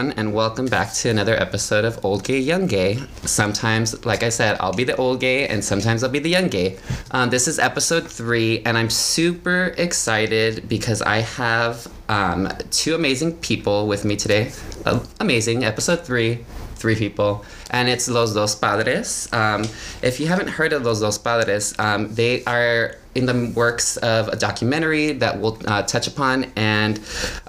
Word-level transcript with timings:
everyone, 0.00 0.18
and 0.18 0.32
welcome 0.32 0.64
back 0.64 0.90
to 0.94 1.10
another 1.10 1.34
episode 1.34 1.84
of 1.84 2.02
Old 2.02 2.24
Gay, 2.24 2.38
Young 2.38 2.66
Gay. 2.66 2.98
Sometimes, 3.26 4.06
like 4.06 4.22
I 4.22 4.30
said, 4.30 4.56
I'll 4.58 4.72
be 4.72 4.84
the 4.84 4.96
old 4.96 5.20
gay, 5.20 5.46
and 5.46 5.62
sometimes 5.62 6.02
I'll 6.02 6.10
be 6.10 6.20
the 6.20 6.30
young 6.30 6.48
gay. 6.48 6.78
Um, 7.10 7.28
this 7.28 7.46
is 7.46 7.58
episode 7.58 8.08
three, 8.08 8.62
and 8.64 8.78
I'm 8.78 8.88
super 8.88 9.74
excited 9.76 10.68
because 10.70 11.02
I 11.02 11.18
have 11.18 11.86
um, 12.08 12.48
two 12.70 12.94
amazing 12.94 13.36
people 13.38 13.88
with 13.88 14.06
me 14.06 14.16
today. 14.16 14.52
Uh, 14.86 15.04
amazing, 15.20 15.64
episode 15.64 16.00
three, 16.00 16.46
three 16.76 16.96
people, 16.96 17.44
and 17.70 17.86
it's 17.88 18.08
Los 18.08 18.32
Dos 18.32 18.54
Padres. 18.54 19.28
Um, 19.34 19.64
if 20.00 20.18
you 20.18 20.28
haven't 20.28 20.48
heard 20.48 20.72
of 20.72 20.82
Los 20.82 21.00
Dos 21.00 21.18
Padres, 21.18 21.74
um, 21.78 22.14
they 22.14 22.42
are 22.44 22.96
in 23.14 23.26
the 23.26 23.52
works 23.56 23.96
of 23.98 24.28
a 24.28 24.36
documentary 24.36 25.12
that 25.12 25.38
we'll 25.40 25.58
uh, 25.66 25.82
touch 25.82 26.06
upon. 26.06 26.44
And 26.56 27.00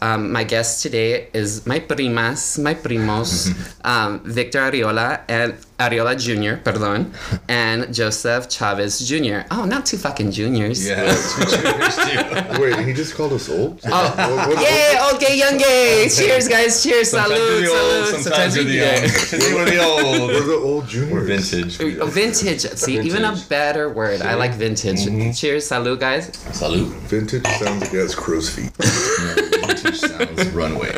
um, 0.01 0.31
my 0.31 0.43
guest 0.43 0.81
today 0.81 1.27
is 1.33 1.65
my 1.67 1.79
primas, 1.79 2.61
my 2.61 2.73
primos, 2.73 3.51
um, 3.85 4.19
Victor 4.23 4.59
Arreola 4.59 5.21
and 5.27 5.53
Arreola 5.79 6.13
Jr., 6.17 6.61
perdón, 6.61 7.11
and 7.49 7.91
Joseph 7.93 8.47
Chavez 8.49 8.99
Jr. 9.07 9.41
Oh, 9.49 9.65
not 9.65 9.85
two 9.85 9.97
fucking 9.97 10.31
juniors. 10.31 10.87
Yeah, 10.87 11.03
that's 11.05 12.59
Wait, 12.59 12.77
he 12.85 12.93
just 12.93 13.15
called 13.15 13.33
us 13.33 13.49
old? 13.49 13.79
Oh, 13.85 13.89
What- 13.89 14.47
what- 14.49 14.61
yay, 14.61 14.95
old 15.01 15.19
gay, 15.19 15.37
young 15.37 15.57
gay. 15.57 16.07
Cheers, 16.09 16.47
guys. 16.47 16.81
Cheers. 16.83 17.09
Sometimes 17.11 17.33
Salud. 17.33 17.37
you're 17.37 17.61
the 17.61 17.67
old, 17.71 18.05
salud. 18.13 18.19
sometimes 18.21 18.55
you're 18.55 18.65
the 18.65 18.71
yeah. 18.73 18.99
young. 19.01 19.09
Today 19.29 19.53
we're 19.53 19.65
the 19.65 19.83
old. 19.83 20.29
We're 20.29 20.45
the 20.45 20.55
old 20.55 20.87
juniors. 20.87 21.11
We're 21.11 21.25
vintage. 21.25 21.99
Oh, 21.99 22.05
Vintage. 22.05 22.61
See, 22.61 22.99
even 22.99 23.25
a 23.25 23.35
better 23.49 23.89
word. 23.89 24.21
I 24.21 24.35
like 24.35 24.53
vintage. 24.53 25.03
Cheers, 25.05 25.41
salud, 25.57 25.99
guys. 25.99 26.35
Salute. 26.53 26.87
Vintage 27.07 27.45
sounds 27.45 27.81
like 27.81 27.93
it 27.93 27.97
has 27.97 28.15
crow's 28.15 28.49
feet. 28.49 28.71
Vintage 28.77 29.99
sounds 29.99 30.49
runway. 30.49 30.91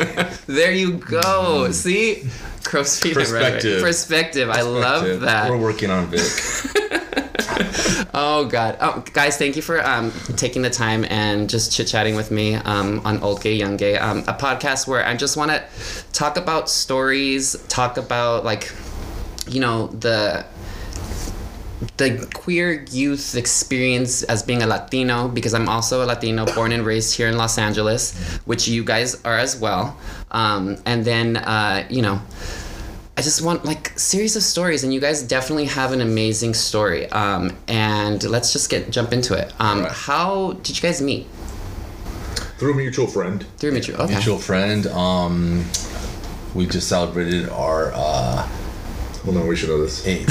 There 0.46 0.72
you 0.72 0.98
go. 0.98 1.70
See, 1.70 2.28
crow's 2.64 2.98
feet. 3.00 3.14
and. 3.14 3.82
Perspective. 3.82 3.82
Perspective. 3.82 4.50
I 4.50 4.62
love 4.62 5.20
that. 5.20 5.50
We're 5.50 5.58
working 5.58 5.90
on 5.90 6.06
Vic. 6.06 6.20
Oh 8.16 8.44
God, 8.44 8.76
oh, 8.80 9.02
guys, 9.12 9.36
thank 9.36 9.56
you 9.56 9.62
for 9.62 9.84
um, 9.84 10.12
taking 10.36 10.62
the 10.62 10.70
time 10.70 11.04
and 11.08 11.50
just 11.50 11.72
chit 11.72 11.88
chatting 11.88 12.14
with 12.14 12.30
me 12.30 12.54
um, 12.54 13.00
on 13.04 13.18
Old 13.20 13.42
Gay 13.42 13.54
Young 13.54 13.76
Gay, 13.76 13.96
um, 13.96 14.18
a 14.20 14.34
podcast 14.34 14.86
where 14.86 15.04
I 15.04 15.16
just 15.16 15.36
want 15.36 15.50
to 15.50 15.64
talk 16.12 16.36
about 16.36 16.70
stories, 16.70 17.56
talk 17.68 17.96
about 17.96 18.44
like, 18.44 18.72
you 19.48 19.58
know, 19.60 19.88
the 19.88 20.44
the 21.96 22.28
queer 22.34 22.84
youth 22.90 23.36
experience 23.36 24.22
as 24.24 24.42
being 24.42 24.62
a 24.62 24.66
Latino 24.66 25.28
because 25.28 25.54
I'm 25.54 25.68
also 25.68 26.04
a 26.04 26.06
Latino 26.06 26.46
born 26.54 26.72
and 26.72 26.84
raised 26.86 27.16
here 27.16 27.28
in 27.28 27.36
Los 27.36 27.58
Angeles, 27.58 28.14
which 28.44 28.68
you 28.68 28.84
guys 28.84 29.22
are 29.24 29.36
as 29.38 29.58
well. 29.58 29.96
Um, 30.30 30.76
and 30.86 31.04
then, 31.04 31.36
uh, 31.36 31.86
you 31.90 32.02
know, 32.02 32.20
I 33.16 33.22
just 33.22 33.42
want 33.42 33.64
like 33.64 33.96
series 33.96 34.34
of 34.34 34.42
stories, 34.42 34.82
and 34.82 34.92
you 34.92 34.98
guys 35.00 35.22
definitely 35.22 35.66
have 35.66 35.92
an 35.92 36.00
amazing 36.00 36.54
story. 36.54 37.08
Um, 37.10 37.56
and 37.68 38.22
let's 38.24 38.52
just 38.52 38.70
get 38.70 38.90
jump 38.90 39.12
into 39.12 39.34
it. 39.34 39.52
Um, 39.60 39.82
Right. 39.82 39.92
How 39.92 40.52
did 40.62 40.76
you 40.76 40.82
guys 40.82 41.00
meet? 41.00 41.26
Through 42.58 42.72
a 42.72 42.76
mutual 42.76 43.06
friend. 43.06 43.44
Through 43.58 43.72
mutual. 43.72 44.00
Okay. 44.02 44.14
Mutual 44.14 44.38
friend. 44.38 44.86
Um, 44.88 45.64
we 46.54 46.66
just 46.66 46.88
celebrated 46.88 47.48
our 47.50 47.92
uh, 47.94 48.48
Hold 49.24 49.36
on, 49.38 49.46
we 49.46 49.56
should 49.56 49.70
know 49.70 49.80
this. 49.82 50.06
eighth. 50.06 50.30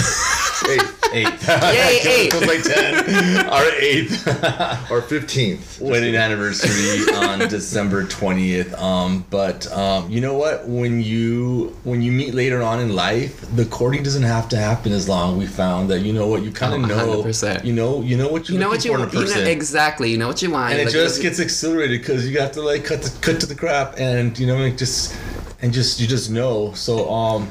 Hey, 0.66 0.78
Eighth. 1.16 1.48
Yay, 1.48 2.00
eighth. 2.10 2.34
It 2.34 2.40
was 2.40 2.48
like 2.48 2.64
ten. 2.64 3.46
Our 3.50 3.70
eighth. 3.80 4.28
our 4.92 5.02
15th. 5.02 5.80
wedding 5.82 6.16
anniversary 6.16 7.04
on 7.16 7.40
December 7.50 8.04
20th. 8.06 8.74
Um, 8.80 9.24
but 9.30 9.72
um, 9.72 10.10
you 10.10 10.22
know 10.22 10.34
what? 10.36 10.68
When 10.68 11.02
you 11.02 11.76
when 11.84 12.02
you 12.02 12.12
meet 12.12 12.34
later 12.34 12.64
on 12.64 12.80
in 12.80 12.96
life, 12.96 13.42
the 13.56 13.66
courting 13.66 14.02
doesn't 14.04 14.24
have 14.24 14.48
to 14.50 14.58
happen 14.58 14.92
as 14.92 15.08
long. 15.10 15.38
We 15.38 15.46
found 15.46 15.90
that 15.92 16.00
you 16.00 16.14
know 16.14 16.26
what 16.28 16.42
you 16.44 16.52
kind 16.52 16.74
of 16.86 16.90
Oh, 16.92 16.96
know. 17.22 17.24
100%. 17.24 17.64
You 17.64 17.74
know 17.74 18.02
you 18.02 18.18
know 18.18 18.30
what 18.30 18.48
you're 18.50 18.54
You 18.56 18.60
know 18.60 18.70
what 18.70 18.78
looking 18.86 18.92
you, 18.94 18.98
for 18.98 19.04
in 19.04 19.10
a 19.10 19.14
you 19.14 19.20
know, 19.28 19.34
person. 19.34 19.48
exactly. 19.48 20.10
You 20.12 20.18
know 20.18 20.28
what 20.28 20.42
you 20.42 20.50
want. 20.52 20.72
and 20.72 20.82
it 20.82 20.86
Like, 20.86 20.94
just 20.94 21.22
gets 21.22 21.40
accelerated 21.40 22.02
because 22.02 22.28
you 22.30 22.40
have 22.40 22.54
to 22.54 22.62
like 22.62 22.86
cut 22.86 23.02
the 23.04 23.16
cut 23.22 23.40
to 23.42 23.46
the 23.48 23.56
crap 23.56 23.96
and 24.00 24.38
you 24.40 24.48
know 24.48 24.58
like 24.58 24.78
just 24.78 25.16
and 25.62 25.72
just 25.74 26.00
you 26.00 26.08
just 26.08 26.32
know 26.32 26.74
so 26.74 27.10
um 27.12 27.50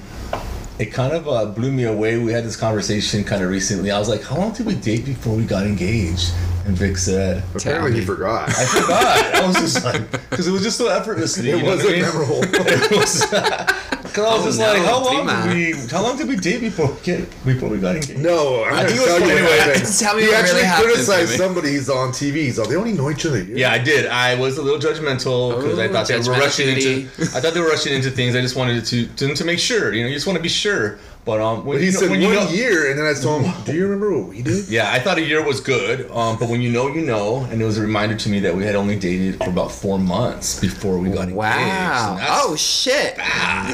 it 0.78 0.86
kind 0.86 1.12
of 1.12 1.28
uh, 1.28 1.44
blew 1.46 1.70
me 1.70 1.84
away 1.84 2.18
we 2.18 2.32
had 2.32 2.44
this 2.44 2.56
conversation 2.56 3.22
kind 3.24 3.42
of 3.42 3.50
recently 3.50 3.90
i 3.90 3.98
was 3.98 4.08
like 4.08 4.22
how 4.22 4.36
long 4.36 4.52
did 4.52 4.64
we 4.66 4.74
date 4.74 5.04
before 5.04 5.34
we 5.36 5.44
got 5.44 5.64
engaged 5.66 6.32
and 6.66 6.76
vic 6.76 6.96
said 6.96 7.42
Apparently, 7.56 7.90
me. 7.90 7.98
he 8.00 8.04
forgot. 8.06 8.48
I 8.48 8.64
forgot. 8.66 9.34
I 9.34 9.46
was 9.48 9.56
just 9.56 9.84
like, 9.84 10.08
because 10.30 10.46
it 10.46 10.52
was 10.52 10.62
just 10.62 10.78
so 10.78 10.86
effortlessly. 10.88 11.50
it 11.50 11.56
you 11.56 11.62
know 11.64 11.72
I 11.72 11.74
wasn't 11.74 11.92
mean? 11.92 12.02
memorable. 12.02 12.40
It 12.54 12.90
was, 12.92 14.01
Cause 14.12 14.24
I 14.24 14.34
was 14.34 14.42
Oh, 14.42 14.46
just 14.46 14.58
no, 14.60 14.72
like, 14.72 14.82
how 14.84 15.02
long 15.04 15.24
prima. 15.26 15.54
did 15.54 15.76
we? 15.76 15.88
How 15.88 16.02
long 16.02 16.16
did 16.18 16.28
we 16.28 16.36
date 16.36 16.60
before 16.60 16.88
we 16.92 17.00
get 17.02 17.44
before 17.44 17.68
we 17.70 17.78
got 17.78 17.96
engaged? 17.96 18.18
no, 18.18 18.64
I'm 18.64 18.74
I 18.74 18.82
gonna 18.82 18.92
was 18.92 19.04
tell 19.04 19.20
you 19.20 19.26
funny 19.26 19.34
what 19.42 19.50
way. 19.50 19.58
happened. 19.58 19.98
Tell 19.98 20.16
me 20.16 20.22
he 20.22 20.28
what 20.28 20.36
actually 20.36 20.62
really 20.62 20.82
criticized 20.84 21.30
somebody. 21.38 21.70
He's 21.70 21.88
on 21.88 22.08
TV. 22.10 22.34
He's 22.34 22.58
like, 22.58 22.68
they 22.68 22.76
only 22.76 22.92
know 22.92 23.10
each 23.10 23.24
other. 23.24 23.42
Yeah, 23.42 23.72
I 23.72 23.78
did. 23.78 24.06
I 24.06 24.34
was 24.34 24.58
a 24.58 24.62
little 24.62 24.78
judgmental 24.80 25.56
because 25.56 25.78
I 25.78 25.88
thought 25.88 26.06
they 26.08 26.18
were 26.18 26.34
rushing 26.38 26.68
into. 26.68 27.02
I 27.36 27.40
thought 27.40 27.54
they 27.54 27.60
were 27.60 27.68
rushing 27.68 27.94
into 27.94 28.10
things. 28.10 28.36
I 28.36 28.40
just 28.42 28.56
wanted 28.56 28.84
to 28.84 29.06
to, 29.06 29.34
to 29.34 29.44
make 29.44 29.58
sure. 29.58 29.92
You 29.94 30.02
know, 30.02 30.08
you 30.08 30.14
just 30.14 30.26
want 30.26 30.36
to 30.36 30.42
be 30.42 30.48
sure. 30.48 30.98
But 31.24 31.40
um, 31.40 31.64
when 31.64 31.76
But 31.76 31.80
he 31.82 31.86
you 31.86 31.92
know, 31.92 31.98
said 32.00 32.10
when 32.10 32.20
one 32.20 32.32
you 32.32 32.34
know, 32.34 32.48
year, 32.50 32.90
and 32.90 32.98
then 32.98 33.06
I 33.06 33.14
told 33.14 33.42
him, 33.44 33.54
do 33.64 33.72
you 33.74 33.84
remember 33.84 34.18
what 34.18 34.28
we 34.30 34.42
did? 34.42 34.68
Yeah, 34.68 34.90
I 34.90 34.98
thought 34.98 35.18
a 35.18 35.22
year 35.24 35.40
was 35.44 35.60
good. 35.60 36.10
Um, 36.10 36.36
but 36.36 36.48
when 36.48 36.60
you 36.60 36.70
know, 36.72 36.88
you 36.88 37.02
know, 37.02 37.44
and 37.44 37.62
it 37.62 37.64
was 37.64 37.78
a 37.78 37.82
reminder 37.82 38.16
to 38.16 38.28
me 38.28 38.40
that 38.40 38.56
we 38.56 38.64
had 38.64 38.74
only 38.74 38.98
dated 38.98 39.38
for 39.38 39.48
about 39.48 39.70
four 39.70 40.00
months 40.00 40.58
before 40.58 40.98
we 40.98 41.10
got 41.10 41.28
engaged. 41.28 41.36
Wow. 41.36 42.18
Oh 42.20 42.56
shit. 42.56 43.16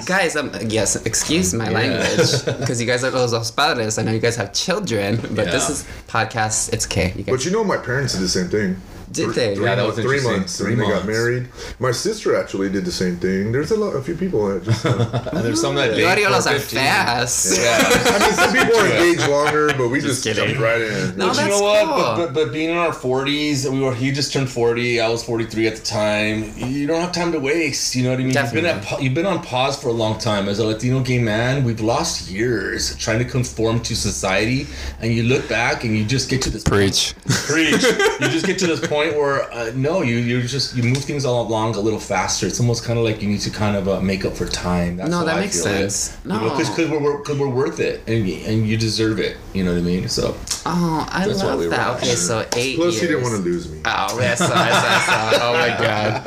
Guys, 0.04 0.36
um, 0.36 0.52
yes, 0.66 0.96
excuse 1.06 1.54
my 1.54 1.70
Yeah. 1.70 1.78
language 1.78 2.44
because 2.60 2.80
you 2.82 2.86
guys 2.86 3.02
are 3.02 3.10
los 3.10 3.30
dos 3.32 3.50
padres. 3.50 3.96
I 3.98 4.02
know 4.02 4.12
you 4.12 4.20
guys 4.20 4.36
have 4.36 4.52
children, 4.52 5.16
but 5.16 5.46
this 5.46 5.70
is 5.70 5.84
podcast. 6.06 6.72
It's 6.74 6.84
okay. 6.86 7.14
You 7.16 7.24
guys 7.24 7.34
But 7.34 7.44
you 7.46 7.50
know, 7.50 7.64
my 7.64 7.78
parents 7.78 8.12
did 8.12 8.22
the 8.22 8.28
same 8.28 8.48
thing. 8.48 8.76
Did 9.12 9.30
they? 9.30 9.54
Three, 9.54 9.64
Yeah, 9.64 9.74
that 9.76 9.82
months- 9.82 9.96
was 9.96 10.06
three 10.06 10.22
months. 10.22 10.58
Three 10.58 10.72
and 10.72 10.80
they 10.80 10.86
got 10.86 11.04
months. 11.04 11.06
married. 11.06 11.48
My 11.78 11.90
sister 11.92 12.34
actually 12.36 12.68
did 12.70 12.84
the 12.84 12.92
same 12.92 13.16
thing. 13.16 13.52
There's 13.52 13.70
a 13.70 13.76
lot, 13.76 13.94
a 13.96 14.02
few 14.02 14.14
people 14.14 14.48
that 14.48 14.64
just. 14.64 14.84
uh, 14.86 15.40
there's 15.42 15.60
some 15.60 15.74
that 15.76 15.90
You 15.90 16.04
date 16.04 16.18
Arreolas 16.18 16.46
are 16.46 16.58
fast. 16.58 17.58
Yeah. 17.58 17.78
I 17.80 18.18
mean, 18.18 18.32
some 18.32 18.52
people 18.52 18.76
are 18.78 18.86
engaged 18.86 19.28
longer, 19.28 19.72
but 19.76 19.88
we 19.88 20.00
just, 20.00 20.22
kidding. 20.24 20.44
jumped 20.44 20.60
right 20.60 20.80
in. 20.80 21.16
No, 21.16 21.28
But 21.28 21.38
you 21.42 21.48
know 21.48 21.60
what? 21.62 21.84
cool. 21.86 21.96
But, 21.96 22.16
but 22.16 22.34
but 22.34 22.52
being 22.52 22.70
in 22.70 22.76
our 22.76 22.92
forties, 22.92 23.68
we 23.68 23.80
were. 23.80 23.94
He 23.94 24.12
just 24.12 24.32
turned 24.32 24.50
forty. 24.50 25.00
I 25.00 25.08
was 25.08 25.22
forty 25.24 25.44
three 25.46 25.66
at 25.66 25.76
the 25.76 25.84
time. 25.84 26.52
You 26.56 26.86
don't 26.86 27.00
have 27.00 27.12
time 27.12 27.32
to 27.32 27.40
waste. 27.40 27.94
You 27.94 28.04
know 28.04 28.10
what 28.10 28.20
I 28.20 28.24
mean? 28.24 28.34
You've 28.34 28.52
been 28.52 28.66
at 28.66 28.82
Definitely. 28.82 29.04
you've 29.04 29.14
been 29.14 29.26
on 29.26 29.42
pause 29.42 29.80
for 29.80 29.88
a 29.88 29.92
long 29.92 30.18
time 30.18 30.48
as 30.48 30.58
a 30.58 30.66
Latino 30.66 31.00
gay 31.00 31.18
man. 31.18 31.64
We've 31.64 31.80
lost 31.80 32.30
years 32.30 32.96
trying 32.96 33.18
to 33.20 33.24
conform 33.24 33.80
to 33.82 33.94
society, 33.96 34.66
and 35.00 35.12
you 35.12 35.22
look 35.24 35.48
back 35.48 35.84
and 35.84 35.96
you 35.96 36.04
just 36.04 36.28
get 36.30 36.42
to 36.42 36.50
this 36.50 36.64
Preach. 36.64 37.14
preach. 37.46 37.82
you 38.20 38.28
just 38.28 38.46
get 38.46 38.58
to 38.58 38.66
this 38.66 38.80
point 38.86 38.97
where 39.16 39.52
uh, 39.52 39.70
no, 39.74 40.02
you 40.02 40.16
you 40.16 40.42
just 40.42 40.76
you 40.76 40.82
move 40.82 40.98
things 41.04 41.24
all 41.24 41.46
along 41.46 41.74
a 41.76 41.80
little 41.80 41.98
faster. 42.00 42.46
It's 42.46 42.60
almost 42.60 42.84
kind 42.84 42.98
of 42.98 43.04
like 43.04 43.22
you 43.22 43.28
need 43.28 43.40
to 43.42 43.50
kind 43.50 43.76
of 43.76 43.88
uh, 43.88 44.00
make 44.00 44.24
up 44.24 44.34
for 44.36 44.46
time. 44.46 44.96
That's 44.96 45.10
No, 45.10 45.24
that 45.24 45.36
I 45.36 45.40
makes 45.40 45.62
feel 45.62 45.72
it. 45.72 45.90
sense. 45.90 46.18
You 46.24 46.30
know, 46.30 46.40
No. 46.48 46.50
because 46.50 46.76
we're 46.76 47.18
because 47.18 47.38
we're 47.38 47.48
worth 47.48 47.80
it, 47.80 48.02
and 48.06 48.26
and 48.28 48.66
you 48.68 48.76
deserve 48.76 49.18
it. 49.20 49.36
You 49.54 49.64
know 49.64 49.72
what 49.72 49.78
I 49.78 49.82
mean? 49.82 50.08
So. 50.08 50.36
Oh, 50.70 51.06
I 51.10 51.24
love 51.24 51.58
we 51.60 51.66
that. 51.68 51.88
on. 51.88 51.96
Okay, 51.96 52.14
so 52.14 52.40
eight 52.56 52.76
Plus, 52.76 52.92
years. 52.94 53.00
he 53.00 53.06
didn't 53.06 53.22
want 53.22 53.36
to 53.36 53.40
lose 53.42 53.70
me. 53.70 53.80
Oh, 53.86 54.18
yes, 54.20 54.40
I 54.42 54.46
saw, 54.48 54.56
I. 54.56 55.38
Oh 55.40 55.52
my 55.54 55.68
god, 55.82 56.22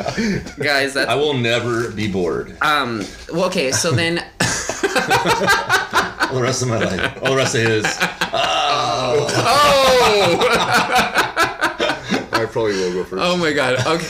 guys, 0.64 0.94
that's 0.96 1.09
I 1.09 1.16
will 1.16 1.36
never 1.36 1.92
be 1.92 2.08
bored. 2.12 2.56
um. 2.62 3.03
Well, 3.32 3.46
okay, 3.46 3.72
so 3.72 3.92
then, 3.92 4.18
All 6.32 6.36
the 6.38 6.42
rest 6.42 6.62
of 6.64 6.70
my 6.70 6.78
life. 6.78 7.18
All 7.24 7.32
the 7.32 7.36
rest 7.38 7.56
of 7.56 7.62
his. 7.62 7.86
oh, 8.34 9.28
I 12.41 12.46
probably 12.47 12.73
will 12.73 12.93
go 12.93 13.03
first. 13.03 13.23
oh 13.23 13.38
my 13.38 13.53
god. 13.53 13.79
Okay. 13.85 14.05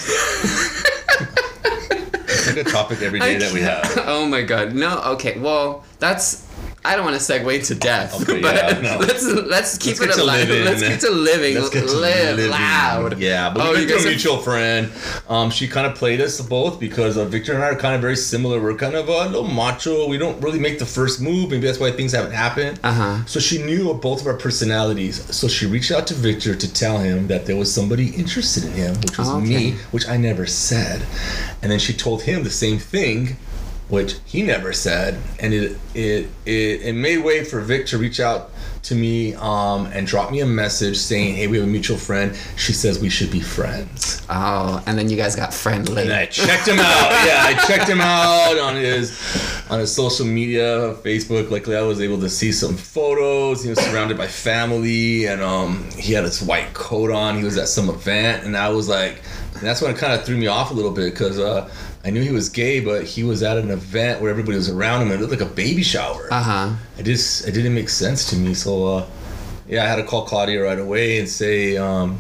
It's 2.53 2.57
a 2.57 2.63
topic 2.63 3.01
every 3.01 3.19
day 3.19 3.37
that 3.37 3.53
we 3.53 3.61
have. 3.61 3.85
Oh 4.07 4.25
my 4.25 4.41
god. 4.41 4.73
No. 4.73 4.99
Okay. 5.13 5.37
Well, 5.39 5.83
that's. 5.99 6.47
I 6.83 6.95
don't 6.95 7.05
want 7.05 7.21
to 7.21 7.21
segue 7.21 7.67
to 7.67 7.75
death, 7.75 8.19
Okay, 8.23 8.41
but 8.41 8.55
yeah, 8.55 8.79
no. 8.81 8.97
let's 8.97 9.23
let's 9.23 9.77
keep 9.77 9.99
Let's 9.99 10.17
it 10.17 10.23
alive. 10.23 10.49
Let's 10.49 10.81
get 10.81 10.99
to 11.01 11.11
living. 11.11 11.53
Let's 11.55 11.69
get 11.69 11.87
to 11.87 11.93
Live 11.95 12.37
living. 12.37 12.49
loud. 12.49 13.19
Yeah, 13.19 13.51
but 13.53 13.61
Oh, 13.61 13.71
we 13.73 13.81
you 13.81 13.87
went 13.87 13.89
to 13.89 13.93
guys 13.97 14.05
a 14.05 14.07
are- 14.07 14.11
mutual 14.11 14.37
friend. 14.39 14.91
Um, 15.29 15.51
she 15.51 15.67
kind 15.67 15.85
of 15.85 15.93
played 15.95 16.21
us 16.21 16.41
both 16.41 16.79
because 16.79 17.17
uh, 17.17 17.25
Victor 17.25 17.53
and 17.53 17.63
I 17.63 17.67
are 17.67 17.75
kind 17.75 17.93
of 17.93 18.01
very 18.01 18.15
similar. 18.15 18.59
We're 18.59 18.73
kind 18.73 18.95
of 18.95 19.07
a 19.09 19.25
little 19.27 19.43
macho. 19.47 20.07
We 20.07 20.17
don't 20.17 20.41
really 20.41 20.57
make 20.59 20.79
the 20.79 20.85
first 20.87 21.21
move. 21.21 21.51
Maybe 21.51 21.67
that's 21.67 21.79
why 21.79 21.91
things 21.91 22.13
haven't 22.13 22.31
happened. 22.31 22.79
Uh-huh. 22.83 23.25
So 23.25 23.39
she 23.39 23.61
knew 23.61 23.91
of 23.91 24.01
both 24.01 24.21
of 24.21 24.27
our 24.27 24.37
personalities. 24.37 25.23
So 25.35 25.47
she 25.47 25.67
reached 25.67 25.91
out 25.91 26.07
to 26.07 26.15
Victor 26.15 26.55
to 26.55 26.73
tell 26.73 26.97
him 26.97 27.27
that 27.27 27.45
there 27.45 27.57
was 27.57 27.71
somebody 27.71 28.09
interested 28.15 28.63
in 28.65 28.71
him, 28.71 28.95
which 29.01 29.19
was 29.19 29.29
Oh, 29.29 29.37
okay. 29.37 29.47
me, 29.47 29.71
which 29.91 30.07
I 30.07 30.17
never 30.17 30.47
said. 30.47 31.03
And 31.61 31.71
then 31.71 31.77
she 31.77 31.93
told 31.93 32.23
him 32.23 32.43
the 32.43 32.49
same 32.49 32.79
thing 32.79 33.37
which 33.91 34.15
he 34.25 34.41
never 34.41 34.71
said, 34.71 35.21
and 35.39 35.53
it 35.53 35.77
it 35.93 36.27
it, 36.45 36.81
it 36.81 36.95
made 36.95 37.17
way 37.17 37.43
for 37.43 37.59
Vic 37.59 37.85
to 37.87 37.97
reach 37.97 38.21
out 38.21 38.49
to 38.83 38.95
me 38.95 39.35
um, 39.35 39.85
and 39.87 40.07
drop 40.07 40.31
me 40.31 40.39
a 40.39 40.45
message 40.45 40.97
saying, 40.97 41.35
"Hey, 41.35 41.47
we 41.47 41.57
have 41.57 41.67
a 41.67 41.69
mutual 41.69 41.97
friend. 41.97 42.33
She 42.55 42.71
says 42.71 42.99
we 42.99 43.09
should 43.09 43.29
be 43.29 43.41
friends." 43.41 44.25
Oh, 44.29 44.81
and 44.87 44.97
then 44.97 45.09
you 45.09 45.17
guys 45.17 45.35
got 45.35 45.53
friendly. 45.53 46.03
And 46.03 46.13
I 46.13 46.25
checked 46.25 46.69
him 46.69 46.79
out. 46.79 47.11
Yeah, 47.27 47.43
I 47.43 47.53
checked 47.67 47.89
him 47.89 47.99
out 47.99 48.57
on 48.57 48.77
his 48.77 49.11
on 49.69 49.79
his 49.79 49.93
social 49.93 50.25
media, 50.25 50.95
Facebook. 51.03 51.51
Luckily, 51.51 51.75
I 51.75 51.81
was 51.81 51.99
able 51.99 52.19
to 52.21 52.29
see 52.29 52.53
some 52.53 52.77
photos. 52.77 53.61
He 53.61 53.71
was 53.71 53.79
surrounded 53.79 54.17
by 54.17 54.27
family, 54.27 55.25
and 55.25 55.41
um, 55.41 55.89
he 55.97 56.13
had 56.13 56.23
his 56.23 56.41
white 56.41 56.73
coat 56.73 57.11
on. 57.11 57.37
He 57.37 57.43
was 57.43 57.57
at 57.57 57.67
some 57.67 57.89
event, 57.89 58.45
and 58.45 58.55
I 58.55 58.69
was 58.69 58.87
like, 58.87 59.21
that's 59.61 59.81
when 59.81 59.91
it 59.91 59.97
kind 59.97 60.13
of 60.13 60.23
threw 60.25 60.37
me 60.37 60.47
off 60.47 60.71
a 60.71 60.73
little 60.73 60.91
bit 60.91 61.11
because 61.11 61.37
uh, 61.37 61.69
I 62.03 62.09
knew 62.09 62.21
he 62.21 62.31
was 62.31 62.49
gay, 62.49 62.79
but 62.79 63.03
he 63.03 63.23
was 63.23 63.43
at 63.43 63.57
an 63.57 63.69
event 63.69 64.21
where 64.21 64.31
everybody 64.31 64.57
was 64.57 64.69
around 64.69 65.03
him. 65.03 65.11
And 65.11 65.19
it 65.19 65.21
looked 65.21 65.39
like 65.39 65.49
a 65.49 65.53
baby 65.53 65.83
shower. 65.83 66.27
Uh 66.31 66.41
huh. 66.41 66.75
It 66.97 67.03
just 67.03 67.47
it 67.47 67.51
didn't 67.51 67.75
make 67.75 67.89
sense 67.89 68.29
to 68.31 68.35
me. 68.35 68.53
So 68.53 68.85
uh, 68.85 69.07
yeah, 69.67 69.83
I 69.83 69.87
had 69.87 69.97
to 69.97 70.03
call 70.03 70.25
Claudia 70.25 70.63
right 70.63 70.79
away 70.79 71.19
and 71.19 71.29
say, 71.29 71.77
um, 71.77 72.19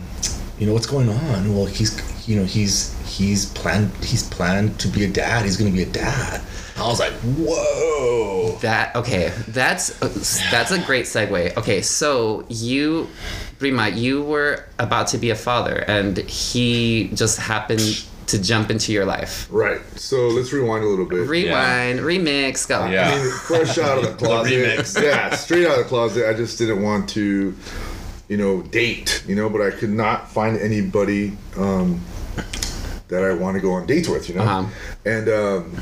you 0.59 0.67
know, 0.67 0.73
what's 0.73 0.85
going 0.85 1.09
on? 1.09 1.55
Well, 1.55 1.65
he's 1.65 1.99
you 2.27 2.35
know 2.35 2.45
he's 2.45 2.95
he's 3.09 3.47
planned 3.47 3.91
he's 4.03 4.27
planned 4.29 4.79
to 4.79 4.87
be 4.87 5.03
a 5.03 5.09
dad. 5.09 5.45
He's 5.45 5.57
gonna 5.57 5.71
be 5.71 5.83
a 5.83 5.91
dad. 5.91 6.41
I 6.77 6.87
was 6.87 6.99
like, 6.99 7.13
whoa. 7.37 8.57
That 8.61 8.95
okay. 8.95 9.31
That's 9.47 9.97
that's 10.49 10.71
a 10.71 10.79
great 10.79 11.05
segue. 11.05 11.57
Okay, 11.57 11.81
so 11.81 12.45
you, 12.49 13.07
Rima, 13.59 13.89
you 13.89 14.23
were 14.23 14.65
about 14.79 15.07
to 15.07 15.17
be 15.17 15.29
a 15.29 15.35
father, 15.35 15.83
and 15.87 16.17
he 16.17 17.11
just 17.13 17.39
happened 17.39 18.03
to 18.27 18.41
jump 18.41 18.69
into 18.71 18.93
your 18.93 19.05
life. 19.05 19.47
Right. 19.51 19.81
So 19.99 20.27
let's 20.29 20.53
rewind 20.53 20.83
a 20.83 20.87
little 20.87 21.05
bit. 21.05 21.27
Rewind, 21.27 21.99
remix, 21.99 22.67
go. 22.67 22.85
Yeah. 22.87 23.09
I 23.11 23.21
mean, 23.21 23.31
fresh 23.31 23.77
out 23.77 23.97
of 23.97 24.03
the 24.05 24.13
closet. 24.25 24.51
remix. 24.53 25.01
Yeah, 25.01 25.35
straight 25.35 25.65
out 25.65 25.73
of 25.77 25.83
the 25.83 25.89
closet. 25.89 26.29
I 26.29 26.33
just 26.33 26.57
didn't 26.57 26.81
want 26.81 27.09
to, 27.09 27.55
you 28.29 28.37
know, 28.37 28.61
date. 28.63 29.23
You 29.27 29.35
know, 29.35 29.49
but 29.49 29.61
I 29.61 29.71
could 29.71 29.89
not 29.89 30.31
find 30.31 30.57
anybody 30.57 31.35
um, 31.57 31.99
that 33.09 33.23
I 33.23 33.33
want 33.33 33.55
to 33.55 33.61
go 33.61 33.73
on 33.73 33.85
dates 33.85 34.07
with. 34.07 34.29
You 34.29 34.35
know, 34.35 34.41
Uh-huh. 34.43 34.65
and 35.05 35.27
um, 35.29 35.77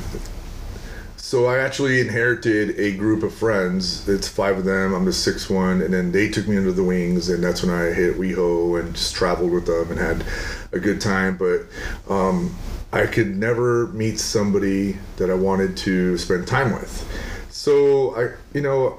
so 1.30 1.46
I 1.46 1.60
actually 1.60 2.02
inherited 2.02 2.80
a 2.80 2.98
group 2.98 3.22
of 3.22 3.32
friends. 3.32 4.10
It's 4.10 4.28
five 4.28 4.58
of 4.58 4.66
them. 4.66 4.96
I'm 4.96 5.06
the 5.06 5.14
sixth 5.14 5.48
one, 5.48 5.80
and 5.84 5.94
then 5.94 6.12
they 6.12 6.28
took 6.28 6.48
me 6.48 6.58
under 6.58 6.72
the 6.72 6.84
wings, 6.84 7.30
and 7.30 7.44
that's 7.44 7.62
when 7.62 7.72
I 7.72 7.94
hit 7.94 8.18
WeHo 8.18 8.80
and 8.80 8.96
just 8.96 9.14
traveled 9.14 9.52
with 9.52 9.68
them 9.68 9.92
and 9.92 10.00
had 10.00 10.26
a 10.72 10.80
good 10.80 11.00
time. 11.00 11.38
But 11.38 11.68
um, 12.12 12.58
I 12.92 13.06
could 13.06 13.38
never 13.38 13.90
meet 13.90 14.20
somebody 14.20 14.98
that 15.18 15.30
I 15.30 15.36
wanted 15.36 15.78
to 15.78 16.18
spend 16.18 16.48
time 16.48 16.74
with. 16.74 17.08
So 17.52 18.16
I, 18.16 18.36
you 18.56 18.62
know, 18.62 18.98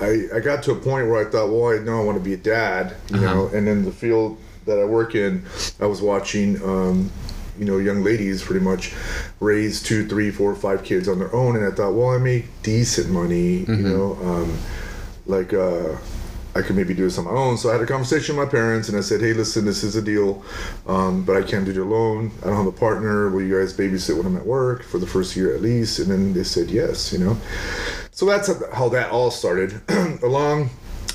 I 0.00 0.28
I 0.34 0.40
got 0.40 0.62
to 0.62 0.72
a 0.72 0.76
point 0.76 1.10
where 1.10 1.28
I 1.28 1.30
thought, 1.30 1.50
well, 1.50 1.78
I 1.78 1.84
know 1.84 2.00
I 2.00 2.04
want 2.04 2.16
to 2.16 2.24
be 2.24 2.32
a 2.32 2.38
dad, 2.38 2.96
you 3.10 3.20
know, 3.20 3.48
and 3.48 3.68
in 3.68 3.84
the 3.84 3.92
field 3.92 4.38
that 4.64 4.78
I 4.78 4.84
work 4.86 5.14
in, 5.14 5.44
I 5.78 5.84
was 5.84 6.00
watching. 6.00 6.56
Um, 6.62 7.12
you 7.58 7.64
know, 7.64 7.78
young 7.78 8.02
ladies 8.02 8.42
pretty 8.42 8.64
much 8.64 8.94
raise 9.40 9.82
two, 9.82 10.06
three, 10.06 10.30
four, 10.30 10.54
five 10.54 10.84
kids 10.84 11.08
on 11.08 11.18
their 11.18 11.34
own, 11.34 11.56
and 11.56 11.64
I 11.64 11.70
thought, 11.70 11.92
well, 11.92 12.10
I 12.10 12.18
make 12.18 12.46
decent 12.62 13.10
money, 13.10 13.58
you 13.58 13.76
know, 13.76 14.18
um, 14.22 14.58
like 15.26 15.52
uh, 15.52 15.96
I 16.54 16.62
could 16.62 16.74
maybe 16.76 16.94
do 16.94 17.04
this 17.04 17.18
on 17.18 17.26
my 17.26 17.32
own. 17.32 17.58
So 17.58 17.68
I 17.68 17.72
had 17.72 17.82
a 17.82 17.86
conversation 17.86 18.36
with 18.36 18.46
my 18.46 18.50
parents, 18.50 18.88
and 18.88 18.96
I 18.96 19.02
said, 19.02 19.20
hey, 19.20 19.34
listen, 19.34 19.64
this 19.64 19.82
is 19.84 19.94
a 19.94 20.02
deal, 20.02 20.42
um, 20.86 21.24
but 21.24 21.36
I 21.36 21.42
can't 21.42 21.64
do 21.64 21.70
it 21.70 21.76
alone. 21.76 22.30
I 22.42 22.46
don't 22.46 22.56
have 22.56 22.66
a 22.66 22.72
partner. 22.72 23.28
Will 23.30 23.42
you 23.42 23.58
guys 23.58 23.76
babysit 23.76 24.16
when 24.16 24.26
I'm 24.26 24.36
at 24.36 24.46
work 24.46 24.82
for 24.82 24.98
the 24.98 25.06
first 25.06 25.36
year 25.36 25.54
at 25.54 25.60
least? 25.60 25.98
And 25.98 26.10
then 26.10 26.32
they 26.32 26.44
said 26.44 26.70
yes, 26.70 27.12
you 27.12 27.18
know. 27.18 27.36
So 28.10 28.24
that's 28.24 28.50
how 28.72 28.88
that 28.90 29.10
all 29.10 29.30
started. 29.30 29.80
Along 30.22 30.70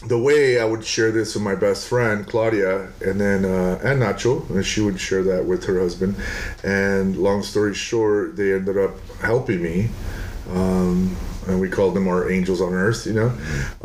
the 0.05 0.17
way, 0.17 0.59
I 0.59 0.65
would 0.65 0.83
share 0.83 1.11
this 1.11 1.35
with 1.35 1.43
my 1.43 1.55
best 1.55 1.87
friend 1.87 2.27
Claudia, 2.27 2.87
and 3.01 3.21
then 3.21 3.45
uh, 3.45 3.79
and 3.83 4.01
Nacho, 4.01 4.49
and 4.49 4.65
she 4.65 4.81
would 4.81 4.99
share 4.99 5.23
that 5.23 5.45
with 5.45 5.65
her 5.65 5.79
husband. 5.79 6.15
And 6.63 7.17
long 7.17 7.43
story 7.43 7.73
short, 7.75 8.35
they 8.35 8.53
ended 8.53 8.77
up 8.77 8.91
helping 9.19 9.61
me, 9.61 9.89
um, 10.49 11.15
and 11.47 11.61
we 11.61 11.69
called 11.69 11.93
them 11.93 12.07
our 12.07 12.31
angels 12.31 12.61
on 12.61 12.73
earth, 12.73 13.05
you 13.05 13.13
know. 13.13 13.37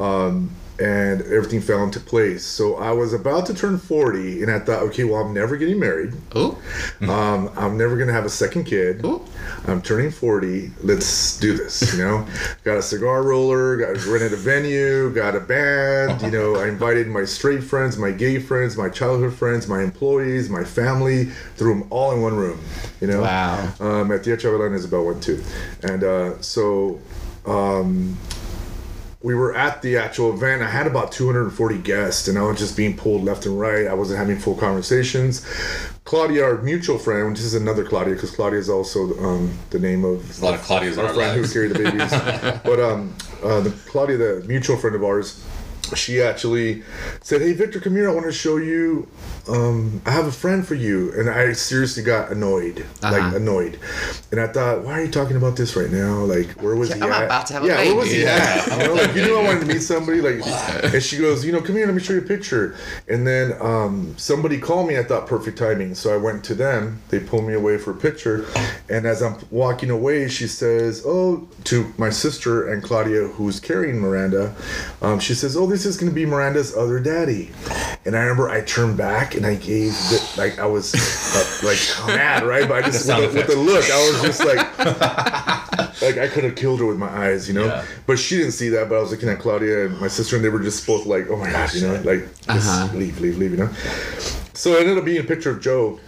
Um, 0.02 0.50
and 0.78 1.22
everything 1.22 1.60
fell 1.60 1.82
into 1.82 2.00
place. 2.00 2.44
So 2.44 2.76
I 2.76 2.92
was 2.92 3.12
about 3.12 3.46
to 3.46 3.54
turn 3.54 3.78
40, 3.78 4.42
and 4.42 4.50
I 4.50 4.58
thought, 4.58 4.82
okay, 4.84 5.04
well, 5.04 5.22
I'm 5.22 5.32
never 5.32 5.56
getting 5.56 5.78
married. 5.78 6.14
Ooh. 6.36 6.56
Um, 7.06 7.50
I'm 7.56 7.78
never 7.78 7.96
gonna 7.96 8.12
have 8.12 8.24
a 8.24 8.30
second 8.30 8.64
kid. 8.64 9.04
Ooh. 9.04 9.24
I'm 9.66 9.80
turning 9.80 10.10
40. 10.10 10.72
Let's 10.82 11.38
do 11.38 11.56
this. 11.56 11.94
You 11.94 12.02
know, 12.02 12.26
got 12.64 12.78
a 12.78 12.82
cigar 12.82 13.22
roller, 13.22 13.76
got 13.76 14.04
rented 14.06 14.32
a 14.32 14.36
venue, 14.36 15.10
got 15.10 15.36
a 15.36 15.40
band. 15.40 16.20
You 16.22 16.30
know, 16.30 16.56
I 16.56 16.68
invited 16.68 17.06
my 17.06 17.24
straight 17.24 17.62
friends, 17.62 17.96
my 17.96 18.10
gay 18.10 18.38
friends, 18.38 18.76
my 18.76 18.88
childhood 18.88 19.34
friends, 19.34 19.68
my 19.68 19.82
employees, 19.82 20.50
my 20.50 20.64
family. 20.64 21.26
Threw 21.56 21.78
them 21.78 21.86
all 21.90 22.12
in 22.12 22.22
one 22.22 22.34
room. 22.34 22.60
You 23.00 23.06
know. 23.08 23.22
Wow. 23.22 23.72
Um, 23.78 24.10
at 24.10 24.24
Tia 24.24 24.36
Chavelan 24.36 24.74
Isabel 24.74 25.04
went 25.04 25.22
too, 25.22 25.42
and 25.82 26.02
uh, 26.02 26.40
so. 26.40 27.00
Um, 27.46 28.18
we 29.22 29.34
were 29.34 29.54
at 29.56 29.82
the 29.82 29.96
actual 29.96 30.34
event. 30.34 30.62
I 30.62 30.68
had 30.68 30.86
about 30.86 31.10
240 31.12 31.78
guests, 31.78 32.28
and 32.28 32.38
I 32.38 32.42
was 32.42 32.58
just 32.58 32.76
being 32.76 32.96
pulled 32.96 33.24
left 33.24 33.46
and 33.46 33.58
right. 33.58 33.86
I 33.86 33.94
wasn't 33.94 34.18
having 34.18 34.38
full 34.38 34.54
conversations. 34.54 35.44
Claudia, 36.04 36.44
our 36.44 36.62
mutual 36.62 36.98
friend, 36.98 37.34
this 37.34 37.44
is 37.44 37.54
another 37.54 37.84
Claudia 37.84 38.14
because 38.14 38.30
Claudia 38.30 38.58
is 38.58 38.68
also 38.68 39.18
um, 39.18 39.58
the 39.70 39.78
name 39.78 40.04
of 40.04 40.22
There's 40.22 40.40
a 40.40 40.44
lot 40.44 40.54
of 40.54 40.60
Claudias 40.60 40.98
our 40.98 41.12
friend 41.12 41.44
who 41.44 41.52
carried 41.52 41.72
the 41.72 41.82
babies. 41.82 42.10
but 42.64 42.78
um, 42.78 43.14
uh, 43.42 43.60
the 43.60 43.70
Claudia, 43.86 44.16
the 44.16 44.44
mutual 44.46 44.76
friend 44.76 44.94
of 44.94 45.02
ours, 45.02 45.44
she 45.94 46.20
actually 46.22 46.82
said, 47.22 47.40
"Hey, 47.42 47.52
Victor, 47.52 47.80
come 47.80 47.94
here. 47.94 48.08
I 48.08 48.12
want 48.12 48.26
to 48.26 48.32
show 48.32 48.56
you. 48.56 49.06
Um, 49.48 50.00
I 50.04 50.10
have 50.10 50.26
a 50.26 50.32
friend 50.32 50.66
for 50.66 50.74
you." 50.74 51.12
And 51.12 51.28
I 51.30 51.52
seriously 51.52 52.02
got 52.02 52.30
annoyed, 52.32 52.84
Uh-huh. 53.02 53.12
like 53.12 53.34
annoyed. 53.34 53.78
And 54.32 54.40
I 54.40 54.46
thought, 54.48 54.82
"Why 54.84 55.00
are 55.00 55.04
you 55.04 55.10
talking 55.10 55.36
about 55.36 55.56
this 55.56 55.76
right 55.76 55.90
now? 55.90 56.24
Like, 56.24 56.50
where 56.62 56.74
was 56.76 56.92
he 56.92 57.00
I'm 57.00 57.12
at? 57.12 57.24
about 57.24 57.46
to 57.48 57.52
have 57.54 57.64
a 57.64 57.66
yeah, 57.66 57.76
where 57.84 57.94
was 57.94 58.08
baby. 58.08 58.20
he 58.20 58.26
at? 58.26 58.66
You 58.80 58.86
know, 58.88 58.94
like 58.94 59.14
you 59.14 59.22
knew 59.22 59.38
I 59.38 59.42
wanted 59.44 59.60
to 59.60 59.66
meet 59.66 59.82
somebody. 59.82 60.20
Like, 60.20 60.40
and 60.92 61.02
she 61.02 61.18
goes, 61.18 61.44
"You 61.44 61.52
know, 61.52 61.60
come 61.60 61.76
here. 61.76 61.86
Let 61.86 61.94
me 61.94 62.00
show 62.02 62.12
you 62.14 62.20
a 62.20 62.22
picture." 62.22 62.74
And 63.08 63.26
then 63.26 63.54
um, 63.60 64.14
somebody 64.16 64.58
called 64.58 64.88
me. 64.88 64.98
I 64.98 65.02
thought 65.04 65.26
perfect 65.26 65.58
timing, 65.58 65.94
so 65.94 66.12
I 66.12 66.16
went 66.16 66.42
to 66.44 66.54
them. 66.54 67.00
They 67.10 67.20
pulled 67.20 67.44
me 67.46 67.54
away 67.54 67.78
for 67.78 67.90
a 67.92 67.94
picture, 67.94 68.44
and 68.88 69.06
as 69.06 69.22
I'm 69.22 69.36
walking 69.50 69.90
away, 69.90 70.28
she 70.28 70.46
says, 70.46 71.02
"Oh," 71.06 71.46
to 71.64 71.92
my 71.98 72.10
sister 72.10 72.68
and 72.68 72.82
Claudia, 72.82 73.28
who's 73.28 73.60
carrying 73.60 73.98
Miranda. 74.00 74.54
Um, 75.02 75.18
she 75.20 75.34
says, 75.34 75.56
"Oh, 75.56 75.66
this 75.76 75.84
is 75.86 75.96
going 75.98 76.10
to 76.10 76.14
be 76.14 76.24
Miranda's 76.24 76.74
other 76.76 76.98
daddy." 77.00 77.50
And 78.06 78.16
I 78.16 78.20
remember 78.20 78.48
I 78.48 78.60
turned 78.62 78.96
back 78.96 79.34
and 79.34 79.44
I 79.44 79.56
gave 79.56 79.92
the, 80.10 80.32
like 80.38 80.58
I 80.58 80.66
was 80.66 80.94
uh, 80.94 81.66
like 81.66 81.78
mad, 82.16 82.44
right? 82.44 82.66
But 82.68 82.84
I 82.84 82.86
just 82.86 83.06
with 83.08 83.32
the, 83.32 83.38
with 83.38 83.46
the 83.48 83.56
look, 83.56 83.84
I 83.90 84.10
was 84.10 84.22
just 84.22 84.44
like 84.44 84.58
like 86.02 86.18
I 86.18 86.28
could 86.28 86.44
have 86.44 86.54
killed 86.56 86.80
her 86.80 86.86
with 86.86 86.98
my 86.98 87.08
eyes, 87.08 87.48
you 87.48 87.54
know. 87.54 87.66
Yeah. 87.66 87.84
But 88.06 88.18
she 88.18 88.36
didn't 88.38 88.52
see 88.52 88.68
that. 88.70 88.88
But 88.88 88.96
I 88.96 89.00
was 89.00 89.10
looking 89.10 89.28
at 89.28 89.38
Claudia 89.38 89.86
and 89.86 90.00
my 90.00 90.08
sister, 90.08 90.36
and 90.36 90.44
they 90.44 90.48
were 90.48 90.60
just 90.62 90.86
both 90.86 91.04
like, 91.06 91.28
"Oh 91.28 91.36
my 91.36 91.50
gosh," 91.50 91.74
you 91.74 91.86
know, 91.86 91.94
like 92.02 92.26
just 92.46 92.48
Uh-huh. 92.48 92.96
leave, 92.96 93.20
leave, 93.20 93.36
leave, 93.38 93.50
you 93.50 93.56
know. 93.58 93.70
So 94.54 94.72
it 94.74 94.80
ended 94.80 94.96
up 94.98 95.04
being 95.04 95.20
a 95.20 95.24
picture 95.24 95.50
of 95.50 95.60
Joe. 95.60 96.00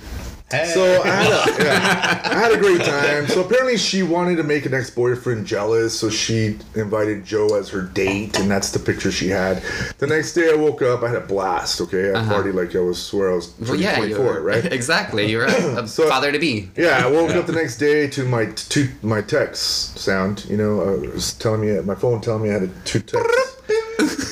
Hey. 0.51 0.65
So 0.73 1.03
I 1.03 1.09
had, 1.09 1.27
a, 1.31 1.63
yeah, 1.63 2.21
I 2.25 2.35
had 2.39 2.53
a 2.53 2.57
great 2.57 2.81
time. 2.83 3.27
So 3.27 3.45
apparently 3.45 3.77
she 3.77 4.03
wanted 4.03 4.37
to 4.37 4.45
make 4.45 4.65
an 4.65 4.73
ex-boyfriend 4.73 5.47
jealous, 5.47 5.99
so 5.99 6.09
she 6.09 6.59
invited 6.75 7.25
Joe 7.27 7.55
as 7.57 7.69
her 7.69 7.83
date, 7.83 8.39
and 8.39 8.51
that's 8.51 8.71
the 8.71 8.79
picture 8.79 9.13
she 9.13 9.29
had. 9.29 9.63
The 9.99 10.07
next 10.07 10.33
day 10.33 10.51
I 10.51 10.57
woke 10.57 10.81
up, 10.81 11.03
I 11.03 11.09
had 11.09 11.17
a 11.19 11.27
blast. 11.27 11.83
Okay, 11.83 12.11
I 12.13 12.23
partied 12.25 12.55
like 12.55 12.75
I 12.75 12.79
was 12.81 13.03
swear 13.03 13.33
I 13.33 13.35
was 13.35 13.49
Uh-huh. 13.61 13.73
Well, 13.73 13.77
yeah, 13.81 13.97
24, 13.97 14.25
you're 14.25 14.41
right? 14.53 14.65
Exactly. 14.73 15.31
You're 15.31 15.45
a, 15.45 15.83
a 15.83 15.87
So- 15.99 16.09
father 16.09 16.33
to 16.33 16.39
be. 16.39 16.71
Yeah, 16.77 17.03
I 17.05 17.11
woke 17.11 17.33
up 17.33 17.45
the 17.47 17.53
next 17.53 17.77
day 17.77 18.09
to 18.09 18.25
my 18.25 18.47
to 18.47 18.89
my 19.03 19.21
text 19.21 19.99
sound. 19.99 20.47
You 20.49 20.57
know, 20.57 20.81
uh, 20.81 21.03
it 21.03 21.13
was 21.13 21.35
telling 21.35 21.61
me 21.61 21.79
my 21.83 21.95
phone 21.95 22.23
telling 22.23 22.45
me 22.45 22.49
I 22.51 22.53
had 22.55 22.63
a 22.63 22.69
two 22.87 23.01
texts. 23.01 23.48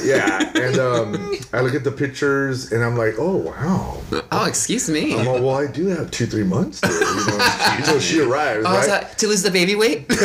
Yeah, 0.07 0.51
and 0.55 0.79
um, 0.79 1.35
I 1.53 1.61
look 1.61 1.75
at 1.75 1.85
the 1.85 1.93
pictures 1.93 2.73
and 2.73 2.85
I'm 2.85 2.97
like, 2.97 3.15
oh 3.19 3.37
wow. 3.37 4.01
Oh, 4.33 4.45
excuse 4.47 4.89
me. 4.89 5.13
I'm 5.19 5.27
like, 5.27 5.43
well, 5.43 5.57
I 5.57 5.67
do 5.67 5.87
have 5.87 6.11
two 6.11 6.27
three 6.27 6.45
months. 6.45 6.81
There, 6.81 6.93
you 6.93 7.27
know, 7.27 7.39
until 7.71 8.01
she 8.01 8.21
arrives, 8.21 8.65
Oh, 8.67 8.73
right? 8.75 8.87
that 8.87 9.19
to 9.19 9.27
lose 9.29 9.43
the 9.43 9.51
baby 9.51 9.75
weight? 9.75 10.07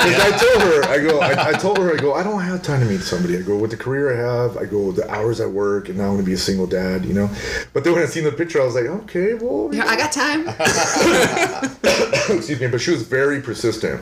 Because 0.00 0.18
I 0.18 0.38
told 0.38 0.62
her, 0.62 0.84
I 0.88 0.98
go, 0.98 1.20
I, 1.20 1.48
I 1.50 1.52
told 1.52 1.76
her, 1.78 1.92
I 1.92 1.96
go, 1.96 2.14
I 2.14 2.22
don't 2.22 2.40
have 2.40 2.62
time 2.62 2.80
to 2.80 2.86
meet 2.86 3.00
somebody. 3.02 3.36
I 3.36 3.42
go 3.42 3.58
with 3.58 3.70
the 3.70 3.76
career 3.76 4.14
I 4.14 4.16
have, 4.44 4.56
I 4.56 4.64
go 4.64 4.92
the 4.92 5.08
hours 5.10 5.40
I 5.42 5.46
work, 5.46 5.88
and 5.90 5.98
now 5.98 6.04
I'm 6.06 6.12
gonna 6.14 6.22
be 6.22 6.32
a 6.32 6.38
single 6.38 6.66
dad, 6.66 7.04
you 7.04 7.12
know. 7.12 7.28
But 7.74 7.84
then 7.84 7.92
when 7.92 8.02
I 8.02 8.06
seen 8.06 8.24
the 8.24 8.32
picture, 8.32 8.62
I 8.62 8.64
was 8.64 8.74
like, 8.74 8.86
okay, 8.86 9.34
well, 9.34 9.68
yeah, 9.72 9.84
I 9.86 9.96
got 9.96 10.10
time. 10.12 10.48
excuse 12.38 12.60
me, 12.60 12.66
but 12.68 12.80
she 12.80 12.90
was 12.92 13.02
very 13.02 13.40
persistent. 13.42 14.00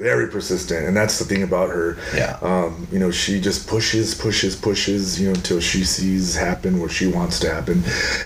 Very 0.00 0.28
persistent, 0.28 0.86
and 0.86 0.96
that's 0.96 1.18
the 1.18 1.24
thing 1.24 1.42
about 1.42 1.68
her. 1.70 1.96
Yeah. 2.14 2.38
Um, 2.42 2.88
you 2.90 2.98
know, 2.98 3.10
she 3.10 3.40
just 3.40 3.68
pushes, 3.68 4.14
pushes, 4.14 4.56
pushes, 4.56 5.20
you 5.20 5.28
know, 5.28 5.34
until 5.34 5.60
she 5.60 5.84
sees 5.84 6.34
happen 6.34 6.80
what 6.80 6.90
she 6.90 7.06
wants 7.06 7.38
to 7.40 7.52
happen. 7.52 7.82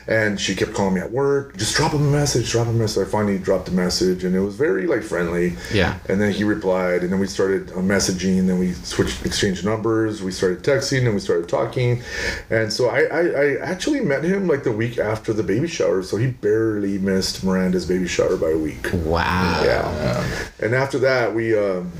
And 0.06 0.40
she 0.40 0.54
kept 0.54 0.74
calling 0.74 0.94
me 0.94 1.00
at 1.00 1.10
work, 1.10 1.56
just 1.56 1.76
drop 1.76 1.92
him 1.92 2.02
a 2.02 2.10
message, 2.10 2.50
drop 2.50 2.66
him 2.66 2.76
a 2.76 2.78
message. 2.78 3.06
I 3.06 3.10
finally 3.10 3.38
dropped 3.38 3.68
a 3.68 3.72
message, 3.72 4.24
and 4.24 4.34
it 4.34 4.40
was 4.40 4.54
very 4.54 4.86
like 4.86 5.02
friendly. 5.02 5.56
Yeah. 5.72 5.98
And 6.08 6.20
then 6.20 6.32
he 6.32 6.44
replied, 6.44 7.02
and 7.02 7.12
then 7.12 7.20
we 7.20 7.26
started 7.26 7.70
uh, 7.72 7.76
messaging. 7.76 8.46
Then 8.46 8.58
we 8.58 8.72
switched, 8.72 9.26
exchanged 9.26 9.64
numbers. 9.64 10.22
We 10.22 10.30
started 10.30 10.62
texting, 10.62 11.04
and 11.06 11.14
we 11.14 11.20
started 11.20 11.48
talking. 11.48 12.02
And 12.50 12.72
so 12.72 12.88
I, 12.88 13.00
I, 13.04 13.20
I 13.20 13.56
actually 13.60 14.00
met 14.00 14.22
him 14.24 14.46
like 14.46 14.62
the 14.64 14.72
week 14.72 14.98
after 14.98 15.32
the 15.32 15.42
baby 15.42 15.68
shower. 15.68 16.02
So 16.02 16.16
he 16.16 16.28
barely 16.28 16.98
missed 16.98 17.42
Miranda's 17.42 17.86
baby 17.86 18.06
shower 18.06 18.36
by 18.36 18.50
a 18.50 18.58
week. 18.58 18.88
Wow. 18.92 19.62
Yeah. 19.64 20.48
And 20.60 20.74
after 20.74 20.98
that, 21.00 21.34
we 21.34 21.54
um, 21.64 21.92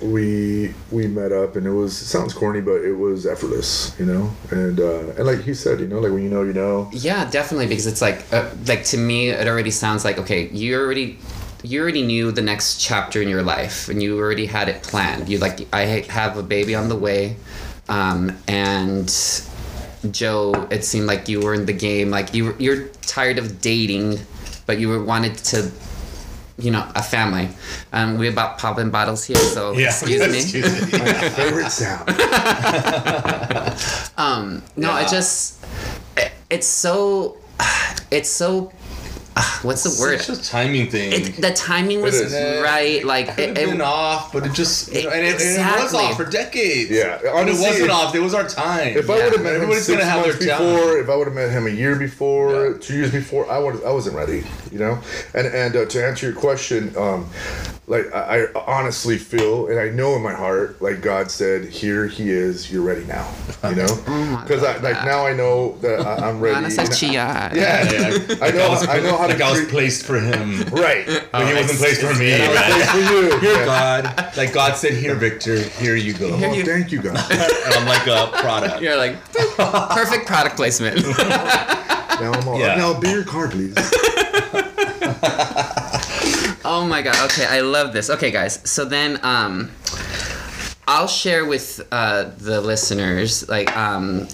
we 0.00 0.74
we 0.90 1.06
met 1.06 1.32
up, 1.32 1.56
and 1.56 1.66
it 1.66 1.72
was 1.72 1.92
it 2.00 2.06
sounds 2.06 2.32
corny, 2.32 2.60
but 2.60 2.82
it 2.82 2.94
was 2.94 3.26
effortless, 3.26 3.94
you 3.98 4.06
know. 4.06 4.30
And 4.50 4.80
uh, 4.80 5.10
and 5.16 5.26
like 5.26 5.42
he 5.42 5.54
said, 5.54 5.80
you 5.80 5.88
know, 5.88 6.00
like 6.00 6.12
when 6.12 6.22
you 6.22 6.30
know, 6.30 6.42
you 6.42 6.52
know. 6.52 6.88
Yeah, 6.92 7.28
definitely 7.30 7.66
because 7.66 7.86
it's 7.86 8.02
like 8.02 8.24
uh, 8.32 8.50
like 8.66 8.84
to 8.84 8.96
me 8.96 9.28
it 9.28 9.46
already 9.46 9.70
sounds 9.70 10.04
like 10.04 10.18
okay, 10.18 10.48
you 10.48 10.78
already 10.78 11.18
you 11.62 11.80
already 11.82 12.02
knew 12.02 12.32
the 12.32 12.42
next 12.42 12.80
chapter 12.80 13.20
in 13.20 13.28
your 13.28 13.42
life 13.42 13.88
and 13.88 14.02
you 14.02 14.18
already 14.18 14.46
had 14.46 14.68
it 14.68 14.82
planned. 14.82 15.28
You 15.28 15.38
like 15.38 15.72
I 15.74 15.82
have 16.08 16.36
a 16.38 16.42
baby 16.42 16.74
on 16.74 16.88
the 16.88 16.96
way 16.96 17.36
um, 17.90 18.36
and 18.46 19.08
Joe, 20.10 20.68
it 20.70 20.84
seemed 20.84 21.06
like 21.06 21.28
you 21.28 21.40
were 21.40 21.52
in 21.52 21.66
the 21.66 21.72
game 21.74 22.10
like 22.10 22.32
you 22.32 22.44
were, 22.46 22.56
you're 22.58 22.88
tired 23.02 23.38
of 23.38 23.60
dating 23.60 24.18
but 24.64 24.78
you 24.78 25.02
wanted 25.04 25.36
to 25.36 25.70
you 26.60 26.70
know, 26.70 26.86
a 26.94 27.02
family. 27.02 27.48
Um, 27.92 28.18
we're 28.18 28.30
about 28.30 28.58
popping 28.58 28.90
bottles 28.90 29.24
here, 29.24 29.36
so 29.36 29.76
excuse 29.76 30.52
me. 30.54 30.60
My 30.98 31.28
favorite 31.30 31.70
sound. 31.70 32.08
Um, 34.16 34.62
no, 34.76 34.90
Yeah. 34.90 35.06
it 35.06 35.08
just 35.08 35.64
it, 36.16 36.32
it's 36.50 36.66
so 36.66 37.36
it's 38.10 38.28
so 38.28 38.70
uh, 39.36 39.60
what's 39.62 39.84
the 39.84 40.02
word? 40.02 40.14
It's 40.14 40.26
just 40.26 40.44
a 40.44 40.50
timing 40.50 40.90
thing. 40.90 41.12
It, 41.12 41.36
the 41.40 41.52
timing 41.52 42.02
was 42.02 42.20
right. 42.32 43.04
Like 43.04 43.34
could 43.34 43.50
it, 43.50 43.56
have 43.56 43.68
it, 43.68 43.70
been 43.72 43.80
off, 43.80 44.32
but 44.32 44.44
it 44.46 44.52
just 44.52 44.92
you 44.92 45.04
know, 45.04 45.10
and, 45.10 45.24
it, 45.24 45.40
and 45.40 45.78
it 45.78 45.82
was 45.82 45.94
off 45.94 46.16
for 46.16 46.24
decades. 46.24 46.90
Yeah, 46.90 47.20
and 47.24 47.48
it 47.48 47.52
wasn't 47.52 47.90
off. 47.90 48.14
It 48.14 48.20
was 48.20 48.34
our 48.34 48.46
time. 48.48 48.96
If 48.96 49.08
I 49.08 49.14
would 49.14 49.32
have 49.32 49.42
met 49.42 49.50
him 49.50 49.62
Everybody's 49.62 49.86
six 49.86 49.98
gonna 49.98 50.10
have 50.10 50.26
months 50.26 50.44
their 50.44 50.58
time. 50.58 50.74
before, 50.74 50.98
if 50.98 51.08
I 51.08 51.16
would 51.16 51.26
have 51.26 51.34
met 51.34 51.50
him 51.50 51.66
a 51.66 51.70
year 51.70 51.96
before, 51.96 52.70
Yeah. 52.70 52.78
two 52.80 52.94
years 52.94 53.12
before, 53.12 53.50
I 53.50 53.58
was 53.58 53.82
I 53.84 53.92
wasn't 53.92 54.16
ready, 54.16 54.44
you 54.72 54.78
know. 54.78 54.98
And 55.34 55.46
and 55.46 55.76
uh, 55.76 55.84
to 55.86 56.04
answer 56.04 56.26
your 56.26 56.34
question, 56.36 56.92
um, 56.96 57.28
like 57.90 58.06
I, 58.14 58.44
I 58.44 58.64
honestly 58.68 59.18
feel, 59.18 59.66
and 59.66 59.78
I 59.80 59.88
know 59.90 60.14
in 60.14 60.22
my 60.22 60.32
heart, 60.32 60.80
like 60.80 61.00
God 61.02 61.28
said, 61.30 61.64
"Here 61.64 62.06
He 62.06 62.30
is. 62.30 62.70
You're 62.70 62.82
ready 62.82 63.04
now." 63.04 63.28
You 63.64 63.74
know, 63.74 63.86
Oh 64.06 64.40
because 64.42 64.62
I 64.62 64.76
like 64.78 65.04
now 65.04 65.26
I 65.26 65.32
know 65.34 65.76
that 65.78 66.00
I, 66.00 66.28
I'm 66.28 66.40
ready. 66.40 66.54
Ana 66.56 66.70
said 66.70 66.92
chia. 66.92 67.10
Yeah, 67.12 67.50
Yeah, 67.52 68.36
I 68.40 68.50
know. 68.52 68.68
I 68.88 69.00
know 69.00 69.16
how 69.18 69.26
like 69.26 69.38
to 69.38 69.44
I 69.44 69.50
was 69.50 69.58
treat- 69.60 69.70
placed 69.70 70.06
for 70.06 70.20
him, 70.20 70.60
right. 70.72 71.04
but 71.32 71.46
he 71.48 71.52
wasn't 71.54 71.78
placed 71.80 72.00
for 72.00 72.14
me. 72.14 72.32
And 72.32 72.42
I 72.44 72.78
was 72.78 72.86
placed 72.86 72.90
for 72.90 72.98
you. 72.98 73.38
Here, 73.40 73.56
Yeah. 73.58 73.64
God, 73.66 74.36
like 74.36 74.52
God 74.52 74.76
said, 74.76 74.92
here, 74.94 75.14
Victor, 75.16 75.58
here 75.60 75.96
you 75.96 76.12
go. 76.14 76.28
Oh, 76.32 76.36
here 76.36 76.48
Oh, 76.48 76.54
you- 76.54 76.64
thank 76.64 76.92
you, 76.92 77.02
God. 77.02 77.16
and 77.30 77.74
I'm 77.74 77.86
like 77.88 78.06
a 78.06 78.30
product. 78.40 78.80
You're 78.82 78.96
like 78.96 79.16
perfect 79.34 80.26
product 80.26 80.54
placement. 80.56 81.04
Now 81.18 82.32
I'm 82.34 82.48
all. 82.48 82.58
Yeah. 82.58 82.76
Now 82.76 82.98
be 83.00 83.10
your 83.10 83.24
card, 83.24 83.50
please. 83.50 83.74
Oh 86.64 86.86
my 86.86 87.02
god. 87.02 87.30
Okay, 87.30 87.46
I 87.46 87.60
love 87.60 87.92
this. 87.92 88.10
Okay, 88.10 88.30
guys. 88.30 88.60
So 88.68 88.84
then, 88.84 89.20
um, 89.22 89.70
I'll 90.86 91.08
share 91.08 91.44
with 91.44 91.86
uh, 91.92 92.30
the 92.38 92.60
listeners, 92.60 93.48
like, 93.48 93.74
um, 93.76 94.26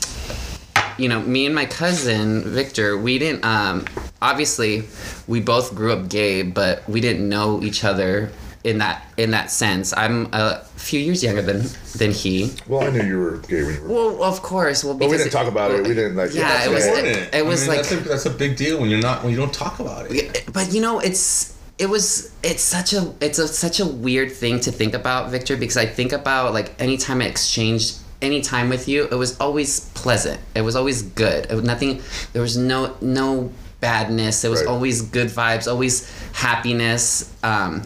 you 0.99 1.09
know, 1.09 1.21
me 1.21 1.45
and 1.45 1.55
my 1.55 1.67
cousin 1.67 2.43
Victor, 2.45 2.97
we 2.97 3.19
didn't. 3.19 3.45
Um, 3.45 3.85
obviously, 4.23 4.85
we 5.27 5.41
both 5.41 5.75
grew 5.75 5.93
up 5.93 6.09
gay, 6.09 6.43
but 6.43 6.89
we 6.89 7.01
didn't 7.01 7.29
know 7.29 7.63
each 7.63 7.85
other 7.85 8.31
in 8.65 8.79
that 8.79 9.05
in 9.17 9.31
that 9.31 9.51
sense. 9.51 9.95
I'm 9.97 10.29
a 10.33 10.65
few 10.77 10.99
years 10.99 11.23
younger 11.23 11.43
than 11.43 11.67
than 11.97 12.11
he. 12.11 12.53
Well, 12.67 12.83
I 12.83 12.91
knew 12.91 13.03
you 13.03 13.19
were 13.19 13.37
gay 13.39 13.63
when 13.63 13.75
you 13.75 13.83
were. 13.83 13.89
Well, 13.89 14.25
of 14.25 14.43
course. 14.43 14.83
Well, 14.83 14.95
But 14.95 15.11
we 15.11 15.19
didn't 15.19 15.33
talk 15.33 15.47
about 15.47 15.71
it. 15.71 15.83
We 15.87 15.95
didn't 15.95 16.17
like. 16.17 16.35
Yeah, 16.35 16.65
it 16.65 16.71
was. 16.71 16.85
okay. 16.85 16.99
Important. 16.99 17.35
It, 17.35 17.45
was 17.47 17.63
I 17.63 17.67
mean, 17.67 17.77
like. 17.77 17.89
that's 17.89 18.07
a, 18.07 18.09
that's 18.09 18.27
a 18.27 18.31
big 18.31 18.57
deal 18.57 18.81
when 18.81 18.91
you're 18.91 19.01
not 19.01 19.23
when 19.23 19.31
you 19.31 19.39
don't 19.39 19.55
talk 19.55 19.79
about 19.79 20.07
it. 20.11 20.49
But 20.53 20.73
you 20.73 20.81
know 20.81 20.99
it's 20.99 21.56
it 21.79 21.89
was 21.89 22.33
it's 22.43 22.63
such 22.63 22.93
a 22.95 23.13
it's 23.21 23.39
a 23.39 23.47
such 23.47 23.81
a 23.81 23.87
weird 23.87 24.33
thing 24.33 24.59
to 24.61 24.71
think 24.73 24.95
about 24.95 25.31
victor 25.31 25.57
because 25.57 25.77
i 25.77 25.85
think 25.87 26.13
about 26.13 26.55
like 26.55 26.73
anytime 26.81 27.21
i 27.21 27.27
exchanged 27.27 27.99
any 28.23 28.41
time 28.41 28.69
with 28.71 28.89
you 28.89 29.05
it 29.11 29.15
was 29.15 29.39
always 29.41 29.81
pleasant 29.91 30.41
it 30.55 30.63
was 30.63 30.75
always 30.75 31.03
good 31.03 31.45
it 31.51 31.55
was 31.55 31.65
nothing 31.65 32.01
there 32.33 32.41
was 32.43 32.57
no 32.57 32.97
no 33.03 33.53
badness 33.81 34.43
it 34.43 34.49
was 34.49 34.61
Right. 34.61 34.69
always 34.71 35.03
good 35.03 35.29
vibes 35.29 35.71
always 35.71 36.11
happiness 36.33 37.31
um 37.43 37.83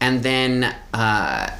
and 0.00 0.22
then 0.24 0.74
uh 0.92 1.50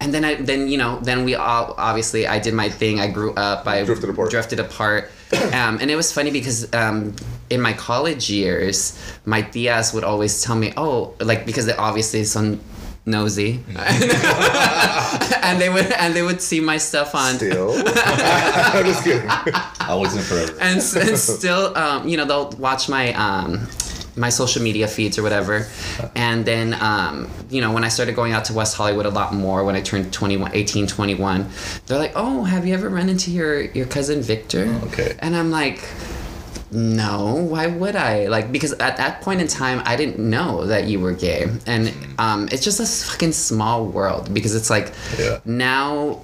and 0.00 0.12
then 0.12 0.24
I 0.24 0.34
then 0.34 0.68
you 0.68 0.76
know 0.78 1.00
then 1.00 1.24
we 1.24 1.34
all 1.34 1.74
obviously 1.78 2.26
I 2.26 2.38
did 2.38 2.52
my 2.52 2.68
thing. 2.68 3.00
I 3.00 3.06
grew 3.06 3.32
up. 3.34 3.66
I 3.66 3.84
Drifted 3.84 4.10
apart. 4.10 4.30
Drifted 4.30 4.60
apart. 4.60 5.10
um, 5.32 5.78
and 5.80 5.90
it 5.90 5.96
was 5.96 6.12
funny 6.12 6.30
because 6.30 6.68
um, 6.74 7.14
in 7.50 7.60
my 7.60 7.72
college 7.72 8.30
years, 8.30 8.98
my 9.24 9.42
tias 9.42 9.94
would 9.94 10.04
always 10.04 10.42
tell 10.42 10.56
me, 10.56 10.72
"Oh, 10.76 11.14
like 11.20 11.46
because 11.46 11.66
they 11.66 11.76
obviously 11.76 12.24
so 12.24 12.58
nosy," 13.06 13.60
and 15.42 15.60
they 15.60 15.68
would 15.68 15.92
and 15.92 16.14
they 16.14 16.22
would 16.22 16.40
see 16.40 16.60
my 16.60 16.78
stuff 16.78 17.14
on 17.14 17.36
Still. 17.36 17.72
I'm 17.86 18.84
just 18.84 19.04
kidding. 19.04 19.30
Always 19.80 20.14
and 20.14 20.24
forever. 20.24 20.52
and, 20.60 20.76
and 20.76 21.18
still, 21.18 21.76
um, 21.76 22.08
you 22.08 22.16
know, 22.16 22.24
they'll 22.24 22.50
watch 22.52 22.88
my 22.88 23.12
um, 23.14 23.68
my 24.16 24.28
social 24.28 24.62
media 24.62 24.86
feeds 24.86 25.18
or 25.18 25.22
whatever. 25.22 25.66
And 26.14 26.44
then, 26.44 26.74
um, 26.74 27.30
you 27.50 27.60
know, 27.60 27.72
when 27.72 27.84
I 27.84 27.88
started 27.88 28.14
going 28.14 28.32
out 28.32 28.44
to 28.46 28.52
West 28.52 28.76
Hollywood 28.76 29.06
a 29.06 29.10
lot 29.10 29.34
more, 29.34 29.64
when 29.64 29.74
I 29.74 29.80
turned 29.80 30.12
21, 30.12 30.52
18, 30.54 30.86
21, 30.86 31.48
they're 31.86 31.98
like, 31.98 32.12
oh, 32.14 32.44
have 32.44 32.66
you 32.66 32.74
ever 32.74 32.88
run 32.88 33.08
into 33.08 33.30
your, 33.30 33.62
your 33.62 33.86
cousin 33.86 34.22
Victor? 34.22 34.66
Okay. 34.84 35.16
And 35.18 35.34
I'm 35.34 35.50
like, 35.50 35.80
no, 36.74 37.34
why 37.36 37.66
would 37.68 37.96
I? 37.96 38.26
Like, 38.26 38.50
because 38.52 38.72
at 38.74 38.96
that 38.96 39.20
point 39.22 39.40
in 39.40 39.46
time, 39.48 39.82
I 39.84 39.96
didn't 39.96 40.18
know 40.18 40.66
that 40.66 40.84
you 40.88 41.00
were 41.00 41.12
gay. 41.12 41.46
And 41.66 41.92
um, 42.18 42.48
it's 42.50 42.64
just 42.64 42.80
a 42.80 42.86
fucking 43.10 43.32
small 43.32 43.86
world 43.86 44.32
because 44.34 44.54
it's 44.54 44.70
like 44.70 44.92
Yeah. 45.18 45.38
now, 45.44 46.22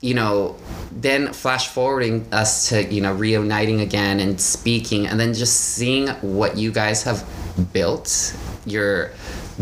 you 0.00 0.14
know, 0.14 0.56
then 0.90 1.32
flash 1.32 1.68
forwarding 1.68 2.26
us 2.32 2.68
to, 2.70 2.82
you 2.92 3.00
know, 3.00 3.12
reuniting 3.14 3.80
again 3.80 4.18
and 4.20 4.40
speaking 4.40 5.06
and 5.06 5.18
then 5.20 5.32
just 5.34 5.54
seeing 5.58 6.08
what 6.20 6.56
you 6.56 6.72
guys 6.72 7.04
have 7.04 7.24
built, 7.72 8.36
your 8.66 9.10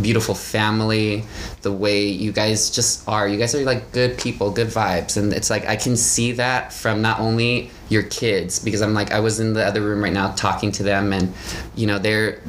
beautiful 0.00 0.34
family, 0.34 1.24
the 1.62 1.72
way 1.72 2.06
you 2.08 2.32
guys 2.32 2.70
just 2.70 3.06
are. 3.08 3.28
You 3.28 3.36
guys 3.38 3.54
are 3.54 3.62
like 3.64 3.92
good 3.92 4.18
people, 4.18 4.50
good 4.50 4.68
vibes. 4.68 5.16
And 5.16 5.32
it's 5.32 5.50
like 5.50 5.66
I 5.66 5.76
can 5.76 5.96
see 5.96 6.32
that 6.32 6.72
from 6.72 7.02
not 7.02 7.20
only 7.20 7.70
your 7.88 8.02
kids 8.04 8.58
because 8.58 8.82
I'm 8.82 8.94
like 8.94 9.10
I 9.12 9.20
was 9.20 9.40
in 9.40 9.52
the 9.52 9.64
other 9.66 9.80
room 9.82 10.02
right 10.02 10.12
now 10.12 10.32
talking 10.32 10.70
to 10.72 10.82
them 10.82 11.12
and 11.12 11.32
you 11.74 11.86
know 11.86 11.98
they're 11.98 12.40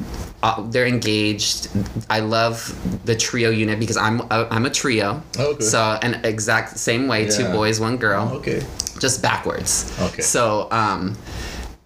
uh, 0.42 0.62
they're 0.70 0.86
engaged. 0.86 1.68
I 2.10 2.20
love 2.20 2.74
the 3.04 3.14
trio 3.14 3.50
unit 3.50 3.78
because 3.78 3.96
I'm 3.96 4.22
uh, 4.30 4.46
I'm 4.50 4.66
a 4.66 4.70
trio. 4.70 5.22
Okay. 5.38 5.62
So 5.64 5.98
an 6.02 6.24
exact 6.24 6.78
same 6.78 7.06
way, 7.08 7.28
two 7.28 7.44
boys, 7.52 7.80
one 7.80 7.96
girl 7.96 8.28
Okay. 8.36 8.62
just 8.98 9.22
backwards. 9.22 9.92
Okay. 10.00 10.22
So, 10.22 10.68
um, 10.70 11.16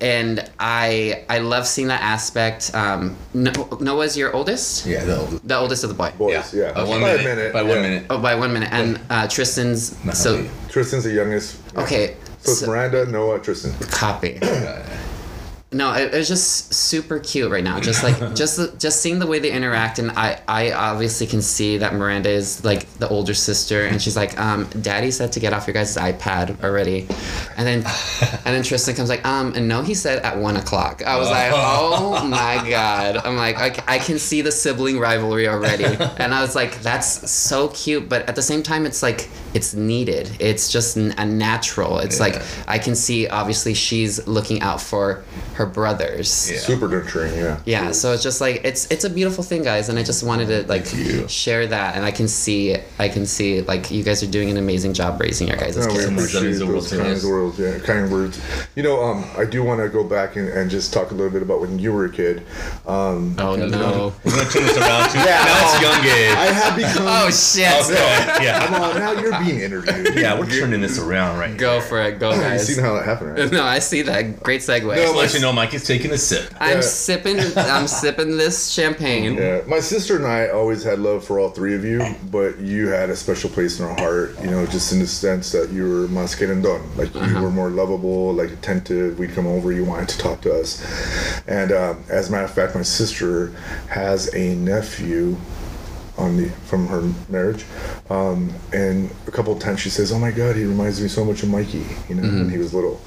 and 0.01 0.49
I 0.61 1.25
I 1.31 1.39
love 1.39 1.67
seeing 1.67 1.89
that 1.89 2.03
aspect. 2.03 2.75
Um, 2.75 3.17
Noah's 3.35 4.17
your 4.17 4.35
oldest, 4.35 4.85
Yeah. 4.87 5.05
The, 5.05 5.19
oldest. 5.19 5.49
the 5.49 5.57
oldest 5.57 5.85
of 5.85 5.89
the 5.91 5.95
boy. 5.95 6.13
Boys, 6.19 6.53
yeah. 6.55 6.73
By 6.73 6.83
one 6.85 7.01
By 7.01 7.11
a 7.11 7.17
minute. 7.19 7.25
minute, 7.37 7.53
By 7.53 7.63
one 7.63 7.81
minute. 7.83 8.07
Oh, 8.11 8.19
by 8.19 8.35
one 8.35 8.53
minute, 8.53 8.69
and 8.73 9.01
uh, 9.11 9.27
Tristan's 9.29 9.97
so 10.19 10.47
Tristan's 10.69 11.05
the 11.05 11.13
youngest. 11.13 11.57
Yeah. 11.75 11.81
okay. 11.83 12.17
So 12.41 12.53
it's 12.53 12.61
so- 12.61 12.67
Miranda, 12.67 13.07
Noah, 13.07 13.39
Tristan. 13.41 13.73
copy. 13.91 14.39
No, 15.77 15.93
it, 15.93 16.15
it 16.15 16.17
was 16.17 16.29
just 16.29 16.73
super 16.73 17.19
cute 17.19 17.51
right 17.51 17.63
now. 17.63 17.79
Just 17.81 18.03
like 18.03 18.35
just 18.35 18.81
just 18.81 19.01
seeing 19.03 19.19
the 19.19 19.27
way 19.27 19.39
they 19.39 19.53
interact, 19.53 19.99
and 19.99 20.11
I 20.13 20.41
I 20.49 20.73
obviously 20.73 21.27
can 21.27 21.43
see 21.43 21.77
that 21.79 21.95
Miranda 21.95 22.31
is 22.31 22.65
like 22.65 22.89
the 22.95 23.09
older 23.09 23.35
sister, 23.35 23.87
and 23.87 24.01
she's 24.01 24.17
like, 24.17 24.39
um, 24.41 24.65
Daddy 24.81 25.11
said 25.11 25.33
to 25.33 25.41
get 25.41 25.53
off 25.53 25.67
your 25.67 25.75
guys' 25.75 25.97
iPad 25.97 26.63
already, 26.65 27.07
and 27.57 27.67
then 27.67 27.85
and 28.45 28.55
then 28.55 28.63
Tristan 28.63 28.95
comes 28.95 29.11
like, 29.11 29.25
um, 29.27 29.53
and 29.55 29.69
no, 29.69 29.83
he 29.83 29.95
said 29.95 30.23
at 30.23 30.39
one 30.39 30.57
o'clock. 30.57 31.03
I 31.05 31.19
was 31.19 31.29
like, 31.29 31.53
oh 31.55 32.27
my 32.27 32.69
god. 32.69 33.19
I'm 33.19 33.37
like, 33.37 33.57
I, 33.59 33.97
I 33.97 33.99
can 33.99 34.19
see 34.19 34.41
the 34.41 34.53
sibling 34.53 34.99
rivalry 34.99 35.47
already, 35.47 35.85
and 36.19 36.35
I 36.35 36.41
was 36.41 36.55
like, 36.55 36.81
that's 36.81 37.31
so 37.31 37.69
cute, 37.69 38.09
but 38.09 38.27
at 38.29 38.35
the 38.35 38.43
same 38.43 38.63
time, 38.63 38.87
it's 38.87 39.03
like 39.03 39.29
it's 39.57 39.71
needed. 39.75 40.27
It's 40.39 40.71
just 40.77 40.97
n- 40.97 41.15
a 41.19 41.25
natural. 41.25 41.99
It's 41.99 42.19
like 42.21 42.37
I 42.69 42.79
can 42.79 42.95
see 42.95 43.27
obviously 43.41 43.75
she's 43.75 44.15
looking 44.37 44.59
out 44.69 44.81
for 44.81 45.25
her 45.55 45.67
brothers. 45.67 46.29
Yeah. 46.51 46.59
Super 46.59 46.89
nurturing, 46.89 47.35
yeah. 47.35 47.59
Yeah, 47.65 47.93
so 47.93 48.13
it's 48.13 48.23
just 48.23 48.41
like 48.41 48.57
it's 48.65 48.83
it's 48.91 49.05
a 49.05 49.11
beautiful 49.11 49.43
thing, 49.51 49.63
guys, 49.63 49.89
and 49.89 49.99
I 49.99 50.03
just 50.03 50.23
wanted 50.23 50.49
to 50.49 50.59
like 50.75 50.87
share 51.29 51.67
that, 51.67 51.97
and 51.97 52.05
I 52.05 52.11
can 52.11 52.29
see 52.29 52.77
I 52.99 53.09
can 53.09 53.25
see 53.27 53.63
like 53.63 53.91
you 53.91 54.03
guys 54.03 54.23
are 54.23 54.31
doing 54.39 54.51
an 54.51 54.59
amazing 54.59 54.93
job 54.93 55.21
raising 55.21 55.49
your 55.49 55.57
guys' 55.57 55.77
No, 55.77 55.87
we 55.87 55.93
kids. 55.93 56.05
Somebody's 56.05 56.33
done 56.33 56.43
appreciate 56.43 56.51
these 56.51 56.59
those 56.61 56.69
words 56.69 56.91
to 56.91 56.97
kind 56.99 57.13
us. 57.17 57.25
words, 57.25 57.59
yeah, 57.59 57.79
kind 57.81 58.11
words. 58.13 58.41
You 58.77 58.83
know, 58.83 59.03
um, 59.03 59.25
I 59.39 59.45
do 59.45 59.63
want 59.65 59.81
to 59.81 59.89
go 59.89 60.05
back 60.05 60.37
and, 60.37 60.49
and 60.49 60.71
just 60.71 60.93
talk 60.93 61.11
a 61.11 61.15
little 61.15 61.33
bit 61.33 61.43
about 61.43 61.61
when 61.63 61.79
you 61.79 61.93
were 61.93 62.05
a 62.05 62.11
kid. 62.13 62.43
Um, 62.87 63.37
Oh 63.39 63.55
no! 63.57 64.13
We're 64.25 64.31
gonna 64.37 64.51
turn 64.51 64.63
this 64.65 64.77
around 64.77 65.11
to 65.11 65.19
Yeah. 65.19 65.45
now 65.45 65.65
it's 65.65 65.83
young 65.83 66.05
age. 66.05 66.37
I 66.37 66.47
have 66.61 66.77
become. 66.77 67.07
Oh 67.19 67.31
shit! 67.31 67.73
Okay, 67.87 68.45
yeah. 68.45 68.67
Come 68.67 68.75
on, 68.83 68.95
now 68.99 69.13
you're 69.13 69.31
being 69.47 69.61
interviewed. 69.61 70.15
Yeah, 70.17 70.39
we're 70.39 70.49
turning 70.51 70.81
this 70.81 70.99
around 70.99 71.39
right 71.39 71.57
Go 71.57 71.81
for 71.81 72.01
it, 72.03 72.19
go 72.19 72.31
You've 72.33 72.41
guys. 72.41 72.67
seen 72.67 72.83
how 72.83 72.95
that 72.95 73.05
happened, 73.05 73.39
right? 73.39 73.53
No, 73.53 73.63
I 73.65 73.79
see 73.79 74.03
that. 74.03 74.43
Great 74.43 74.61
segue. 74.63 74.85
No, 74.87 74.95
Just 74.95 75.15
let 75.15 75.35
you 75.35 75.41
know 75.41 75.53
Mike 75.53 75.75
is 75.75 75.85
taking 75.85 76.11
a 76.13 76.19
sip. 76.19 76.53
I'm 76.61 76.77
Yeah. 76.77 76.81
sipping. 76.81 77.39
I'm 77.57 77.87
sipping 78.03 78.37
this 78.37 78.71
champagne. 78.71 79.35
Yeah, 79.35 79.61
my 79.67 79.81
sister 79.81 80.17
and 80.17 80.27
I 80.27 80.49
always 80.49 80.83
had 80.83 80.99
love 80.99 81.25
for 81.25 81.39
all 81.39 81.51
three 81.51 81.75
of 81.75 81.85
you, 81.85 82.03
but 82.31 82.59
you 82.59 82.89
had 82.89 83.11
a 83.11 83.17
special 83.17 83.51
place 83.51 83.79
in 83.79 83.85
our 83.85 83.95
heart. 83.99 84.37
You 84.43 84.51
know, 84.51 84.67
just 84.67 84.93
in 84.93 84.99
the 85.01 85.07
sense 85.07 85.53
that 85.53 85.71
you 85.71 85.83
were 85.83 86.07
más 86.09 86.37
querendón, 86.37 86.81
like 86.97 87.13
you 87.15 87.21
Uh-huh. 87.21 87.43
were 87.43 87.51
more 87.51 87.71
lovable, 87.71 88.33
like 88.33 88.51
attentive. 88.51 89.19
We'd 89.19 89.35
come 89.35 89.47
over, 89.47 89.73
you 89.73 89.85
wanted 89.85 90.09
to 90.11 90.19
talk 90.19 90.41
to 90.43 90.53
us, 90.61 90.83
and 91.47 91.73
um, 91.73 92.03
as 92.09 92.29
a 92.29 92.33
matter 92.33 92.45
of 92.45 92.53
fact, 92.55 92.75
my 92.75 92.83
sister 92.83 93.53
has 93.89 94.35
a 94.35 94.55
nephew 94.55 95.37
on 96.19 96.37
the 96.37 96.49
from 96.67 96.87
her 96.89 97.03
marriage, 97.29 97.65
um, 98.11 98.51
and 98.73 99.11
a 99.27 99.31
couple 99.31 99.53
of 99.53 99.59
times 99.59 99.81
she 99.81 99.91
says, 99.91 100.13
"Oh 100.13 100.19
my 100.19 100.31
God, 100.31 100.57
he 100.57 100.65
reminds 100.65 101.01
me 101.01 101.09
so 101.09 101.25
much 101.25 101.43
of 101.43 101.51
Mikey," 101.51 101.85
you 102.09 102.15
know, 102.15 102.23
Mm-hmm. 102.23 102.39
when 102.41 102.51
he 102.51 102.59
was 102.59 102.73
little, 102.73 103.01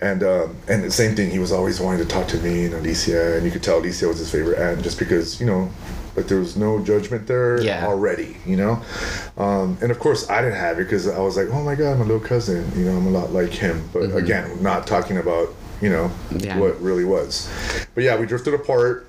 and 0.00 0.22
um, 0.22 0.56
and 0.68 0.82
the 0.84 0.90
same 0.90 1.14
thing. 1.14 1.30
He 1.30 1.38
was 1.38 1.52
always 1.52 1.80
wanting 1.80 2.00
to 2.06 2.08
talk 2.10 2.28
to 2.28 2.38
me 2.38 2.64
and 2.64 2.74
Alicia, 2.74 3.36
and 3.36 3.44
you 3.44 3.50
could 3.50 3.62
tell 3.62 3.78
Alicia 3.78 4.08
was 4.08 4.18
his 4.18 4.30
favorite 4.30 4.58
aunt 4.58 4.82
just 4.82 4.98
because 4.98 5.38
you 5.38 5.46
know, 5.46 5.70
like 6.16 6.28
there 6.28 6.38
was 6.38 6.56
no 6.56 6.78
judgment 6.82 7.26
there 7.26 7.60
Yeah. 7.62 7.86
already, 7.86 8.36
you 8.46 8.56
know, 8.56 8.82
um, 9.36 9.76
and 9.82 9.90
of 9.90 9.98
course 9.98 10.28
I 10.30 10.40
didn't 10.40 10.56
have 10.58 10.78
it 10.78 10.84
because 10.84 11.06
I 11.08 11.18
was 11.20 11.36
like, 11.36 11.48
"Oh 11.52 11.62
my 11.62 11.74
God, 11.74 11.98
my 11.98 12.04
little 12.04 12.20
cousin," 12.26 12.70
you 12.74 12.86
know, 12.86 12.96
I'm 12.96 13.06
a 13.06 13.10
lot 13.10 13.32
like 13.32 13.50
him, 13.50 13.88
but 13.92 14.14
again, 14.16 14.62
not 14.62 14.86
talking 14.86 15.18
about 15.18 15.48
you 15.82 15.90
know 15.90 16.10
Yeah. 16.30 16.58
what 16.58 16.80
really 16.80 17.04
was, 17.04 17.50
but 17.94 18.02
yeah, 18.02 18.16
we 18.18 18.24
drifted 18.24 18.54
apart. 18.54 19.06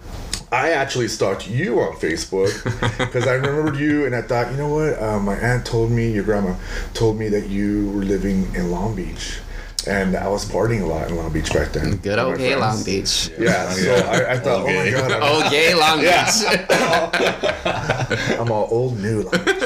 I 0.51 0.71
actually 0.71 1.09
stalked 1.09 1.49
you 1.49 1.81
on 1.81 1.93
Facebook 1.97 2.47
because 2.97 3.27
I 3.27 3.33
remembered 3.33 3.75
you 3.77 4.05
and 4.05 4.15
I 4.15 4.21
thought, 4.21 4.49
you 4.51 4.57
know 4.57 4.69
what? 4.73 5.01
Uh, 5.01 5.19
my 5.19 5.35
aunt 5.35 5.65
told 5.65 5.91
me, 5.91 6.09
your 6.11 6.23
grandma 6.23 6.55
told 6.93 7.17
me 7.19 7.27
that 7.29 7.49
you 7.49 7.91
were 7.91 8.03
living 8.03 8.53
in 8.55 8.71
Long 8.71 8.95
Beach. 8.95 9.39
And 9.85 10.15
I 10.17 10.27
was 10.27 10.43
partying 10.49 10.81
a 10.81 10.85
lot 10.85 11.09
in 11.09 11.15
Long 11.17 11.31
Beach 11.31 11.53
back 11.53 11.71
then. 11.73 11.97
Good 11.97 12.19
old 12.19 12.37
gay. 12.37 12.55
Long 12.55 12.81
Beach. 12.83 13.29
Yeah, 13.39 13.69
so 13.71 13.93
I, 13.95 14.33
I 14.33 14.39
thought, 14.39 14.61
oh 14.61 14.65
my 14.67 14.71
Okay. 14.81 14.91
God, 14.91 15.11
I'm, 15.11 15.21
Oh, 15.23 15.49
gay 15.49 15.73
Long 15.75 15.99
Beach. 16.01 16.43
I'm 18.39 18.51
all 18.51 18.67
old 18.71 18.97
new. 18.99 19.23
Long 19.23 19.31
Beach. 19.45 19.55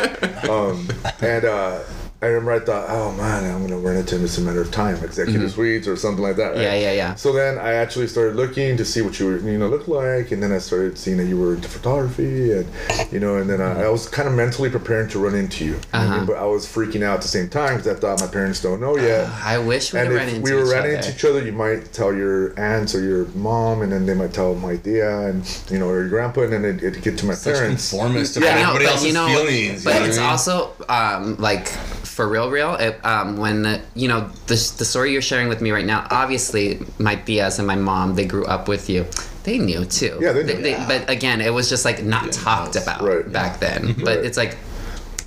Um, 0.50 0.90
and 1.22 1.46
uh, 1.46 1.80
I 2.24 2.28
remember 2.28 2.52
I 2.52 2.60
thought, 2.60 2.86
oh 2.90 3.12
man, 3.14 3.44
I'm 3.52 3.66
going 3.68 3.72
to 3.72 3.78
run 3.78 3.96
into 3.96 4.16
him. 4.16 4.24
It's 4.26 4.38
a 4.38 4.42
matter 4.42 4.62
of 4.62 4.70
time, 4.70 4.96
executive 5.04 5.52
suites 5.52 5.88
or 5.88 5.96
something 5.96 6.22
like 6.22 6.36
that. 6.36 6.50
Right? 6.50 6.58
Mm-hmm. 6.58 6.62
Yeah, 6.62 6.76
yeah, 6.76 6.92
yeah. 6.92 7.16
So 7.16 7.34
then 7.34 7.58
I 7.58 7.74
actually 7.74 8.06
started 8.08 8.36
looking 8.36 8.78
to 8.78 8.86
see 8.86 9.02
what 9.02 9.20
you 9.20 9.26
were, 9.26 9.38
you 9.40 9.58
know, 9.58 9.68
look 9.68 9.88
like, 9.88 10.30
and 10.32 10.42
then 10.44 10.52
I 10.52 10.60
started 10.60 11.00
seeing 11.00 11.18
that 11.18 11.26
you 11.26 11.40
were 11.40 11.56
into 11.56 11.68
photography, 11.68 12.52
and 12.54 12.68
you 13.12 13.20
know, 13.20 13.38
and 13.38 13.50
then 13.50 13.60
I, 13.60 13.86
I 13.86 13.90
was 13.90 14.08
kind 14.08 14.28
of 14.30 14.36
mentally 14.36 14.70
preparing 14.70 15.10
to 15.10 15.20
run 15.20 15.34
into 15.34 15.66
you, 15.66 15.72
you 15.72 15.78
know 15.78 15.82
what 15.90 15.96
I 16.00 16.04
mean? 16.04 16.14
Uh-huh. 16.14 16.26
but 16.28 16.36
I 16.38 16.46
was 16.46 16.68
freaking 16.68 17.02
out 17.02 17.16
at 17.16 17.22
the 17.24 17.28
same 17.28 17.50
time 17.50 17.78
because 17.78 17.88
I 17.98 18.00
thought 18.00 18.20
my 18.22 18.28
parents 18.28 18.62
don't 18.62 18.80
know 18.80 18.98
yet. 18.98 19.28
I 19.44 19.58
wish 19.58 19.92
we 19.92 20.00
and 20.00 20.10
could 20.10 20.16
if 20.16 20.20
run 20.22 20.30
into 20.30 20.42
we 20.42 20.54
were 20.54 20.62
each 20.68 20.72
running 20.74 20.92
other. 20.98 21.08
into 21.08 21.10
each 21.16 21.26
other, 21.26 21.44
you 21.44 21.54
might 21.54 21.92
tell 21.92 22.14
your 22.14 22.54
aunts 22.60 22.94
or 22.94 23.02
your 23.02 23.26
mom, 23.30 23.82
and 23.82 23.92
then 23.92 24.06
they 24.06 24.14
might 24.14 24.32
tell 24.32 24.54
my 24.54 24.78
tia 24.78 25.28
and 25.30 25.44
you 25.72 25.80
know 25.80 25.88
or 25.90 26.02
your 26.02 26.10
grandpa, 26.10 26.42
and 26.42 26.54
then 26.54 26.66
it, 26.66 26.84
it'd 26.84 27.02
get 27.02 27.18
to 27.18 27.26
my 27.26 27.34
Such 27.34 27.56
parents. 27.56 27.90
conformist 27.90 28.36
to 28.36 28.42
Yeah, 28.42 28.50
I 28.50 28.54
know, 28.62 28.62
everybody 28.76 28.86
but 28.86 28.92
else's 28.92 29.08
you 29.08 29.14
know, 29.14 29.26
feelings. 29.28 29.84
but 29.84 29.94
you 29.96 30.00
know 30.02 30.06
it's 30.06 30.18
I 30.20 30.22
mean? 30.22 30.30
also 30.30 30.74
um, 30.88 31.36
like 31.38 31.66
for 32.12 32.28
real, 32.28 32.50
real. 32.52 32.76
It, 32.76 33.04
um, 33.06 33.38
when 33.38 33.62
the, 33.64 33.82
you 33.96 34.08
know 34.08 34.30
the 34.48 34.56
the 34.78 34.86
story 34.86 35.12
you're 35.14 35.22
sharing 35.22 35.48
with 35.48 35.62
me 35.62 35.72
right 35.72 35.86
now. 35.86 36.06
Obviously, 36.12 36.80
my 37.00 37.16
tias 37.16 37.58
and 37.58 37.68
my 37.68 37.76
mom 37.76 38.16
they 38.16 38.26
grew 38.26 38.46
up 38.46 38.68
with 38.68 38.90
you. 38.90 39.06
They 39.44 39.58
knew 39.58 39.86
too. 39.86 40.20
Yeah, 40.22 40.34
they 40.34 40.62
knew. 40.62 40.78
but 40.88 41.10
again, 41.10 41.42
it 41.42 41.52
was 41.54 41.70
just 41.70 41.86
like 41.86 42.04
not 42.04 42.32
talked 42.32 42.76
about 42.76 43.02
Right. 43.02 43.32
back 43.32 43.60
then. 43.60 43.96
But 43.98 44.18
Right. 44.18 44.26
it's 44.26 44.38
like 44.38 44.58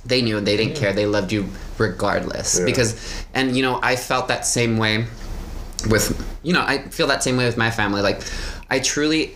they 0.05 0.21
knew 0.21 0.37
and 0.37 0.45
they 0.47 0.55
didn't 0.57 0.75
care. 0.75 0.93
They 0.93 1.05
loved 1.07 1.31
you 1.31 1.47
regardless 1.79 2.59
Yeah. 2.59 2.65
because, 2.65 2.95
and 3.33 3.55
you 3.57 3.63
know, 3.63 3.79
I 3.81 3.95
felt 3.95 4.27
that 4.27 4.45
same 4.45 4.77
way 4.77 5.05
with 5.89 6.05
you 6.43 6.53
know 6.53 6.61
I 6.61 6.77
feel 6.89 7.07
that 7.07 7.23
same 7.23 7.35
way 7.37 7.45
with 7.45 7.57
my 7.57 7.71
family. 7.71 8.01
Like 8.01 8.21
I 8.69 8.79
truly. 8.79 9.35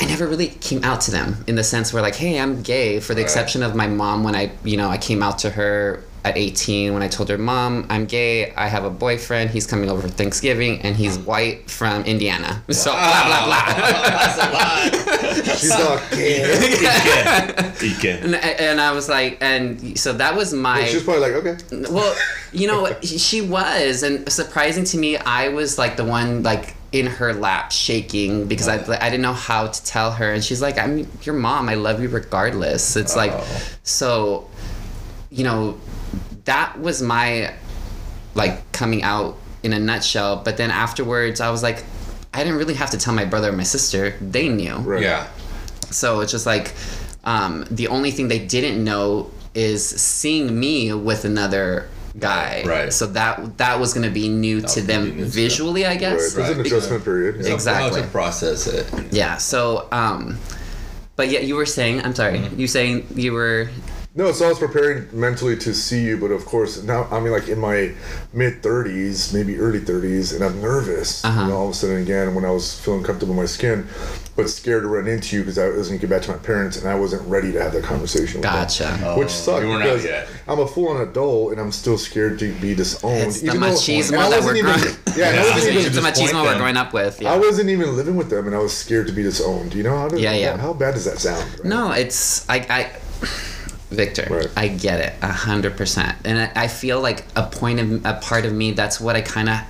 I 0.00 0.04
never 0.06 0.28
really 0.28 0.46
came 0.46 0.84
out 0.84 1.00
to 1.06 1.10
them 1.10 1.42
in 1.48 1.56
the 1.56 1.64
sense 1.64 1.92
where 1.92 2.00
like, 2.02 2.14
hey, 2.14 2.38
I'm 2.38 2.62
gay, 2.62 3.00
for 3.00 3.14
the 3.16 3.20
exception 3.20 3.64
of 3.64 3.74
my 3.74 3.88
mom 3.88 4.22
when 4.22 4.36
I, 4.36 4.52
you 4.62 4.76
know, 4.76 4.88
I 4.88 4.96
came 4.96 5.24
out 5.24 5.38
to 5.40 5.50
her 5.50 6.04
at 6.28 6.36
18 6.36 6.94
when 6.94 7.02
I 7.02 7.08
told 7.08 7.28
her, 7.28 7.38
Mom, 7.38 7.86
I'm 7.88 8.06
gay, 8.06 8.52
I 8.52 8.68
have 8.68 8.84
a 8.84 8.90
boyfriend, 8.90 9.50
he's 9.50 9.66
coming 9.66 9.90
over 9.90 10.02
for 10.02 10.08
Thanksgiving, 10.08 10.80
and 10.82 10.96
he's 10.96 11.18
white 11.18 11.68
from 11.70 12.04
Indiana. 12.04 12.62
So 12.70 12.92
blah 12.92 13.26
blah 13.26 13.44
blah. 13.46 13.64
That's 13.78 14.38
a 14.38 14.52
lot. 14.52 15.58
She's 15.58 15.70
all 15.72 15.98
gay. 16.10 16.44
Ike. 17.78 18.04
and, 18.04 18.34
and 18.34 18.80
I 18.80 18.92
was 18.92 19.08
like, 19.08 19.38
and 19.40 19.98
so 19.98 20.12
that 20.12 20.36
was 20.36 20.52
my. 20.52 20.84
She's 20.84 21.02
probably 21.02 21.30
like, 21.30 21.44
okay. 21.44 21.84
Well, 21.90 22.16
you 22.52 22.66
know, 22.66 22.94
she 23.02 23.40
was, 23.40 24.02
and 24.02 24.30
surprising 24.30 24.84
to 24.84 24.98
me, 24.98 25.16
I 25.16 25.48
was 25.48 25.78
like 25.78 25.96
the 25.96 26.04
one 26.04 26.42
like 26.42 26.74
in 26.90 27.06
her 27.06 27.34
lap 27.34 27.70
shaking 27.70 28.46
because 28.46 28.68
I 28.68 28.78
oh. 28.78 28.96
I 29.00 29.10
didn't 29.10 29.22
know 29.22 29.32
how 29.32 29.66
to 29.66 29.84
tell 29.84 30.12
her, 30.12 30.32
and 30.32 30.42
she's 30.42 30.62
like, 30.62 30.78
"I'm 30.78 31.06
your 31.22 31.34
mom. 31.34 31.68
I 31.68 31.74
love 31.74 32.00
you 32.00 32.08
regardless." 32.08 32.96
It's 32.96 33.16
like, 33.16 33.32
oh. 33.34 33.62
so, 33.82 34.48
you 35.30 35.44
know, 35.44 35.78
that 36.48 36.80
was 36.80 37.02
my 37.02 37.52
like 38.34 38.72
coming 38.72 39.02
out 39.02 39.36
in 39.62 39.72
a 39.72 39.78
nutshell. 39.78 40.42
But 40.44 40.56
then 40.56 40.70
afterwards, 40.70 41.40
I 41.40 41.50
was 41.50 41.62
like, 41.62 41.84
I 42.32 42.42
didn't 42.42 42.58
really 42.58 42.74
have 42.74 42.90
to 42.90 42.98
tell 42.98 43.14
my 43.14 43.24
brother 43.24 43.50
or 43.50 43.52
my 43.52 43.64
sister; 43.64 44.14
they 44.20 44.48
knew. 44.48 44.76
Right. 44.76 45.02
Yeah. 45.02 45.26
So 45.90 46.20
it's 46.20 46.32
just 46.32 46.46
like 46.46 46.74
um, 47.24 47.64
the 47.70 47.88
only 47.88 48.10
thing 48.10 48.28
they 48.28 48.44
didn't 48.44 48.82
know 48.82 49.30
is 49.54 49.86
seeing 49.88 50.58
me 50.58 50.92
with 50.92 51.24
another 51.24 51.88
guy. 52.18 52.62
Right. 52.66 52.92
So 52.92 53.06
that 53.08 53.58
that 53.58 53.78
was 53.78 53.92
gonna 53.94 54.10
be 54.10 54.28
new 54.28 54.60
to 54.60 54.80
gonna 54.80 54.86
them 54.86 55.04
be 55.04 55.10
new 55.10 55.16
to 55.16 55.22
them. 55.24 55.30
visually, 55.30 55.84
I 55.84 55.90
Right. 55.90 56.00
guess. 56.00 56.32
There's 56.34 56.48
an 56.50 56.58
Right. 56.58 56.66
adjustment 56.66 57.04
period. 57.04 57.44
Yeah. 57.44 57.54
Exactly. 57.54 58.00
How 58.00 58.06
to 58.06 58.10
process 58.12 58.66
it. 58.66 58.86
Yeah. 59.10 59.36
So, 59.36 59.86
um, 59.92 60.38
but 61.16 61.28
yeah, 61.30 61.40
you 61.40 61.56
were 61.56 61.66
saying. 61.66 62.02
I'm 62.04 62.14
sorry. 62.14 62.38
Mm-hmm. 62.38 62.60
You 62.60 62.66
saying 62.68 63.06
you 63.14 63.32
were. 63.34 63.68
No, 64.14 64.32
so 64.32 64.46
I 64.46 64.48
was 64.48 64.58
preparing 64.58 65.06
mentally 65.12 65.56
to 65.58 65.72
see 65.72 66.02
you, 66.02 66.16
but 66.16 66.32
of 66.32 66.44
course 66.44 66.82
now 66.82 67.04
I 67.10 67.20
mean 67.20 67.30
like 67.30 67.46
in 67.48 67.60
my 67.60 67.92
mid 68.32 68.62
thirties, 68.64 69.32
maybe 69.32 69.58
early 69.58 69.78
thirties, 69.78 70.32
and 70.32 70.42
I'm 70.42 70.60
nervous. 70.60 71.24
Uh-huh. 71.24 71.42
You 71.42 71.48
know, 71.48 71.56
all 71.56 71.64
of 71.66 71.70
a 71.72 71.74
sudden 71.74 71.98
again 72.02 72.34
when 72.34 72.44
I 72.44 72.50
was 72.50 72.80
feeling 72.80 73.04
comfortable 73.04 73.34
in 73.34 73.38
my 73.38 73.46
skin, 73.46 73.86
but 74.34 74.48
scared 74.50 74.82
to 74.82 74.88
run 74.88 75.06
into 75.06 75.36
you 75.36 75.42
because 75.42 75.58
I 75.58 75.68
was 75.68 75.86
going 75.88 76.00
to 76.00 76.06
get 76.06 76.10
back 76.10 76.22
to 76.22 76.32
my 76.32 76.38
parents 76.38 76.78
and 76.78 76.88
I 76.88 76.96
wasn't 76.96 77.28
ready 77.28 77.52
to 77.52 77.62
have 77.62 77.72
that 77.74 77.84
conversation. 77.84 78.40
with 78.40 78.50
them. 78.50 78.54
Gotcha. 78.54 78.98
Oh, 79.04 79.18
Which 79.20 79.30
sucked 79.30 79.66
you 79.66 79.76
because 79.78 80.04
yet. 80.04 80.26
I'm 80.48 80.58
a 80.58 80.66
full-on 80.66 81.00
adult 81.06 81.52
and 81.52 81.60
I'm 81.60 81.70
still 81.70 81.98
scared 81.98 82.40
to 82.40 82.52
be 82.60 82.74
disowned. 82.74 83.14
It's 83.28 83.40
the 83.40 83.48
even 83.48 83.60
though- 83.60 83.68
machismo 83.68 84.08
and 84.14 84.16
I 84.16 84.30
that 84.30 84.36
wasn't 84.42 84.46
we're 84.46 84.56
even- 84.56 84.80
growing. 84.80 84.96
Yeah, 85.18 85.28
and 85.30 85.40
I 85.40 85.42
Yeah. 85.44 85.54
wasn't 85.54 85.72
You 85.74 85.78
even 85.80 85.86
It's 85.86 85.96
the 85.96 86.02
disappoint 86.10 86.30
machismo 86.32 86.42
we're 86.42 86.48
them. 86.50 86.58
growing 86.58 86.76
up 86.76 86.92
with. 86.92 87.20
Yeah. 87.22 87.32
I 87.34 87.38
wasn't 87.38 87.70
even 87.70 87.94
living 87.96 88.16
with 88.16 88.30
them, 88.30 88.46
and 88.46 88.54
I 88.56 88.58
was 88.58 88.76
scared 88.76 89.06
to 89.08 89.12
be 89.12 89.22
disowned. 89.22 89.74
You 89.74 89.82
know 89.84 89.96
how 89.96 90.08
does 90.08 90.20
Yeah, 90.20 90.32
yeah. 90.32 90.56
how 90.56 90.72
bad 90.72 90.94
does 90.94 91.04
that 91.04 91.18
sound? 91.18 91.44
right? 91.54 91.64
No, 91.64 91.92
it's 91.92 92.48
I, 92.48 92.56
I 92.70 92.90
Victor, 93.90 94.26
Right. 94.30 94.48
I 94.56 94.68
get 94.68 95.00
it 95.00 95.14
a 95.22 95.32
hundred 95.32 95.76
percent, 95.76 96.16
and 96.24 96.38
I, 96.38 96.64
I 96.64 96.68
feel 96.68 97.00
like 97.00 97.24
a 97.36 97.44
point 97.44 97.80
of 97.80 98.04
a 98.04 98.14
part 98.20 98.44
of 98.44 98.52
me. 98.52 98.72
That's 98.72 99.00
what 99.00 99.16
I 99.16 99.22
kind 99.22 99.48
of 99.48 99.60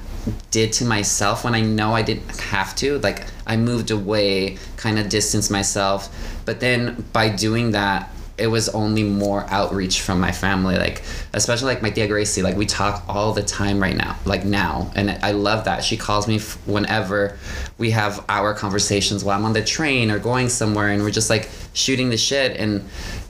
did 0.50 0.72
to 0.74 0.84
myself 0.84 1.44
when 1.44 1.54
I 1.54 1.60
know 1.60 1.94
I 1.94 2.02
didn't 2.02 2.28
have 2.40 2.74
to. 2.76 2.98
Like 2.98 3.24
I 3.46 3.56
moved 3.56 3.90
away, 3.92 4.58
kind 4.76 4.98
of 4.98 5.08
distanced 5.08 5.50
myself, 5.50 6.08
but 6.44 6.60
then 6.60 7.04
by 7.12 7.28
doing 7.28 7.72
that. 7.72 8.10
It 8.40 8.46
was 8.46 8.68
only 8.68 9.02
more 9.02 9.44
outreach 9.50 10.00
from 10.00 10.20
my 10.20 10.30
family, 10.30 10.76
like 10.76 11.02
especially 11.32 11.74
like 11.74 11.82
my 11.82 11.90
tia 11.90 12.06
Gracie. 12.06 12.40
Like 12.40 12.54
we 12.56 12.66
talk 12.66 13.02
all 13.08 13.32
the 13.32 13.42
time 13.42 13.80
right 13.80 13.96
now, 13.96 14.16
like 14.26 14.44
now, 14.44 14.92
and 14.94 15.10
I 15.10 15.32
love 15.32 15.64
that. 15.64 15.82
She 15.82 15.96
calls 15.96 16.28
me 16.28 16.38
whenever 16.64 17.36
we 17.78 17.90
have 17.90 18.24
our 18.28 18.54
conversations 18.54 19.24
while 19.24 19.36
I'm 19.36 19.44
on 19.44 19.54
the 19.54 19.64
train 19.64 20.12
or 20.12 20.20
going 20.20 20.48
somewhere, 20.50 20.90
and 20.90 21.02
we're 21.02 21.10
just 21.10 21.30
like 21.30 21.50
shooting 21.72 22.10
the 22.10 22.16
shit. 22.16 22.56
And 22.56 22.88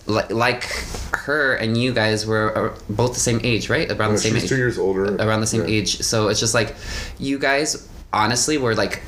like, 0.08 0.30
like 0.30 0.64
her 1.14 1.54
and 1.54 1.76
you 1.76 1.92
guys 1.92 2.26
were 2.26 2.70
uh, 2.72 2.78
both 2.88 3.14
the 3.14 3.20
same 3.20 3.40
age, 3.44 3.68
right? 3.68 3.88
Around 3.90 4.10
No, 4.10 4.12
the 4.12 4.18
same 4.18 4.36
age. 4.36 4.48
two 4.48 4.56
years 4.56 4.78
older. 4.78 5.14
Around 5.16 5.40
the 5.42 5.46
same 5.46 5.62
Yeah. 5.62 5.76
age. 5.76 6.00
So 6.00 6.28
it's 6.28 6.40
just 6.40 6.54
like 6.54 6.74
you 7.18 7.38
guys 7.38 7.88
honestly 8.12 8.56
were 8.58 8.74
like 8.74 9.02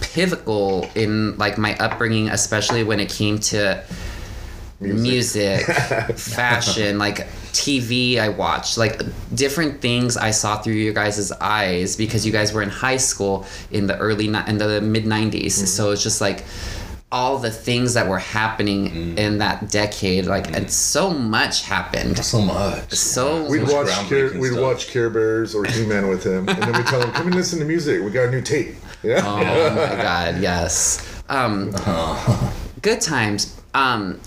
pivotal 0.00 0.88
in 0.94 1.36
like 1.38 1.56
my 1.58 1.76
upbringing, 1.78 2.28
especially 2.28 2.84
when 2.84 3.00
it 3.00 3.08
came 3.08 3.38
to 3.38 3.82
music, 4.80 5.64
fashion, 6.16 6.98
like 6.98 7.28
TV 7.52 8.18
I 8.18 8.28
watched, 8.30 8.76
like 8.78 9.00
different 9.34 9.80
things 9.80 10.16
I 10.16 10.32
saw 10.32 10.60
through 10.60 10.74
your 10.74 10.92
guys' 10.92 11.30
eyes 11.40 11.96
because 11.96 12.26
you 12.26 12.32
guys 12.32 12.52
were 12.52 12.62
in 12.62 12.68
high 12.70 12.96
school 12.96 13.46
in 13.70 13.86
the 13.86 13.96
early 13.98 14.26
in 14.26 14.32
the 14.58 14.80
mid 14.82 15.04
90s. 15.04 15.52
So 15.52 15.92
it's 15.92 16.02
just 16.02 16.20
like 16.20 16.44
all 17.12 17.38
the 17.38 17.50
things 17.50 17.94
that 17.94 18.08
were 18.08 18.18
happening 18.18 19.16
in 19.18 19.38
that 19.38 19.70
decade 19.70 20.24
like 20.26 20.50
and 20.56 20.70
so 20.70 21.10
much 21.10 21.62
happened. 21.62 22.18
So 22.24 22.40
much. 22.40 22.90
So 22.92 23.48
We'd 23.48 23.62
much 23.62 23.72
watch 23.72 24.08
Care, 24.08 24.32
we'd 24.38 24.50
stuff. 24.52 24.60
watch 24.62 24.88
Care 24.88 25.10
Bears 25.10 25.54
or 25.54 25.64
He 25.64 25.84
Man 25.86 26.08
with 26.08 26.24
him, 26.24 26.48
and 26.48 26.62
then 26.62 26.72
we 26.72 26.82
tell 26.84 27.00
him, 27.02 27.12
"Come 27.12 27.26
and 27.26 27.36
listen 27.36 27.58
to 27.60 27.64
music. 27.64 28.02
We 28.02 28.10
got 28.10 28.28
a 28.28 28.30
new 28.30 28.40
tape." 28.40 28.74
Yeah. 29.02 29.20
Oh 29.24 29.36
my 29.36 30.02
god, 30.02 30.40
yes. 30.40 31.06
Um, 31.28 31.70
good 32.82 33.00
times. 33.00 33.56
Um, 33.74 34.20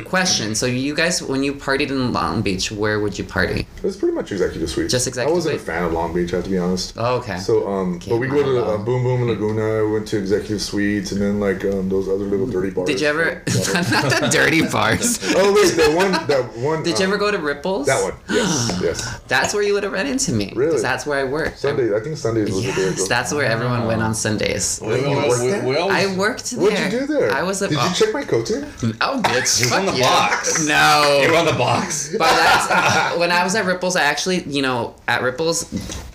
question. 0.00 0.54
So 0.54 0.66
you 0.66 0.94
guys, 0.94 1.22
when 1.22 1.42
you 1.42 1.52
partied 1.54 1.90
in 1.90 2.12
Long 2.12 2.40
Beach, 2.42 2.72
where 2.72 3.00
would 3.00 3.18
you 3.18 3.24
party? 3.24 3.66
It 3.76 3.82
was 3.82 3.96
pretty 3.96 4.14
much 4.14 4.32
executive 4.32 4.70
suite. 4.70 4.88
Just 4.90 5.06
executive 5.06 5.32
I 5.32 5.34
wasn't 5.34 5.52
suite? 5.60 5.62
a 5.68 5.72
fan 5.72 5.84
of 5.84 5.92
Long 5.92 6.14
Beach, 6.14 6.32
I 6.32 6.36
have 6.36 6.44
to 6.44 6.50
be 6.50 6.58
honest. 6.58 6.94
Oh, 6.96 7.16
okay. 7.16 7.38
So, 7.38 7.68
um, 7.68 7.98
but 8.08 8.16
we 8.16 8.28
go 8.28 8.42
to 8.42 8.64
uh, 8.64 8.78
Boom 8.78 9.02
Boom 9.02 9.20
and 9.22 9.30
Laguna. 9.30 9.84
We 9.86 9.92
went 9.92 10.08
to 10.08 10.18
executive 10.18 10.62
suites, 10.62 11.12
and 11.12 11.20
then 11.20 11.40
like 11.40 11.64
um, 11.64 11.88
those 11.88 12.08
other 12.08 12.24
little 12.24 12.46
dirty 12.46 12.70
bars. 12.70 12.86
Did 12.88 13.00
you 13.00 13.06
ever? 13.08 13.24
not 13.74 14.20
the 14.20 14.28
dirty 14.32 14.66
bars. 14.72 15.18
oh 15.36 15.52
wait, 15.52 15.74
the 15.76 15.92
one, 15.94 16.12
that 16.28 16.56
one. 16.56 16.82
Did 16.82 16.98
you 16.98 17.04
um, 17.06 17.12
ever 17.12 17.18
go 17.18 17.30
to 17.30 17.38
Ripples? 17.38 17.86
That 17.86 18.02
one. 18.02 18.14
Yes, 18.30 18.78
yes. 18.82 19.20
That's 19.28 19.52
where 19.54 19.62
you 19.62 19.74
would 19.74 19.82
have 19.82 19.92
run 19.92 20.06
into 20.06 20.32
me. 20.32 20.46
'cause 20.48 20.56
Really? 20.56 20.82
That's 20.82 21.04
where 21.06 21.18
I 21.18 21.24
worked. 21.24 21.58
Sunday. 21.58 21.94
I 21.94 22.00
think 22.00 22.16
Sundays 22.16 22.50
was 22.50 22.64
the 22.64 22.72
day. 22.72 22.82
I 22.82 22.90
Yes, 22.90 23.08
that's 23.08 23.32
where 23.34 23.44
everyone 23.46 23.86
went 23.86 24.02
on 24.02 24.14
Sundays. 24.14 24.80
We, 24.82 24.88
we, 24.88 25.00
You 25.00 25.16
worked 25.16 25.42
we, 25.42 25.48
there? 25.48 25.64
we 25.66 25.76
I 25.76 26.16
worked 26.16 26.50
there. 26.50 26.60
What'd 26.60 26.92
you 26.92 27.00
do 27.00 27.06
there? 27.06 27.32
I 27.32 27.42
was 27.42 27.62
a. 27.62 27.68
Did 27.68 27.78
you 27.82 27.94
check 27.94 28.12
my 28.14 28.22
coat 28.22 28.46
too? 28.46 28.64
Oh, 29.00 29.20
bitch. 29.24 29.68
He 29.82 29.86
was 29.86 29.88
on 29.88 29.94
the 29.94 30.00
yeah. 30.00 30.28
box. 30.28 30.66
No. 30.66 31.20
You 31.22 31.30
were 31.30 31.38
on 31.38 31.46
the 31.46 31.52
box. 31.52 32.10
But 32.16 32.28
that's, 32.30 33.18
when 33.18 33.30
I 33.32 33.42
was 33.44 33.54
at 33.54 33.64
Ripples, 33.64 33.96
I 33.96 34.02
actually, 34.02 34.42
you 34.44 34.62
know, 34.62 34.94
at 35.08 35.22
Ripples, 35.22 35.64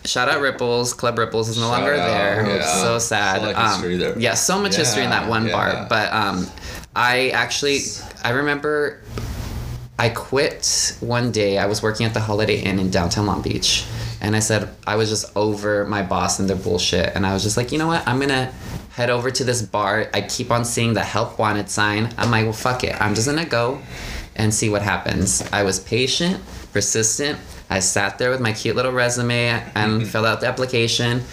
shout 0.06 0.30
out 0.30 0.42
Ripples, 0.42 0.94
Club 0.94 1.18
Ripples 1.18 1.50
is 1.50 1.58
no 1.58 1.64
Shout 1.70 1.72
longer 1.82 1.96
out, 1.96 2.08
there. 2.08 2.58
yeah. 2.58 2.66
So 2.82 3.00
sad. 3.00 3.42
So 3.42 3.56
Um, 3.56 4.00
there. 4.00 4.18
Yeah, 4.20 4.34
so 4.34 4.60
much 4.60 4.76
history 4.76 5.04
in 5.04 5.10
that 5.10 5.28
one 5.30 5.48
yeah. 5.48 5.52
bar. 5.52 5.86
But 5.90 6.12
um, 6.14 6.48
I 6.96 7.30
actually, 7.30 7.80
I 8.24 8.32
remember 8.32 9.02
I 10.00 10.10
quit 10.10 10.96
one 11.00 11.32
day. 11.32 11.58
I 11.58 11.66
was 11.66 11.82
working 11.82 12.06
at 12.06 12.14
the 12.14 12.20
Holiday 12.20 12.60
Inn 12.62 12.80
in 12.80 12.90
downtown 12.90 13.26
Long 13.26 13.42
Beach. 13.42 13.86
And 14.22 14.36
I 14.36 14.40
said, 14.40 14.70
I 14.86 14.96
was 14.96 15.10
just 15.10 15.36
over 15.36 15.86
my 15.86 16.02
boss 16.02 16.40
and 16.40 16.50
their 16.50 16.58
bullshit. 16.58 17.16
And 17.16 17.26
I 17.26 17.34
was 17.34 17.44
just 17.44 17.58
like, 17.58 17.72
you 17.72 17.78
know 17.78 17.88
what? 17.88 18.08
I'm 18.08 18.18
going 18.18 18.30
to 18.30 18.52
head 18.92 19.10
over 19.10 19.30
to 19.30 19.44
this 19.44 19.62
bar. 19.62 20.10
I 20.14 20.22
keep 20.22 20.50
on 20.50 20.66
seeing 20.66 20.94
the 20.94 21.04
help 21.04 21.38
wanted 21.38 21.70
sign. 21.70 22.12
I'm 22.18 22.32
like, 22.32 22.46
well, 22.46 22.54
fuck 22.54 22.84
it. 22.84 23.00
I'm 23.00 23.14
just 23.14 23.28
going 23.28 23.44
to 23.44 23.50
go 23.50 23.80
and 24.36 24.54
see 24.54 24.70
what 24.70 24.82
happens. 24.82 25.42
I 25.52 25.64
was 25.64 25.80
patient, 25.80 26.42
persistent. 26.74 27.40
I 27.70 27.80
sat 27.80 28.18
there 28.18 28.30
with 28.32 28.40
my 28.40 28.54
cute 28.54 28.76
little 28.76 28.92
resume 28.92 29.64
and 29.76 30.08
filled 30.12 30.26
out 30.26 30.42
the 30.42 30.48
application. 30.48 31.24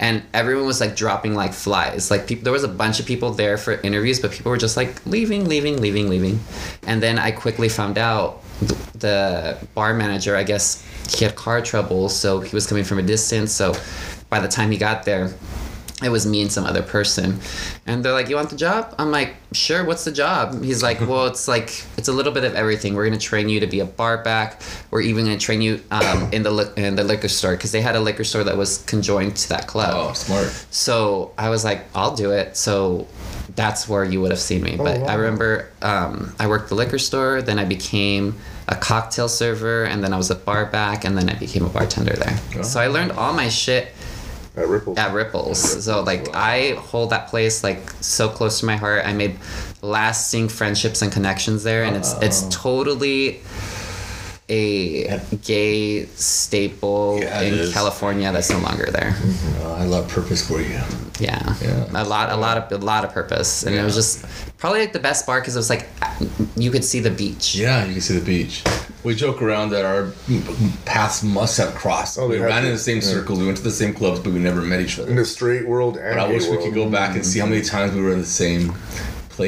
And 0.00 0.22
everyone 0.32 0.66
was 0.66 0.80
like 0.80 0.96
dropping 0.96 1.34
like 1.34 1.52
flies. 1.52 2.10
Like 2.10 2.26
people, 2.26 2.44
there 2.44 2.52
was 2.52 2.64
a 2.64 2.68
bunch 2.68 3.00
of 3.00 3.06
people 3.06 3.32
there 3.32 3.58
for 3.58 3.72
interviews, 3.72 4.20
but 4.20 4.30
people 4.30 4.50
were 4.50 4.58
just 4.58 4.76
like 4.76 5.04
leaving, 5.06 5.48
leaving, 5.48 5.80
leaving, 5.80 6.08
leaving. 6.08 6.40
And 6.86 7.02
then 7.02 7.18
I 7.18 7.30
quickly 7.32 7.68
found 7.68 7.98
out 7.98 8.42
the 8.94 9.58
bar 9.74 9.94
manager. 9.94 10.36
I 10.36 10.42
guess 10.42 10.84
he 11.16 11.24
had 11.24 11.34
car 11.34 11.60
trouble, 11.60 12.08
so 12.08 12.40
he 12.40 12.54
was 12.54 12.66
coming 12.66 12.84
from 12.84 12.98
a 12.98 13.02
distance. 13.02 13.52
So 13.52 13.74
by 14.30 14.40
the 14.40 14.48
time 14.48 14.70
he 14.70 14.78
got 14.78 15.04
there, 15.04 15.32
it 16.02 16.10
was 16.10 16.26
me 16.26 16.42
and 16.42 16.52
some 16.52 16.64
other 16.64 16.82
person 16.82 17.40
and 17.86 18.04
they're 18.04 18.12
like 18.12 18.28
you 18.28 18.36
want 18.36 18.50
the 18.50 18.56
job 18.56 18.94
i'm 18.98 19.10
like 19.10 19.34
sure 19.52 19.84
what's 19.84 20.04
the 20.04 20.12
job 20.12 20.62
he's 20.62 20.80
like 20.82 21.00
well 21.08 21.26
it's 21.26 21.48
like 21.48 21.84
it's 21.96 22.06
a 22.08 22.12
little 22.12 22.30
bit 22.32 22.44
of 22.44 22.54
everything 22.54 22.94
we're 22.94 23.06
going 23.06 23.18
to 23.18 23.24
train 23.24 23.48
you 23.48 23.58
to 23.58 23.66
be 23.66 23.80
a 23.80 23.84
bar 23.84 24.22
back 24.22 24.62
we're 24.92 25.00
even 25.00 25.24
going 25.24 25.36
to 25.36 25.44
train 25.44 25.60
you 25.60 25.80
um, 25.90 26.30
in 26.32 26.42
the 26.44 26.50
li- 26.50 26.70
in 26.76 26.94
the 26.94 27.02
liquor 27.04 27.28
store 27.28 27.56
because 27.56 27.72
they 27.72 27.80
had 27.80 27.96
a 27.96 28.00
liquor 28.00 28.22
store 28.24 28.44
that 28.44 28.56
was 28.56 28.84
conjoined 28.84 29.34
to 29.36 29.48
that 29.48 29.66
club 29.66 29.90
Oh, 29.92 30.12
smart. 30.12 30.46
so 30.70 31.32
I 31.36 31.48
was 31.50 31.64
like, 31.64 31.84
I'll 31.94 32.14
do 32.14 32.30
it. 32.32 32.56
So 32.56 33.06
that's 33.56 33.88
where 33.88 34.04
you 34.04 34.20
would 34.20 34.30
have 34.30 34.38
seen 34.40 34.62
me. 34.62 34.76
But 34.76 34.98
I 34.98 35.16
wow. 35.16 35.16
remember 35.16 35.70
um, 35.82 36.34
I 36.38 36.46
worked 36.46 36.68
the 36.68 36.74
liquor 36.74 36.98
store, 36.98 37.42
then 37.42 37.58
I 37.58 37.64
became 37.64 38.38
a 38.68 38.76
cocktail 38.76 39.28
server, 39.28 39.84
and 39.84 40.02
then 40.04 40.12
I 40.12 40.16
was 40.16 40.30
a 40.30 40.34
bar 40.36 40.66
back, 40.66 41.04
and 41.04 41.16
then 41.18 41.28
I 41.28 41.34
became 41.34 41.64
a 41.64 41.68
bartender 41.68 42.14
there. 42.14 42.62
So 42.64 42.80
I 42.80 42.86
learned 42.86 43.12
all 43.12 43.32
my 43.32 43.48
shit 43.48 43.88
At 44.58 44.68
Ripples. 44.68 44.98
at 44.98 45.12
Ripples. 45.12 45.84
So 45.84 46.02
like 46.02 46.34
I 46.34 46.72
hold 46.72 47.10
that 47.10 47.28
place 47.28 47.62
like 47.62 47.90
so 48.00 48.28
close 48.28 48.60
to 48.60 48.66
my 48.66 48.76
heart. 48.76 49.06
I 49.06 49.12
made 49.12 49.38
lasting 49.82 50.48
friendships 50.48 51.00
and 51.00 51.12
connections 51.12 51.62
there, 51.62 51.84
and 51.84 51.96
it's 51.96 52.12
it's 52.20 52.42
uh-huh. 52.42 52.50
totally 52.50 53.40
a 54.50 55.20
gay 55.44 56.06
staple 56.06 57.18
Yeah, 57.20 57.40
in 57.42 57.54
is. 57.54 57.72
California 57.72 58.32
that's 58.32 58.50
no 58.50 58.58
longer 58.58 58.86
there. 58.90 59.14
Oh, 59.60 59.74
I 59.78 59.84
love 59.84 60.08
purpose 60.08 60.46
for 60.46 60.60
you. 60.60 60.80
Yeah. 61.20 61.54
Yeah. 61.60 61.86
A 61.94 62.04
lot, 62.04 62.30
a 62.30 62.36
lot 62.36 62.56
of, 62.58 62.72
a 62.80 62.84
lot 62.84 63.04
of 63.04 63.12
purpose, 63.12 63.64
and 63.64 63.74
it 63.74 63.82
was 63.82 63.94
just 63.94 64.24
probably 64.58 64.80
like 64.80 64.92
the 64.92 64.98
best 65.00 65.26
bar 65.26 65.40
because 65.40 65.54
it 65.56 65.58
was 65.58 65.68
like 65.70 65.88
you 66.56 66.70
could 66.70 66.84
see 66.84 67.00
the 67.00 67.10
beach. 67.10 67.54
Yeah, 67.54 67.84
you 67.84 67.94
could 67.94 68.02
see 68.02 68.18
the 68.18 68.24
beach. 68.24 68.62
We 69.04 69.14
joke 69.14 69.42
around 69.42 69.70
that 69.70 69.84
our 69.84 70.12
paths 70.84 71.22
must 71.22 71.56
have 71.58 71.74
crossed. 71.74 72.18
Oh, 72.18 72.28
we 72.28 72.38
ran 72.38 72.62
to. 72.62 72.68
in 72.68 72.74
the 72.74 72.78
same 72.78 72.96
Yeah. 72.96 73.02
circles. 73.02 73.38
We 73.38 73.46
went 73.46 73.58
to 73.58 73.62
the 73.64 73.70
same 73.70 73.94
clubs, 73.94 74.20
but 74.20 74.32
we 74.32 74.38
never 74.38 74.60
met 74.62 74.80
each 74.80 74.98
other. 74.98 75.10
in 75.10 75.16
the 75.16 75.24
straight 75.24 75.66
world 75.68 75.96
and 75.96 76.16
But 76.16 76.24
I 76.24 76.28
gay 76.28 76.34
wish 76.34 76.46
we 76.48 76.56
could 76.58 76.74
go 76.74 76.88
back 76.88 77.14
and 77.16 77.24
see 77.26 77.38
how 77.40 77.46
many 77.46 77.62
times 77.62 77.94
we 77.94 78.00
were 78.00 78.12
in 78.12 78.20
the 78.20 78.24
same 78.26 78.72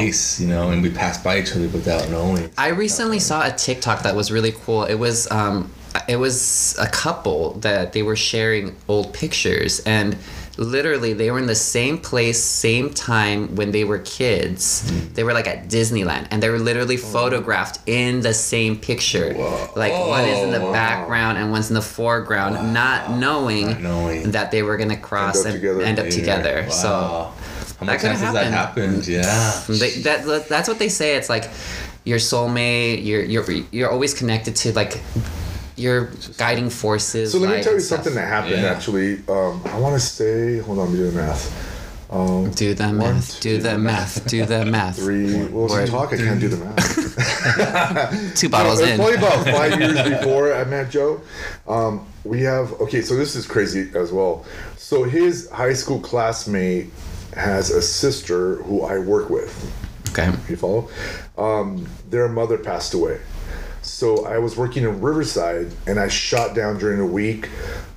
place, 0.01 0.41
you 0.41 0.47
know, 0.47 0.71
and 0.71 0.83
we 0.83 0.89
passed 0.91 1.23
by 1.25 1.41
each 1.41 1.51
other 1.53 1.69
without 1.69 2.09
knowing. 2.11 2.49
I 2.57 2.69
recently 2.69 3.19
saw 3.19 3.45
a 3.47 3.51
TikTok 3.51 4.03
that 4.05 4.15
was 4.15 4.31
really 4.31 4.53
cool. 4.65 4.85
It 4.85 4.95
was 4.95 5.29
um, 5.33 5.71
it 6.09 6.17
was 6.17 6.77
a 6.79 6.87
couple 6.87 7.55
that 7.67 7.93
they 7.93 8.03
were 8.05 8.15
sharing 8.17 8.77
old 8.89 9.13
pictures 9.13 9.81
and 9.81 10.17
literally 10.57 11.13
they 11.15 11.31
were 11.31 11.39
in 11.39 11.47
the 11.47 11.55
same 11.55 11.97
place 11.99 12.39
same 12.43 12.91
time 12.93 13.55
when 13.57 13.71
they 13.71 13.83
were 13.83 13.99
kids 14.01 14.83
they 15.15 15.25
were 15.25 15.33
like 15.33 15.47
at 15.47 15.69
disneyland 15.69 16.27
and 16.31 16.43
they 16.43 16.51
were 16.51 16.59
literally 16.59 16.99
photographed 16.99 17.79
in 17.89 18.21
the 18.21 18.35
same 18.35 18.77
picture 18.77 19.33
like 19.75 19.93
one 19.93 20.25
is 20.29 20.39
in 20.45 20.51
the 20.51 20.59
Oh, 20.61 20.67
wow. 20.67 20.73
background 20.73 21.39
and 21.39 21.51
one's 21.51 21.71
in 21.71 21.75
the 21.75 21.81
foreground 21.83 22.75
not 22.75 23.11
knowing, 23.13 23.69
Not 23.71 23.81
knowing. 23.81 24.31
that 24.33 24.51
they 24.51 24.63
were 24.63 24.77
gonna 24.77 24.99
cross 24.99 25.41
up 25.41 25.47
and 25.47 25.55
together. 25.55 25.81
end 25.83 25.99
up 25.99 26.09
together 26.11 26.69
so 26.71 26.91
wow. 26.91 27.33
How 27.81 27.87
many 27.87 27.99
that 27.99 28.03
could've 28.03 28.21
times 28.21 28.21
has 28.21 28.35
that 28.35 28.53
happened? 28.53 29.07
Yeah. 29.09 29.63
they, 29.69 29.91
that 30.03 30.47
that's 30.49 30.69
what 30.69 30.79
they 30.79 30.89
say. 30.89 31.17
It's 31.17 31.29
like 31.29 31.51
your 32.05 32.19
soulmate. 32.19 33.05
You're 33.05 33.23
you're 33.25 33.51
you're 33.73 33.91
always 33.91 34.15
connected 34.15 34.55
to 34.57 34.73
like 34.75 35.01
your 35.77 36.11
guiding 36.37 36.69
forces. 36.71 37.33
So 37.33 37.39
let 37.39 37.57
me 37.57 37.63
tell 37.63 37.73
you 37.73 37.81
stuff. 37.81 37.99
something 38.05 38.15
that 38.15 38.29
happened 38.29 38.61
Yeah. 38.63 38.69
actually. 38.71 39.15
Um, 39.29 39.63
I 39.65 39.79
want 39.79 39.95
to 39.95 40.01
say, 40.01 40.59
hold 40.59 40.79
on, 40.79 40.89
I'm 40.89 40.95
doing 40.97 41.15
math. 41.17 41.69
Um, 42.13 42.51
Do 42.51 42.75
the 42.75 42.85
One, 42.89 42.99
math. 42.99 43.41
Do 43.41 43.59
the 43.59 43.79
math. 43.79 44.27
Do 44.27 44.45
the 44.45 44.65
math. 44.77 44.97
three. 44.97 45.47
Well, 45.47 45.67
if 45.67 45.71
Word. 45.71 45.81
you 45.87 45.87
talk, 45.93 46.13
I 46.13 46.17
can't 46.17 46.41
do 46.41 46.49
the 46.49 46.57
math. 46.65 48.35
Two 48.37 48.49
bottles 48.55 48.81
it 48.81 48.83
was 48.83 48.91
in. 48.91 48.97
probably 48.97 49.15
about 49.15 49.45
five 49.47 49.81
years 49.81 50.19
before 50.19 50.53
I 50.53 50.65
met 50.65 50.91
Joe. 50.91 51.21
Um, 51.69 52.05
we 52.25 52.43
have 52.43 52.73
okay, 52.81 53.01
so 53.01 53.15
this 53.17 53.37
is 53.37 53.47
crazy 53.47 53.91
as 53.95 54.11
well. 54.13 54.45
So 54.77 55.05
his 55.05 55.49
high 55.51 55.73
school 55.73 56.01
classmate 56.01 56.91
has 57.35 57.71
a 57.71 57.83
sister 57.83 58.57
who 58.57 58.83
I 58.83 58.99
work 58.99 59.31
with. 59.31 59.73
Okay. 60.11 60.33
You 60.49 60.57
follow? 60.57 60.89
Um, 61.39 61.87
their 62.09 62.29
mother 62.29 62.59
passed 62.59 62.95
away. 62.95 63.21
So 63.83 64.27
I 64.27 64.39
was 64.39 64.57
working 64.57 64.83
in 64.83 65.01
Riverside, 65.01 65.73
and 65.87 65.99
I 65.99 66.09
shot 66.09 66.55
down 66.55 66.79
during 66.79 66.99
the 66.99 67.07
week 67.07 67.49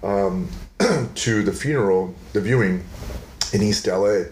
um, 0.01 0.49
to 1.15 1.43
the 1.43 1.51
funeral, 1.51 2.15
the 2.33 2.41
viewing 2.41 2.83
in 3.51 3.61
East 3.61 3.87
LA. 3.87 4.23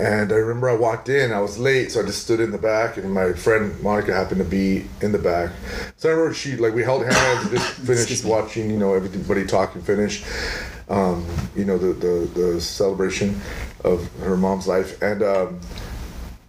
And 0.00 0.32
I 0.32 0.36
remember 0.36 0.68
I 0.70 0.76
walked 0.76 1.08
in, 1.08 1.32
I 1.32 1.40
was 1.40 1.58
late, 1.58 1.90
so 1.90 2.00
I 2.00 2.06
just 2.06 2.22
stood 2.22 2.38
in 2.38 2.52
the 2.52 2.58
back, 2.58 2.98
and 2.98 3.12
my 3.12 3.32
friend 3.32 3.80
Monica 3.82 4.14
happened 4.14 4.38
to 4.38 4.48
be 4.48 4.84
in 5.00 5.10
the 5.10 5.18
back. 5.18 5.50
So 5.96 6.08
I 6.08 6.12
remember 6.12 6.34
she, 6.34 6.56
like, 6.56 6.72
we 6.72 6.84
held 6.84 7.02
hands, 7.04 7.46
and 7.46 7.58
just 7.58 7.72
finished 7.86 8.24
watching, 8.24 8.70
you 8.70 8.78
know, 8.78 8.94
everybody 8.94 9.44
talk 9.44 9.74
and 9.74 9.84
finish, 9.84 10.24
um, 10.88 11.26
you 11.54 11.64
know, 11.64 11.78
the, 11.78 11.92
the, 11.92 12.40
the 12.40 12.60
celebration 12.60 13.40
of 13.84 14.10
her 14.20 14.36
mom's 14.36 14.66
life. 14.66 15.00
And, 15.02 15.22
um, 15.22 15.60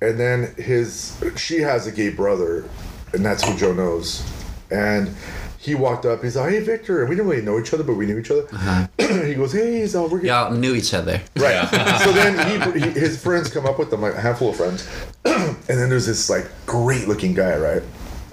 and 0.01 0.17
then 0.19 0.53
his 0.55 1.21
she 1.35 1.59
has 1.59 1.85
a 1.85 1.91
gay 1.91 2.09
brother 2.09 2.63
and 3.11 3.25
that's 3.25 3.43
who 3.43 3.53
joe 3.57 3.73
knows. 3.73 4.23
And 4.71 5.13
he 5.57 5.75
walked 5.75 6.05
up 6.05 6.23
he's 6.23 6.37
like 6.37 6.51
hey 6.51 6.61
victor. 6.61 7.01
And 7.01 7.09
we 7.09 7.15
didn't 7.17 7.29
really 7.29 7.41
know 7.43 7.59
each 7.59 7.73
other 7.73 7.83
but 7.83 7.95
we 7.95 8.05
knew 8.05 8.17
each 8.17 8.31
other. 8.31 8.47
He 9.25 9.33
goes 9.35 9.51
hey 9.51 9.81
he's 9.81 9.95
all 9.95 10.03
we're 10.07 10.19
gonna 10.19 10.27
Y'all 10.27 10.51
knew 10.53 10.73
each 10.73 10.93
other. 10.93 11.19
right. 11.35 11.67
So 12.03 12.13
then 12.13 12.73
he, 12.73 12.79
he 12.79 12.89
his 12.91 13.21
friends 13.21 13.51
come 13.51 13.65
up 13.65 13.77
with 13.77 13.89
them, 13.89 14.01
like 14.01 14.13
a 14.13 14.21
handful 14.21 14.51
of 14.51 14.55
friends. 14.55 14.87
And 15.69 15.77
then 15.77 15.89
there's 15.89 16.05
this 16.07 16.29
like 16.29 16.47
great 16.65 17.07
looking 17.09 17.33
guy 17.33 17.55
right 17.57 17.83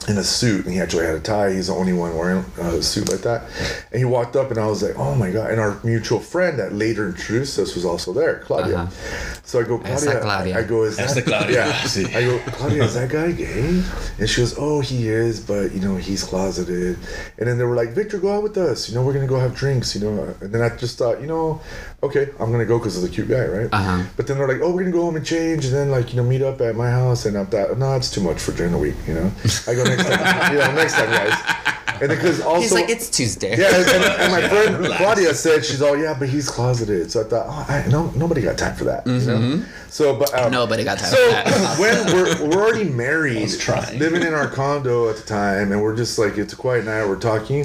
in 0.09 0.19
a 0.19 0.25
suit, 0.25 0.65
and 0.65 0.75
he 0.75 0.81
actually 0.81 1.05
had 1.05 1.17
a 1.17 1.21
tie. 1.21 1.53
He's 1.53 1.67
the 1.67 1.75
only 1.75 1.93
one 1.93 2.17
wearing 2.17 2.45
a 2.59 2.81
suit 2.83 3.11
like 3.11 3.23
that. 3.23 3.43
And 3.91 3.99
he 3.99 4.05
walked 4.05 4.37
up, 4.37 4.51
and 4.51 4.59
I 4.59 4.67
was 4.67 4.83
like, 4.83 4.97
"Oh 4.97 5.15
my 5.15 5.31
god!" 5.31 5.51
And 5.51 5.61
our 5.61 5.79
mutual 5.83 6.21
friend 6.21 6.59
that 6.59 6.73
later 6.73 7.09
introduced 7.09 7.59
us 7.59 7.75
was 7.75 7.85
also 7.85 8.13
there, 8.13 8.39
Claudia. 8.41 8.79
Uh-huh. 8.79 9.35
So 9.43 9.61
I 9.61 9.65
go, 9.65 9.81
Esa 9.81 10.07
Claudia. 10.07 10.21
Claudia. 10.23 10.59
I 10.59 10.63
go, 10.65 10.83
"Is 10.85 10.97
That's 10.97 11.15
that 11.15 11.25
the 11.25 11.31
Claudia. 11.31 11.67
Yeah. 11.67 11.83
See. 11.87 12.05
I 12.15 12.25
go, 12.25 12.39
Claudia, 12.51 12.85
is 12.85 12.95
that 12.95 13.11
guy 13.11 13.33
gay? 13.33 13.83
And 14.19 14.29
she 14.29 14.41
goes, 14.41 14.57
Oh, 14.59 14.81
he 14.81 15.09
is, 15.09 15.41
but 15.41 15.73
you 15.73 15.81
know, 15.81 15.97
he's 15.97 16.25
closeted. 16.25 16.99
And 17.39 17.49
then 17.49 17.59
they 17.59 17.65
were 17.65 17.77
like, 17.77 17.91
Victor, 17.91 18.19
go 18.19 18.37
out 18.37 18.43
with 18.43 18.57
us. 18.57 18.89
You 18.89 18.95
know, 18.95 19.05
we're 19.05 19.13
gonna 19.13 19.27
go 19.27 19.39
have 19.39 19.55
drinks. 19.55 19.95
You 19.95 20.03
know, 20.03 20.35
and 20.41 20.53
then 20.53 20.63
I 20.63 20.75
just 20.77 20.99
thought, 20.99 21.21
you 21.21 21.27
know, 21.27 21.61
okay, 22.03 22.29
I'm 22.41 22.51
gonna 22.53 22.65
go 22.65 22.79
because 22.79 22.95
he's 22.95 23.05
a 23.05 23.09
cute 23.09 23.29
guy, 23.29 23.45
right? 23.47 23.69
Uh-huh. 23.73 24.05
But 24.17 24.27
then 24.27 24.39
they're 24.39 24.49
like, 24.49 24.61
Oh, 24.63 24.71
we're 24.71 24.83
gonna 24.83 24.93
go 24.93 25.03
home 25.03 25.17
and 25.17 25.25
change, 25.27 25.65
and 25.65 25.75
then 25.75 25.91
like 25.91 26.11
you 26.11 26.17
know, 26.17 26.29
meet 26.29 26.43
up 26.43 26.61
at 26.61 26.75
my 26.77 26.91
house. 26.91 27.27
And 27.27 27.37
I 27.37 27.45
thought, 27.45 27.79
No, 27.79 27.95
it's 27.95 28.11
too 28.11 28.21
much 28.21 28.41
for 28.41 28.53
during 28.53 28.73
the 28.73 28.79
week. 28.79 28.97
You 29.07 29.15
know, 29.15 29.33
I 29.67 29.75
go 29.75 29.85
next 29.97 30.09
time. 30.09 30.53
you 30.53 30.59
know, 30.59 30.73
next 30.75 30.95
time, 30.95 31.11
guys. 31.11 31.63
And 31.99 32.11
because 32.11 32.43
also. 32.43 32.61
He's 32.61 32.73
like, 32.73 32.91
it's 32.91 33.09
Tuesday. 33.09 33.57
Yeah, 33.57 33.75
and, 33.75 33.89
and, 33.89 34.05
and 34.05 34.33
my 34.33 34.47
friend 34.49 34.79
Relax. 34.81 35.03
Claudia 35.03 35.35
said 35.35 35.65
she's 35.65 35.81
all 35.81 35.97
yeah, 35.97 36.15
but 36.19 36.29
he's 36.29 36.49
closeted. 36.51 37.11
So 37.11 37.23
I 37.23 37.25
thought, 37.25 37.47
oh, 37.49 37.73
I, 37.73 37.87
no, 37.89 38.11
nobody 38.11 38.43
got 38.43 38.59
time 38.59 38.75
for 38.77 38.85
that. 38.85 39.07
You 39.07 39.19
know? 39.21 39.65
So, 39.89 40.15
but 40.15 40.35
um, 40.39 40.53
Nobody 40.53 40.85
got 40.85 40.99
time 40.99 41.09
So 41.09 41.17
for 41.17 41.31
that. 41.31 41.79
when 41.79 42.07
we're 42.15 42.49
we're 42.51 42.63
already 42.63 42.85
married, 42.85 43.49
living 43.95 44.23
in 44.23 44.35
our 44.35 44.47
condo 44.47 45.09
at 45.09 45.17
the 45.17 45.23
time, 45.23 45.73
and 45.73 45.81
we're 45.83 45.97
just 45.97 46.19
like 46.19 46.37
it's 46.37 46.53
a 46.53 46.57
quiet 46.57 46.85
night, 46.85 47.07
we're 47.07 47.19
talking, 47.19 47.65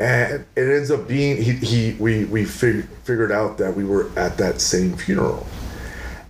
and 0.00 0.44
it 0.56 0.68
ends 0.76 0.90
up 0.90 1.06
being 1.06 1.40
he, 1.40 1.52
he 1.52 1.96
we 2.00 2.24
we 2.24 2.44
fig- 2.44 2.88
figured 3.04 3.30
out 3.30 3.58
that 3.58 3.76
we 3.76 3.84
were 3.84 4.10
at 4.18 4.36
that 4.38 4.60
same 4.60 4.96
funeral. 4.96 5.46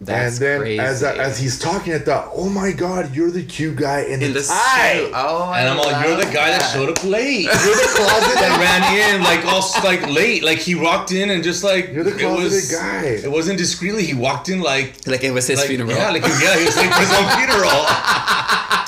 That's 0.05 0.37
and 0.37 0.43
then 0.47 0.61
crazy. 0.61 0.79
as 0.81 1.03
I, 1.05 1.15
as 1.17 1.38
he's 1.38 1.59
talking, 1.59 1.93
I 1.95 1.99
thought, 1.99 2.31
oh 2.35 2.49
my 2.49 2.73
god, 2.73 3.15
you're 3.15 3.31
the 3.31 3.43
cute 3.45 3.77
guy 3.77 4.01
in, 4.03 4.23
in 4.23 4.33
the 4.33 4.41
the 4.41 4.47
tie. 4.47 4.99
suit. 4.99 5.12
Oh, 5.15 5.53
And 5.55 5.69
I'm 5.69 5.79
like, 5.79 6.07
you're 6.07 6.17
the 6.17 6.25
guy 6.33 6.51
that 6.51 6.61
showed 6.73 6.88
up 6.91 7.03
late. 7.05 7.43
You're 7.45 7.53
the 7.53 7.93
closet 7.97 8.35
that 8.35 8.57
ran 8.59 8.83
in 9.17 9.23
like 9.23 9.45
all 9.47 9.62
like 9.85 10.07
late. 10.09 10.43
Like 10.43 10.59
he 10.59 10.75
walked 10.75 11.12
in 11.12 11.31
and 11.31 11.43
just 11.45 11.62
like 11.62 11.93
You're 11.93 12.05
the 12.05 12.17
it 12.19 12.27
was 12.27 12.71
guy. 12.71 13.05
It 13.05 13.31
wasn't 13.31 13.59
discreetly. 13.59 14.05
He 14.05 14.15
walked 14.15 14.49
in 14.49 14.61
like 14.61 14.95
Like 15.07 15.23
it 15.25 15.31
was 15.33 15.47
his 15.47 15.59
like, 15.59 15.69
funeral. 15.69 15.91
Yeah, 15.93 16.11
like 16.11 16.23
yeah, 16.23 16.59
he 16.59 16.65
was 16.65 16.77
like 16.77 16.91
for 16.93 17.01
his 17.01 17.12
own 17.12 17.29
funeral. 17.38 18.82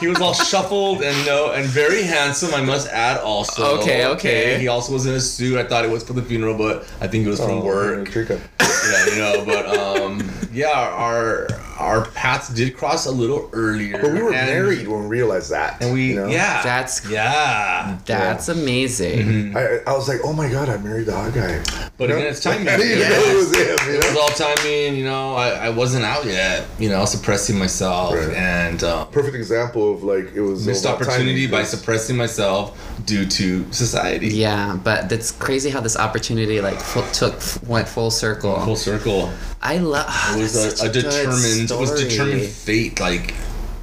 He 0.00 0.06
was 0.08 0.20
all 0.20 0.32
shuffled 0.34 1.02
and 1.02 1.26
no 1.26 1.52
and 1.52 1.64
very 1.66 2.02
handsome. 2.02 2.54
I 2.54 2.62
must 2.62 2.88
add 2.88 3.18
also. 3.18 3.78
Okay, 3.78 4.06
okay. 4.06 4.58
He 4.58 4.68
also 4.68 4.92
was 4.92 5.06
in 5.06 5.14
a 5.14 5.20
suit. 5.20 5.58
I 5.58 5.64
thought 5.64 5.84
it 5.84 5.90
was 5.90 6.02
for 6.02 6.14
the 6.14 6.22
funeral, 6.22 6.56
but 6.56 6.82
I 7.00 7.06
think 7.06 7.26
it 7.26 7.30
was 7.30 7.38
from 7.40 7.50
Oh, 7.58 7.64
work. 7.64 8.08
trick. 8.08 8.28
Yeah, 8.30 9.06
you 9.06 9.16
know, 9.18 9.44
but 9.44 9.76
um, 9.78 10.30
yeah, 10.52 10.68
our 10.70 11.46
our 11.80 12.04
paths 12.10 12.48
did 12.50 12.76
cross 12.76 13.06
a 13.06 13.10
little 13.10 13.48
earlier. 13.52 13.98
But 14.00 14.12
we 14.12 14.22
were 14.22 14.32
and- 14.34 14.46
married 14.46 14.86
when 14.86 15.02
we 15.04 15.08
realized 15.08 15.50
that. 15.50 15.80
and 15.82 15.92
we 15.94 16.10
you 16.10 16.16
know? 16.16 16.26
yeah, 16.28 16.62
That's 16.62 17.08
yeah. 17.10 17.98
That's 18.06 18.48
amazing. 18.48 19.18
Mm-hmm. 19.26 19.56
I, 19.56 19.90
I 19.90 19.94
was 19.96 20.08
like, 20.08 20.20
oh 20.24 20.32
my 20.32 20.48
god, 20.50 20.68
I 20.68 20.76
married 20.78 21.06
the 21.06 21.14
hot 21.16 21.32
guy. 21.34 21.62
But 21.96 22.04
You 22.04 22.08
know? 22.10 22.16
again, 22.18 22.30
it's 22.30 22.42
timing. 22.42 22.68
I 22.68 22.76
Yes. 22.76 23.26
it 23.26 23.36
was 23.36 23.56
him. 23.56 23.92
You 23.92 23.98
It 23.98 24.04
was 24.04 24.16
all 24.16 24.28
timing, 24.54 24.96
you 24.96 25.04
know. 25.04 25.34
I, 25.34 25.66
I 25.66 25.68
wasn't 25.70 26.04
out 26.04 26.24
yet, 26.26 26.66
you 26.78 26.88
know, 26.88 27.04
suppressing 27.04 27.58
myself 27.58 28.14
Right. 28.14 28.34
and 28.36 28.82
um, 28.84 29.08
Perfect 29.10 29.36
example 29.36 29.94
of 29.94 30.02
like 30.02 30.32
it 30.34 30.40
was 30.40 30.66
missed 30.66 30.86
opportunity 30.86 31.46
by 31.46 31.50
by 31.52 31.58
'cause- 31.60 31.70
suppressing 31.70 32.16
myself 32.16 32.76
due 33.06 33.24
to 33.26 33.70
society. 33.72 34.28
Yeah, 34.28 34.76
but 34.84 35.10
it's 35.10 35.30
crazy 35.32 35.70
how 35.70 35.80
this 35.80 35.96
opportunity 35.96 36.60
like 36.60 36.78
fu- 36.80 37.10
took 37.12 37.34
went 37.66 37.88
full 37.88 38.10
circle. 38.10 38.60
Full 38.60 38.76
circle. 38.76 39.30
I 39.62 39.78
love. 39.78 40.06
It 40.36 40.40
was 40.40 40.82
a, 40.82 40.88
a 40.88 40.92
determined. 40.92 41.70
It 41.70 41.78
was 41.78 42.02
determined 42.02 42.46
fate. 42.46 42.98
Like, 43.00 43.34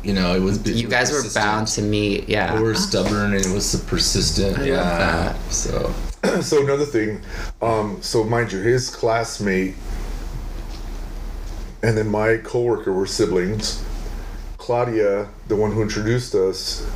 you 0.03 0.13
know, 0.13 0.35
it 0.35 0.39
was. 0.39 0.65
You 0.67 0.87
guys 0.87 1.11
were 1.11 1.23
bound 1.33 1.67
to 1.69 1.81
meet. 1.81 2.27
Yeah. 2.27 2.55
We 2.55 2.63
were 2.63 2.75
stubborn 2.75 3.33
and 3.33 3.45
it 3.45 3.53
was 3.53 3.75
persistent. 3.87 4.57
I 4.57 4.59
love 4.59 4.67
yeah. 4.67 5.33
that. 5.33 5.51
So 5.51 5.93
so 6.41 6.63
another 6.63 6.85
thing, 6.85 7.21
um, 7.61 8.01
so 8.01 8.23
mind 8.23 8.51
you, 8.51 8.59
his 8.59 8.89
classmate 8.89 9.75
and 11.83 11.97
then 11.97 12.09
my 12.09 12.37
coworker 12.37 12.91
were 12.91 13.05
siblings. 13.05 13.83
Claudia, 14.57 15.29
the 15.47 15.55
one 15.55 15.71
who 15.71 15.81
introduced 15.81 16.33
us, 16.35 16.89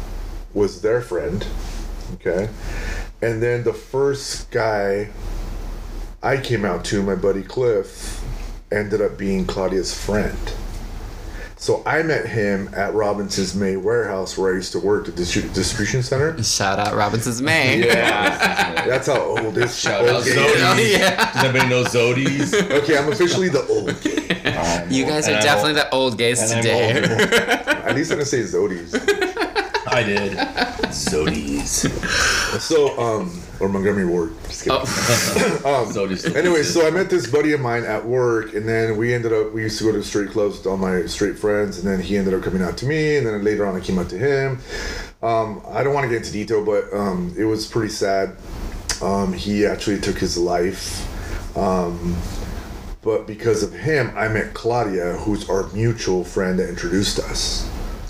was 0.54 0.82
their 0.82 1.02
friend. 1.02 1.46
Okay. 2.15 2.50
And 3.22 3.41
then 3.41 3.63
the 3.63 3.74
first 3.74 4.50
guy 4.52 5.10
I 6.24 6.38
came 6.38 6.65
out 6.65 6.84
to, 6.86 7.02
my 7.04 7.15
buddy 7.15 7.44
Cliff, 7.44 8.22
ended 8.72 9.02
up 9.02 9.18
being 9.18 9.46
Claudia's 9.46 9.94
friend. 9.94 10.38
So 11.58 11.84
I 11.86 12.02
met 12.02 12.26
him 12.26 12.72
at 12.74 12.96
Robinson's 12.96 13.54
May 13.54 13.76
warehouse 13.76 14.36
where 14.36 14.52
I 14.52 14.56
used 14.56 14.72
to 14.72 14.80
work, 14.80 15.06
the 15.06 15.12
distri- 15.12 15.54
distribution 15.54 16.02
center. 16.02 16.42
Shout 16.42 16.80
out 16.80 16.96
Robinson's 16.96 17.40
May. 17.52 17.86
Yeah, 17.86 18.84
that's 18.88 19.06
how 19.06 19.22
old 19.22 19.54
this 19.54 19.78
Shout 19.80 20.08
out 20.08 20.22
okay. 20.28 20.92
Yeah. 20.98 21.32
Does 21.34 21.44
anybody 21.44 21.70
know 21.70 21.84
Zody's? 21.84 22.54
Okay, 22.56 22.98
I'm 22.98 23.12
officially 23.12 23.50
the 23.50 23.64
old 23.68 24.02
gay. 24.02 24.88
You 24.90 25.06
guys 25.06 25.28
are 25.28 25.32
And 25.34 25.38
I'm 25.38 25.44
definitely 25.44 25.72
old. 25.74 25.78
the 25.78 25.90
old 25.92 26.18
gays 26.18 26.42
And 26.52 26.64
today. 26.64 26.96
old. 26.96 27.06
At 27.86 27.96
least 27.96 28.12
I 28.12 28.16
didn't 28.16 28.28
say 28.28 28.42
Zody's. 28.42 28.96
I 29.88 30.02
did. 30.04 30.92
Zody's. 31.65 32.21
So, 32.62 33.00
um, 33.00 33.41
or 33.62 33.69
Montgomery 33.69 34.06
Ward. 34.06 34.34
Just 34.43 34.65
kidding. 34.65 34.78
Oh, 34.78 35.86
Zody's. 35.91 36.26
Anyway, 36.36 36.63
so 36.63 36.86
I 36.86 36.91
met 36.91 37.10
this 37.10 37.32
buddy 37.32 37.54
of 37.54 37.62
mine 37.62 37.86
at 37.86 38.06
work, 38.06 38.54
and 38.54 38.67
then 38.67 38.97
we 38.97 39.13
ended 39.13 39.32
up. 39.32 39.54
We 39.54 39.63
used 39.63 39.78
to 39.78 39.86
go 39.86 39.93
to 39.93 40.04
straight 40.04 40.32
clubs 40.32 40.58
with 40.58 40.67
all 40.67 40.76
my 40.76 41.06
straight 41.06 41.39
friends, 41.39 41.80
and 41.80 41.88
then 41.88 42.02
he 42.02 42.17
ended 42.17 42.34
up 42.34 42.43
coming 42.43 42.62
out 42.62 42.78
to 42.80 42.86
me, 42.86 43.15
and 43.15 43.26
then 43.26 43.41
later 43.45 43.65
on 43.65 43.78
I 43.78 43.80
came 43.80 43.97
out 44.00 44.10
to 44.10 44.17
him. 44.17 44.60
Um, 45.24 45.62
I 45.69 45.82
don't 45.82 45.93
want 45.93 46.04
to 46.04 46.10
get 46.10 46.17
into 46.17 46.34
detail, 46.34 46.63
but 46.65 46.93
um, 46.93 47.34
it 47.38 47.45
was 47.45 47.65
pretty 47.65 47.93
sad. 47.93 48.36
Um, 49.02 49.32
he 49.32 49.65
actually 49.65 50.02
took 50.02 50.17
his 50.17 50.38
life. 50.38 51.08
Um, 51.58 52.17
but 53.02 53.26
because 53.26 53.63
of 53.63 53.74
him, 53.74 54.12
I 54.15 54.28
met 54.28 54.54
Claudia, 54.54 55.13
who's 55.13 55.50
our 55.50 55.67
mutual 55.69 56.24
friend 56.24 56.60
that 56.60 56.69
introduced 56.69 57.19
us. 57.19 57.67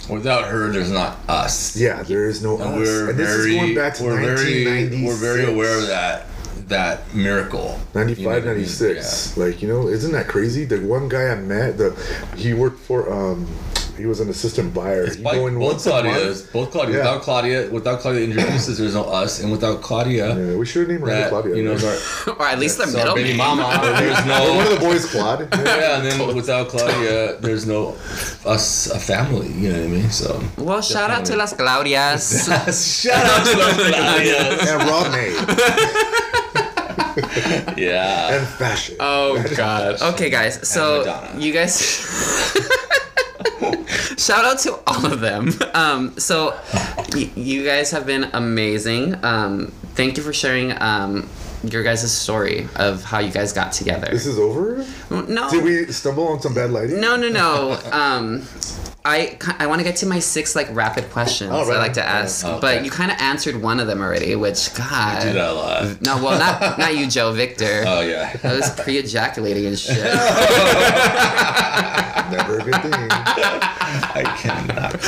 Without 0.10 0.46
her, 0.46 0.72
there's 0.72 0.92
not 0.92 1.18
us. 1.30 1.76
Yeah, 1.76 2.04
there 2.04 2.28
is 2.28 2.42
no 2.44 2.56
And 2.56 2.64
us. 2.74 2.78
we're 2.78 3.10
and 3.12 3.20
this 3.20 3.30
very, 3.30 3.52
is 3.52 3.56
going 3.62 3.76
back 3.76 3.94
to 3.96 4.04
we're 4.04 4.20
very, 4.36 5.04
we're 5.06 5.16
very 5.16 5.46
aware 5.46 5.78
of 5.78 5.88
that 5.88 6.28
that 6.68 7.14
miracle. 7.14 7.78
95, 7.94 8.18
You 8.18 8.24
know 8.26 8.32
I 8.32 8.40
mean? 8.40 8.46
96. 8.64 9.38
Like, 9.38 9.62
you 9.62 9.68
know, 9.68 9.88
isn't 9.90 10.12
that 10.14 10.28
crazy? 10.28 10.64
The 10.64 10.80
one 10.80 11.10
guy 11.10 11.28
I 11.30 11.36
met, 11.36 11.78
the 11.78 11.92
he 12.38 12.54
worked 12.54 12.80
for, 12.80 13.12
um, 13.12 13.46
he 14.02 14.08
was 14.08 14.20
an 14.20 14.30
assistant 14.30 14.74
buyer. 14.74 15.04
It's 15.06 15.16
He'd 15.16 15.24
like 15.24 15.36
go 15.36 15.50
both 15.50 15.60
once 15.72 15.86
a 15.86 15.90
month. 15.90 16.06
Claudias, 16.06 16.38
both 16.52 16.70
Claudia. 16.72 16.94
Yeah. 16.96 17.02
Without 17.04 17.22
Claudia, 17.22 17.60
without 17.78 17.98
Claudia 18.02 18.24
introduces, 18.30 18.78
there's 18.80 18.96
no 18.96 19.06
us, 19.22 19.42
and 19.42 19.52
without 19.52 19.82
Claudia, 19.82 20.28
Yeah, 20.36 20.58
we 20.58 20.66
should 20.66 20.88
name 20.90 21.02
her 21.02 21.08
that 21.08 21.30
Claudia. 21.30 21.56
you 21.56 21.64
know, 21.64 21.78
our, 21.88 21.98
or 22.40 22.46
at 22.54 22.60
least 22.60 22.78
the 22.80 22.88
so 22.88 22.98
our 22.98 23.04
middle 23.06 23.16
baby 23.16 23.30
name. 23.30 23.38
mama. 23.38 23.68
There's 24.02 24.20
Or 24.26 24.56
one 24.58 24.66
of 24.68 24.74
the 24.76 24.80
boys, 24.88 25.06
Claude. 25.14 25.42
Yeah, 25.82 25.98
and 25.98 26.04
then 26.06 26.36
without 26.36 26.70
Claudia, 26.70 27.38
there's 27.40 27.66
no 27.66 27.96
us, 28.46 28.88
a 28.92 29.00
family. 29.00 29.48
You 29.62 29.70
know 29.72 29.80
what 29.80 29.88
I 29.88 29.96
mean? 29.98 30.10
So 30.12 30.28
Well, 30.58 30.82
shout 30.82 31.10
out 31.12 31.24
to 31.30 31.36
Las 31.36 31.54
Claudias. 31.54 32.24
shout 33.04 33.26
out 33.34 33.44
to 33.46 33.56
those 33.62 33.78
Claudias. 33.92 34.68
and 34.72 34.80
Rodney. 34.90 35.30
Yeah. 37.78 38.36
and 38.38 38.48
fashion. 38.48 38.96
Oh 39.00 39.42
god. 39.56 40.02
Okay, 40.14 40.30
guys. 40.30 40.66
So 40.68 41.04
you 41.38 41.52
guys. 41.54 41.78
Shout 44.22 44.46
out 44.46 44.60
to 44.60 44.80
all 44.88 45.06
of 45.06 45.20
them. 45.20 45.50
Um, 45.74 46.18
so 46.20 46.56
y- 47.14 47.32
you 47.36 47.66
guys 47.66 47.92
have 47.92 48.06
been 48.06 48.26
amazing. 48.34 49.24
Um, 49.24 49.72
thank 49.96 50.18
you 50.18 50.24
for 50.24 50.32
sharing 50.34 50.80
um, 50.82 51.28
your 51.64 51.82
guys' 51.84 52.12
story 52.12 52.68
of 52.76 53.04
how 53.04 53.20
you 53.20 53.32
guys 53.32 53.52
got 53.54 53.72
together. 53.72 54.08
this 54.12 54.26
is 54.28 54.38
over? 54.38 54.86
no. 55.28 55.50
Did 55.50 55.64
we 55.64 55.86
stumble 55.92 56.28
on 56.28 56.42
some 56.42 56.54
bad 56.54 56.72
lighting? 56.72 57.00
No, 57.02 57.16
no, 57.16 57.30
no. 57.30 57.80
Um, 57.92 58.44
I, 59.04 59.36
I 59.58 59.66
want 59.66 59.80
to 59.80 59.84
get 59.84 59.96
to 59.98 60.06
my 60.06 60.20
six 60.20 60.56
like 60.56 60.68
rapid 60.76 61.10
questions 61.10 61.50
Oh, 61.52 61.68
right. 61.68 61.78
I 61.78 61.80
like 61.80 61.94
to 61.94 62.06
ask, 62.06 62.46
Oh, 62.46 62.60
but 62.62 62.86
you 62.86 62.92
kind 62.92 63.10
of 63.12 63.18
answered 63.20 63.60
one 63.60 63.80
of 63.80 63.88
them 63.88 64.00
already, 64.02 64.36
which 64.36 64.76
God. 64.76 65.24
do 65.24 65.34
that 65.34 65.50
a 65.50 65.54
lot. 65.54 66.02
No, 66.02 66.24
well, 66.24 66.38
not 66.38 66.78
not 66.80 66.96
you, 66.96 67.08
Joe 67.08 67.32
Victor. 67.34 67.84
Oh 67.88 68.02
yeah. 68.02 68.38
I 68.44 68.54
was 68.54 68.70
pre-ejaculating 68.80 69.66
and 69.66 69.80
shit. 69.80 69.98
Never 72.32 72.60
a 72.60 72.64
good 72.64 72.82
thing. 72.82 72.94
I 74.14 74.24
cannot. 74.38 75.02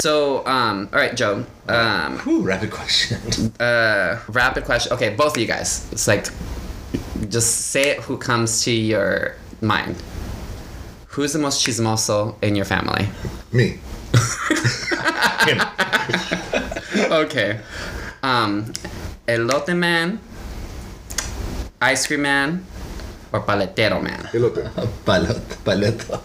so, 0.00 0.44
um, 0.46 0.88
all 0.92 0.98
right, 0.98 1.14
Joe. 1.14 1.44
Um, 1.68 2.18
Whew, 2.20 2.42
rapid 2.42 2.70
question. 2.70 3.52
uh, 3.60 4.18
rapid 4.28 4.64
question. 4.64 4.92
Okay, 4.94 5.10
both 5.14 5.36
of 5.36 5.40
you 5.40 5.46
guys. 5.46 5.86
It's 5.92 6.08
like, 6.08 6.26
just 7.28 7.68
say 7.70 7.90
it. 7.90 8.00
Who 8.00 8.16
comes 8.18 8.62
to 8.64 8.72
your 8.72 9.36
mind? 9.60 10.02
Who's 11.10 11.32
the 11.32 11.38
most 11.38 11.64
chismoso 11.66 12.36
in 12.42 12.54
your 12.56 12.64
family? 12.66 13.08
Me. 13.52 13.78
Okay. 17.10 17.60
Um, 18.22 18.72
elote 19.26 19.76
man, 19.76 20.20
ice 21.80 22.06
cream 22.06 22.22
man, 22.22 22.64
or 23.32 23.40
paletero 23.42 24.02
man? 24.02 24.28
Elote. 24.32 24.68
Paleta. 25.06 25.40
Paleta. 25.64 26.20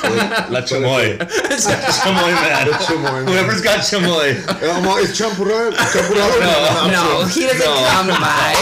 La 0.50 0.60
chamoy. 0.62 1.18
chamoy 1.18 2.32
man. 2.32 2.66
The 2.66 2.72
chamoy 2.72 3.24
man. 3.24 3.26
Whoever's 3.28 3.60
got 3.62 3.80
chamoy. 3.80 4.36
I'm 4.62 4.86
all, 4.86 4.98
it's 4.98 5.18
champurrado. 5.18 5.72
Champurado. 5.72 6.90
No, 6.92 7.24
he 7.26 7.42
doesn't 7.46 7.58
No. 7.60 7.88
come 7.90 8.08
by. 8.08 8.54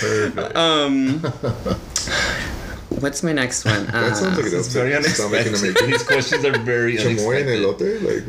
Perfect. 0.00 0.56
Um, 0.56 1.20
what's 3.00 3.22
my 3.22 3.32
next 3.32 3.64
one? 3.64 3.86
That 3.86 4.16
sounds 4.16 4.36
like 4.36 4.46
an 4.52 4.58
It's 4.58 4.68
very 4.68 4.94
upset 4.94 5.32
unexpected. 5.32 5.86
These 5.90 6.02
questions 6.02 6.44
are 6.44 6.58
very 6.58 6.96
Chamoy 6.96 7.40
and 7.40 7.48
unexpected. 7.48 8.02
elote? 8.02 8.02
Like, 8.02 8.24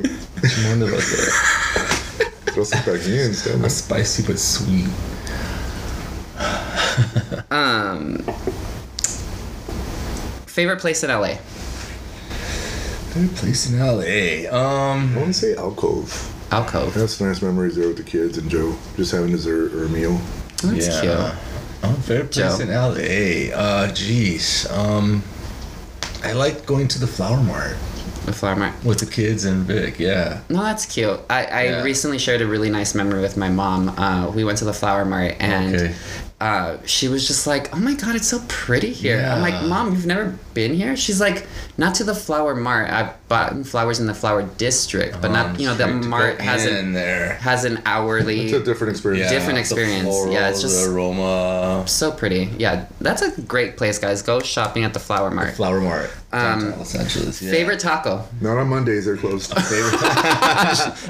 Chamoy 0.51 0.71
and 0.73 0.81
elote. 0.83 2.29
throw 2.53 2.63
some 2.63 2.79
taquilla 2.81 3.25
instead. 3.27 3.59
Not 3.59 3.71
spicy 3.71 4.23
but 4.23 4.37
sweet. 4.39 4.87
um, 7.51 8.17
favorite 10.45 10.79
place 10.79 11.03
in 11.03 11.09
LA? 11.09 11.37
Good 13.13 13.35
place 13.35 13.69
in 13.69 13.79
LA. 13.79 14.49
Um, 14.51 15.13
I 15.15 15.19
want 15.19 15.27
to 15.27 15.33
say 15.33 15.55
alcove. 15.55 16.31
Alcove. 16.51 16.93
have 16.95 17.09
some 17.09 17.27
nice 17.27 17.41
memories 17.41 17.75
there 17.75 17.87
with 17.87 17.97
the 17.97 18.03
kids 18.03 18.37
and 18.37 18.49
Joe, 18.49 18.75
just 18.95 19.11
having 19.11 19.31
dessert 19.31 19.73
or 19.73 19.85
a 19.85 19.89
meal. 19.89 20.19
That's 20.63 20.87
yeah. 20.87 21.01
cute. 21.01 21.43
Oh, 21.83 21.93
favorite 22.03 22.31
place 22.31 22.57
Joe. 22.57 22.63
in 22.63 22.69
LA. 22.69 23.55
Uh, 23.55 23.91
geez. 23.93 24.67
Um, 24.71 25.21
I 26.23 26.31
like 26.31 26.65
going 26.65 26.87
to 26.87 26.99
the 26.99 27.05
flower 27.07 27.41
mart 27.43 27.75
The 28.25 28.33
flower 28.33 28.55
mart. 28.55 28.73
with 28.83 28.99
the 28.99 29.05
kids 29.05 29.45
and 29.45 29.65
Vic. 29.65 29.99
Yeah. 29.99 30.39
No, 30.49 30.63
that's 30.63 30.85
cute. 30.85 31.19
I, 31.29 31.45
I 31.45 31.63
Yeah. 31.65 31.83
recently 31.83 32.17
shared 32.17 32.41
a 32.41 32.47
really 32.47 32.69
nice 32.69 32.95
memory 32.95 33.21
with 33.21 33.37
my 33.37 33.49
mom. 33.49 33.89
Uh, 33.89 34.31
we 34.31 34.43
went 34.43 34.57
to 34.59 34.65
the 34.65 34.73
flower 34.73 35.05
mart 35.05 35.35
and 35.39 35.75
Okay. 35.75 35.95
uh, 36.41 36.77
she 36.85 37.09
was 37.09 37.27
just 37.27 37.45
like, 37.45 37.75
"Oh 37.75 37.79
my 37.79 37.93
god, 37.93 38.15
it's 38.15 38.27
so 38.27 38.41
pretty 38.47 38.91
here." 38.93 39.19
I'm 39.21 39.41
like, 39.41 39.61
"Mom, 39.65 39.91
you've 39.91 40.05
never 40.05 40.35
been 40.53 40.73
here?" 40.73 40.95
She's 40.95 41.19
like, 41.21 41.45
"Not 41.77 41.95
to 41.95 42.03
the 42.03 42.15
flower 42.15 42.55
mart. 42.55 42.89
I've 42.89 43.27
bought 43.27 43.65
flowers 43.65 43.99
in 43.99 44.07
the 44.07 44.13
flower 44.13 44.43
district, 44.43 45.21
but 45.21 45.31
not 45.31 45.59
you 45.59 45.67
know 45.67 45.75
the 45.75 45.87
mart 45.87 46.37
go 46.37 46.43
has 46.43 46.65
in 46.65 46.75
an 46.75 46.93
there. 46.93 47.33
has 47.35 47.65
an 47.65 47.81
hourly." 47.85 48.41
It's 48.45 48.53
a 48.53 48.63
different 48.63 48.91
experience. 48.91 49.29
Different 49.31 49.55
the 49.55 49.59
experience. 49.61 50.15
Yeah, 50.29 50.49
it's 50.49 50.61
just- 50.61 50.83
the 50.85 50.91
aroma. 50.91 51.83
so 51.87 52.11
pretty. 52.11 52.49
Yeah, 52.57 52.85
that's 53.01 53.21
a 53.21 53.31
great 53.41 53.77
place, 53.77 53.97
guys. 53.99 54.21
Go 54.21 54.39
shopping 54.39 54.83
at 54.83 54.93
the 54.93 54.99
flower 54.99 55.29
mart. 55.31 55.53
Flower 55.55 55.79
mart. 55.81 56.09
Um, 56.31 56.41
downtown 56.61 56.79
Los 56.79 56.95
Angeles. 56.95 57.41
Yeah. 57.41 57.51
Favorite 57.51 57.79
taco. 57.79 58.25
Not 58.41 58.57
on 58.57 58.67
Mondays, 58.67 59.05
they're 59.05 59.17
closed. 59.17 59.53
Favorite. 59.57 59.99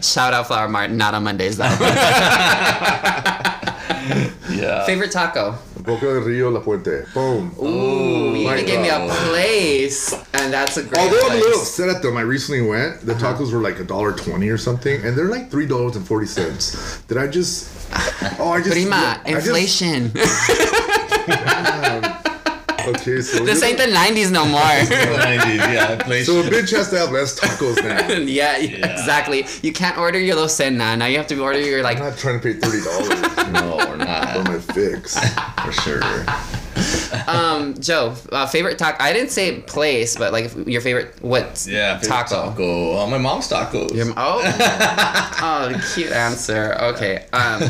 Shout 0.04 0.34
out 0.34 0.48
Flower 0.48 0.68
Mart. 0.68 0.92
Not 0.92 1.14
on 1.14 1.24
Mondays 1.24 1.56
though. 1.58 1.64
yeah. 4.50 4.86
Favorite 4.86 5.12
taco. 5.12 5.58
Boca 5.80 6.06
del 6.06 6.22
Rio, 6.22 6.50
La 6.52 6.60
Puente. 6.62 7.06
Boom. 7.14 7.52
Ooh, 7.62 8.36
you 8.36 8.46
my 8.46 8.54
even 8.54 8.66
gave 8.66 8.80
me 8.82 8.90
a 8.90 9.08
place, 9.28 10.14
and 10.34 10.54
that's 10.54 10.78
a 10.78 10.84
great 10.84 10.98
Although 11.00 11.20
I'm 11.28 11.32
a 11.34 11.36
little 11.40 11.60
upset 11.60 11.90
at 11.90 12.02
them, 12.02 12.16
I 12.16 12.22
recently 12.22 12.62
went. 12.62 13.02
The 13.06 13.14
Uh-huh. 13.14 13.34
tacos 13.34 13.52
were 13.52 13.60
like 13.62 13.80
a 13.80 13.84
dollar 13.84 14.14
twenty 14.14 14.50
or 14.50 14.58
something, 14.58 15.04
and 15.04 15.18
they're 15.18 15.30
like 15.30 15.50
three 15.52 15.66
dollars 15.66 15.96
and 15.96 16.08
forty 16.08 16.28
cents. 16.28 17.02
Did 17.08 17.18
I 17.18 17.28
just? 17.28 17.70
Oh, 18.40 18.52
I 18.52 18.60
just. 18.62 18.72
Prima, 18.72 19.20
I 19.26 19.32
just- 19.32 19.48
inflation. 19.48 20.12
okay, 22.88 23.22
so 23.22 23.44
this 23.46 23.64
ain't 23.64 23.78
the 23.78 23.86
90s 23.86 24.32
no 24.32 24.46
more. 24.46 24.60
90s, 24.62 25.58
yeah. 25.74 25.96
Place. 26.04 26.26
So 26.26 26.40
a 26.40 26.44
bitch 26.44 26.76
has 26.76 26.90
to 26.90 27.00
have 27.00 27.12
less 27.12 27.40
tacos 27.40 27.84
now. 27.84 28.14
yeah, 28.24 28.58
exactly. 28.58 29.46
You 29.62 29.74
can't 29.74 29.98
order 29.98 30.20
your 30.20 30.36
Los 30.36 30.56
Cena. 30.56 30.96
Now 30.98 31.06
you 31.06 31.18
have 31.18 31.28
to 31.28 31.42
order 31.42 31.60
your 31.60 31.84
like. 31.84 31.98
I'm 31.98 32.10
not 32.10 32.18
trying 32.18 32.40
to 32.40 32.44
pay 32.44 32.54
thirty 32.54 32.84
dollars 32.84 33.38
no, 33.52 33.78
we're 33.78 33.98
not. 33.98 34.34
For 34.34 34.52
my 34.52 34.60
fix. 34.60 35.18
For 35.64 35.72
sure. 35.72 36.02
Um, 37.28 37.80
Joe, 37.80 38.16
uh, 38.32 38.48
favorite 38.48 38.78
taco. 38.78 39.02
I 39.02 39.14
didn't 39.14 39.32
say 39.32 39.62
place, 39.62 40.18
but 40.18 40.34
like 40.34 40.52
your 40.68 40.82
favorite 40.82 41.22
what? 41.22 41.66
Yeah. 41.70 42.00
favorite 42.00 42.10
Taco. 42.10 42.50
Taco. 42.50 42.98
Uh, 42.98 43.08
my 43.08 43.18
mom's 43.18 43.48
tacos. 43.48 43.94
Your, 43.94 44.08
oh, 44.18 44.42
oh, 45.42 45.94
cute 45.94 46.12
answer. 46.12 46.76
Okay. 46.76 47.26
Um, 47.32 47.64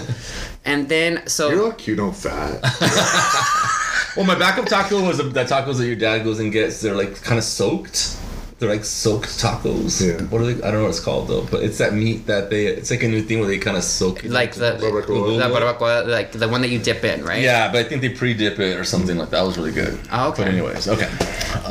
and 0.66 0.88
then 0.88 1.28
so 1.28 1.50
You're 1.50 1.66
all 1.66 1.72
cute 1.74 2.00
and 2.00 2.16
fat. 2.16 3.80
Well, 4.16 4.26
my 4.26 4.36
backup 4.36 4.66
taco 4.66 5.06
was 5.08 5.18
the, 5.18 5.24
the 5.24 5.44
tacos 5.44 5.78
that 5.78 5.88
your 5.88 5.96
dad 5.96 6.24
goes 6.24 6.40
and 6.40 6.52
gets. 6.52 6.82
They're 6.82 6.96
like 6.96 7.22
kind 7.24 7.38
of 7.40 7.44
soaked. 7.44 8.18
They're 8.60 8.70
like 8.70 8.86
soaked 8.86 9.30
tacos. 9.42 10.00
Yeah. 10.06 10.24
What 10.28 10.42
are 10.42 10.46
they? 10.46 10.54
I 10.64 10.70
don't 10.70 10.76
know 10.76 10.82
what 10.84 10.90
it's 10.90 11.00
called 11.00 11.28
though. 11.28 11.44
But 11.50 11.64
it's 11.64 11.80
that 11.80 11.94
meat 11.94 12.28
that 12.28 12.50
they. 12.52 12.68
It's 12.68 12.92
like 12.92 13.02
a 13.04 13.08
new 13.08 13.22
thing 13.24 13.40
where 13.40 13.48
they 13.48 13.58
kind 13.58 13.76
of 13.76 13.84
soak 13.84 14.24
it. 14.24 14.30
like 14.32 14.54
the 14.54 14.74
Barbacoa. 14.80 15.40
the 15.40 15.50
barbacoa, 15.50 16.08
like 16.08 16.32
the 16.32 16.48
one 16.48 16.62
that 16.62 16.70
you 16.70 16.78
dip 16.80 17.04
in, 17.04 17.26
right? 17.26 17.42
Yeah, 17.42 17.72
but 17.72 17.86
I 17.86 17.90
think 17.90 18.02
they 18.02 18.10
pre-dip 18.10 18.60
it 18.60 18.78
or 18.78 18.84
something 18.84 19.18
like 19.18 19.32
that. 19.32 19.38
That 19.38 19.48
was 19.48 19.58
really 19.58 19.72
good. 19.74 20.00
Oh, 20.12 20.30
okay. 20.30 20.44
But 20.44 20.52
anyways, 20.54 20.88
okay. 20.88 21.10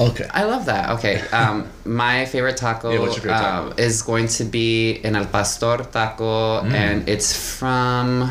Okay. 0.01 0.27
I 0.33 0.43
love 0.45 0.67
that. 0.67 0.91
Okay. 0.99 1.21
Um, 1.33 1.69
my 1.85 2.25
favorite 2.27 2.57
taco, 2.57 2.91
Yeah, 2.91 2.99
what's 2.99 3.17
your 3.17 3.23
favorite 3.25 3.39
taco? 3.39 3.71
um, 3.71 3.75
is 3.79 4.03
going 4.03 4.27
to 4.29 4.45
be 4.45 5.01
an 5.05 5.15
al 5.17 5.27
pastor 5.27 5.79
taco, 5.93 6.63
Mm. 6.63 6.73
and 6.75 7.09
it's 7.09 7.33
from. 7.59 8.31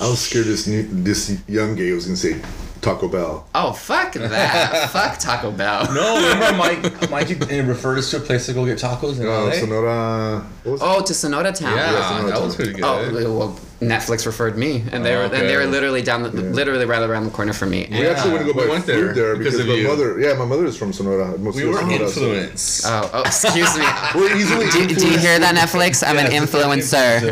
I 0.00 0.08
was 0.08 0.20
scared 0.20 0.46
this 0.46 0.66
new, 0.66 0.84
this 0.84 1.40
young 1.48 1.74
gay 1.74 1.90
was 1.92 2.06
gonna 2.06 2.16
say 2.16 2.40
Taco 2.88 3.08
Bell. 3.08 3.46
Oh 3.54 3.72
fuck 3.72 4.12
that! 4.14 4.90
fuck 4.92 5.18
Taco 5.18 5.50
Bell. 5.50 5.92
No, 5.92 6.16
remember 6.16 6.56
Mike? 6.56 7.10
Mike 7.10 7.28
referred 7.66 7.98
us 7.98 8.10
to 8.12 8.16
a 8.16 8.20
place 8.20 8.46
to 8.46 8.54
go 8.54 8.64
get 8.64 8.78
tacos 8.78 9.20
in 9.20 9.26
Uh, 9.26 9.30
LA. 9.46 9.52
Sonora. 9.52 10.46
What 10.64 10.72
was 10.72 10.80
Oh, 10.82 11.02
to 11.02 11.14
Sonora 11.14 11.52
Town. 11.52 11.76
yeah, 11.76 11.92
Yeah, 11.92 12.08
Sonora 12.08 12.32
that 12.32 12.42
was 12.42 12.56
pretty 12.56 12.72
good. 12.72 12.84
Oh 12.84 13.36
well, 13.38 13.58
Netflix 13.80 14.26
referred 14.26 14.58
me, 14.58 14.82
and 14.90 15.04
they 15.04 15.14
Oh, 15.14 15.18
were 15.18 15.24
and 15.24 15.32
they 15.34 15.54
okay. 15.54 15.56
were 15.56 15.66
literally 15.66 16.02
down, 16.02 16.22
the, 16.24 16.30
literally 16.30 16.84
right 16.84 17.00
around 17.02 17.24
the 17.26 17.30
corner 17.30 17.52
from 17.52 17.70
me. 17.70 17.86
We 17.90 17.98
And- 17.98 18.06
actually 18.08 18.32
went 18.34 18.46
to 18.46 18.52
go 18.52 18.58
we 18.60 18.66
buy 18.66 18.72
went 18.72 18.84
food 18.86 19.14
there 19.14 19.14
there, 19.14 19.36
because 19.36 19.54
because, 19.54 19.60
of 19.60 19.66
my 19.68 19.74
you. 19.74 19.86
mother. 19.88 20.18
Yeah, 20.18 20.34
my 20.34 20.44
mother 20.46 20.64
is 20.66 20.76
from 20.76 20.92
Sonora. 20.92 21.38
Mostly 21.38 21.64
we 21.64 21.70
were 21.70 21.76
Sonora, 21.78 21.98
so- 22.08 22.22
influenced. 22.22 22.86
oh, 22.86 23.10
oh, 23.12 23.20
excuse 23.22 23.78
me. 23.78 23.84
We're 24.16 24.34
easily 24.36 24.68
do, 24.70 24.86
do 24.94 25.06
you 25.12 25.18
hear 25.18 25.38
that, 25.38 25.54
Netflix? 25.54 26.02
I'm 26.06 26.16
an 26.18 26.32
Yes, 26.32 26.50
influencer. 26.50 27.22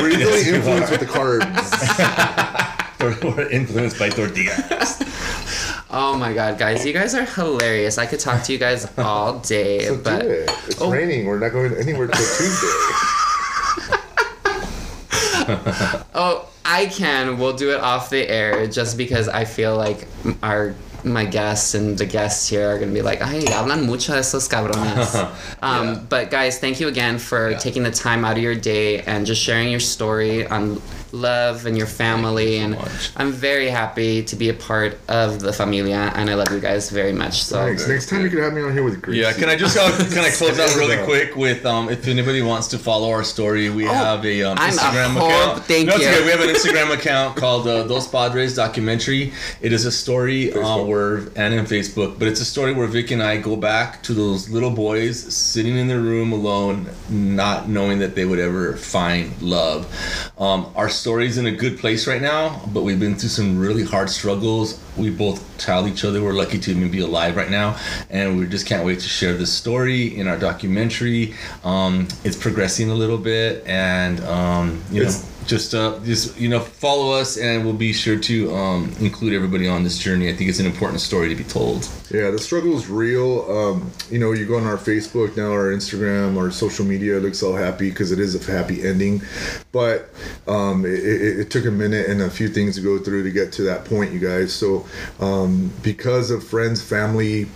We're 0.00 0.08
easily 0.08 0.24
Yes, 0.40 0.46
influenced 0.48 0.90
with 0.90 1.00
the 1.00 1.06
carbs. 1.06 2.69
We're, 3.00 3.16
we're 3.22 3.48
influenced 3.50 3.98
by 3.98 4.10
tortillas. 4.10 5.02
Oh 5.92 6.16
my 6.16 6.32
god, 6.32 6.56
guys, 6.56 6.86
you 6.86 6.92
guys 6.92 7.16
are 7.16 7.24
hilarious. 7.24 7.98
I 7.98 8.06
could 8.06 8.20
talk 8.20 8.44
to 8.44 8.52
you 8.52 8.58
guys 8.58 8.86
all 8.96 9.40
day, 9.40 9.86
So 9.86 9.96
but 9.96 10.20
do 10.22 10.28
it. 10.30 10.50
It's 10.68 10.80
Oh. 10.80 10.88
raining. 10.88 11.26
We're 11.26 11.40
not 11.40 11.50
going 11.50 11.74
anywhere 11.74 12.06
till 12.06 12.24
Tuesday. 12.36 12.68
Oh, 16.14 16.48
I 16.64 16.86
can. 16.86 17.38
We'll 17.38 17.56
do 17.56 17.72
it 17.72 17.80
off 17.80 18.08
the 18.10 18.28
air 18.28 18.66
just 18.68 18.96
because 18.96 19.26
I 19.28 19.44
feel 19.44 19.76
like 19.76 20.06
our 20.44 20.74
my 21.02 21.24
guests 21.24 21.74
and 21.74 21.96
the 21.98 22.04
guests 22.06 22.46
here 22.48 22.70
are 22.70 22.78
gonna 22.78 22.92
be 22.92 23.02
like, 23.02 23.20
"Ay, 23.22 23.40
hablan 23.48 23.84
mucho 23.86 24.12
esos 24.14 24.48
cabrones." 24.48 25.14
um, 25.62 25.86
Yeah. 25.88 26.00
But 26.08 26.30
guys, 26.30 26.58
thank 26.60 26.78
you 26.78 26.86
again 26.88 27.18
for 27.18 27.50
Yeah. 27.50 27.58
taking 27.58 27.82
the 27.82 27.90
time 27.90 28.24
out 28.24 28.36
of 28.36 28.42
your 28.42 28.54
day 28.54 29.00
and 29.00 29.26
just 29.26 29.42
sharing 29.42 29.70
your 29.70 29.80
story 29.80 30.46
on 30.46 30.80
love 31.12 31.66
and 31.66 31.76
your 31.76 31.86
family. 31.86 32.58
so 32.58 32.64
and 32.64 32.74
much. 32.76 33.10
I'm 33.16 33.32
very 33.32 33.68
happy 33.68 34.22
to 34.24 34.36
be 34.36 34.48
a 34.48 34.54
part 34.54 34.98
of 35.08 35.40
the 35.40 35.52
familia, 35.52 36.12
and 36.14 36.30
I 36.30 36.34
love 36.34 36.52
you 36.52 36.60
guys 36.60 36.90
very 36.90 37.12
much. 37.12 37.42
So. 37.42 37.64
Thanks. 37.64 37.88
Next 37.88 38.08
time 38.08 38.22
you 38.22 38.30
can 38.30 38.38
have 38.40 38.52
me 38.52 38.62
on 38.62 38.72
here 38.72 38.82
with 38.82 39.00
Greasy. 39.02 39.20
Yeah, 39.22 39.32
can 39.32 39.48
I 39.48 39.56
just 39.56 39.76
uh, 39.76 39.90
can 40.12 40.24
I 40.24 40.30
close 40.30 40.58
out 40.58 40.74
really 40.76 41.02
quick 41.04 41.36
with 41.36 41.64
um, 41.66 41.88
if 41.88 42.06
anybody 42.06 42.42
wants 42.42 42.68
to 42.68 42.78
follow 42.78 43.10
our 43.10 43.24
story, 43.24 43.70
we 43.70 43.84
have 43.84 44.24
a 44.24 44.42
um, 44.42 44.58
Oh, 44.58 44.62
I'm 44.62 44.72
a 44.72 44.76
Instagram 44.76 45.16
account. 45.16 45.64
Thank 45.64 45.86
no, 45.88 45.94
it's 45.94 46.04
you. 46.04 46.10
okay. 46.10 46.24
We 46.24 46.30
have 46.30 46.40
an 46.40 46.48
Instagram 46.48 46.94
account 46.94 47.36
called 47.36 47.66
uh, 47.66 47.86
Dos 47.86 48.08
Padres 48.08 48.54
Documentary. 48.54 49.32
It 49.60 49.72
is 49.72 49.86
a 49.86 49.92
story 49.92 50.52
uh, 50.52 50.56
Facebook. 50.56 50.86
where 50.88 51.16
and 51.36 51.54
in 51.54 51.64
Facebook, 51.64 52.18
but 52.18 52.28
it's 52.28 52.40
a 52.40 52.44
story 52.44 52.72
where 52.72 52.86
Vic 52.86 53.10
and 53.10 53.22
I 53.22 53.38
go 53.38 53.56
back 53.56 54.02
to 54.04 54.12
those 54.14 54.48
little 54.50 54.70
boys 54.70 55.32
sitting 55.34 55.76
in 55.76 55.88
their 55.88 56.00
room 56.00 56.32
alone, 56.32 56.88
not 57.08 57.68
knowing 57.68 57.98
that 58.00 58.14
they 58.14 58.24
would 58.24 58.38
ever 58.38 58.76
find 58.76 59.40
love. 59.40 59.86
Um, 60.38 60.70
our 60.76 60.88
story's 61.00 61.38
in 61.38 61.46
a 61.46 61.50
good 61.52 61.78
place 61.78 62.06
right 62.06 62.20
now, 62.20 62.60
but 62.74 62.82
we've 62.82 63.00
been 63.00 63.16
through 63.16 63.30
some 63.30 63.58
really 63.58 63.84
hard 63.84 64.10
struggles. 64.10 64.78
We 64.98 65.08
both 65.10 65.42
tell 65.56 65.88
each 65.88 66.04
other 66.04 66.22
we're 66.22 66.34
lucky 66.34 66.58
to 66.58 66.70
even 66.70 66.90
be 66.90 67.00
alive 67.00 67.36
right 67.36 67.50
now, 67.50 67.78
and 68.10 68.38
we 68.38 68.46
just 68.46 68.66
can't 68.66 68.84
wait 68.84 69.00
to 69.00 69.08
share 69.08 69.34
this 69.34 69.50
story 69.52 70.14
in 70.16 70.28
our 70.28 70.36
documentary. 70.36 71.34
Um, 71.64 72.06
it's 72.22 72.36
progressing 72.36 72.90
a 72.90 72.94
little 72.94 73.16
bit, 73.18 73.66
and 73.66 74.20
um, 74.24 74.82
you 74.90 75.02
know, 75.02 75.08
It's- 75.08 75.26
just 75.46 75.74
uh, 75.74 75.98
just 76.04 76.38
you 76.38 76.48
know, 76.48 76.60
follow 76.60 77.12
us, 77.12 77.36
and 77.36 77.64
we'll 77.64 77.74
be 77.74 77.92
sure 77.92 78.18
to 78.18 78.54
um, 78.54 78.92
include 79.00 79.32
everybody 79.32 79.68
on 79.68 79.84
this 79.84 79.98
journey. 79.98 80.28
I 80.28 80.34
think 80.34 80.50
it's 80.50 80.60
an 80.60 80.66
important 80.66 81.00
story 81.00 81.28
to 81.28 81.34
be 81.34 81.44
told. 81.44 81.88
Yeah, 82.10 82.30
the 82.30 82.38
struggle 82.38 82.76
is 82.76 82.88
real. 82.88 83.50
Um, 83.50 83.90
you 84.10 84.18
know, 84.18 84.32
you 84.32 84.46
go 84.46 84.56
on 84.56 84.64
our 84.64 84.76
Facebook 84.76 85.36
now, 85.36 85.52
our 85.52 85.72
Instagram, 85.72 86.36
our 86.36 86.50
social 86.50 86.84
media. 86.84 87.16
It 87.16 87.22
looks 87.22 87.42
all 87.42 87.54
happy 87.54 87.90
because 87.90 88.12
it 88.12 88.18
is 88.18 88.34
a 88.34 88.52
happy 88.52 88.86
ending, 88.86 89.22
but 89.72 90.10
um, 90.46 90.84
it, 90.84 90.92
it, 90.92 91.40
it 91.40 91.50
took 91.50 91.66
a 91.66 91.70
minute 91.70 92.08
and 92.08 92.22
a 92.22 92.30
few 92.30 92.48
things 92.48 92.76
to 92.76 92.82
go 92.82 92.98
through 92.98 93.22
to 93.24 93.30
get 93.30 93.52
to 93.54 93.62
that 93.62 93.84
point, 93.84 94.12
you 94.12 94.18
guys. 94.18 94.52
So, 94.52 94.86
um, 95.20 95.72
because 95.82 96.30
of 96.30 96.44
friends, 96.44 96.82
family, 96.82 97.46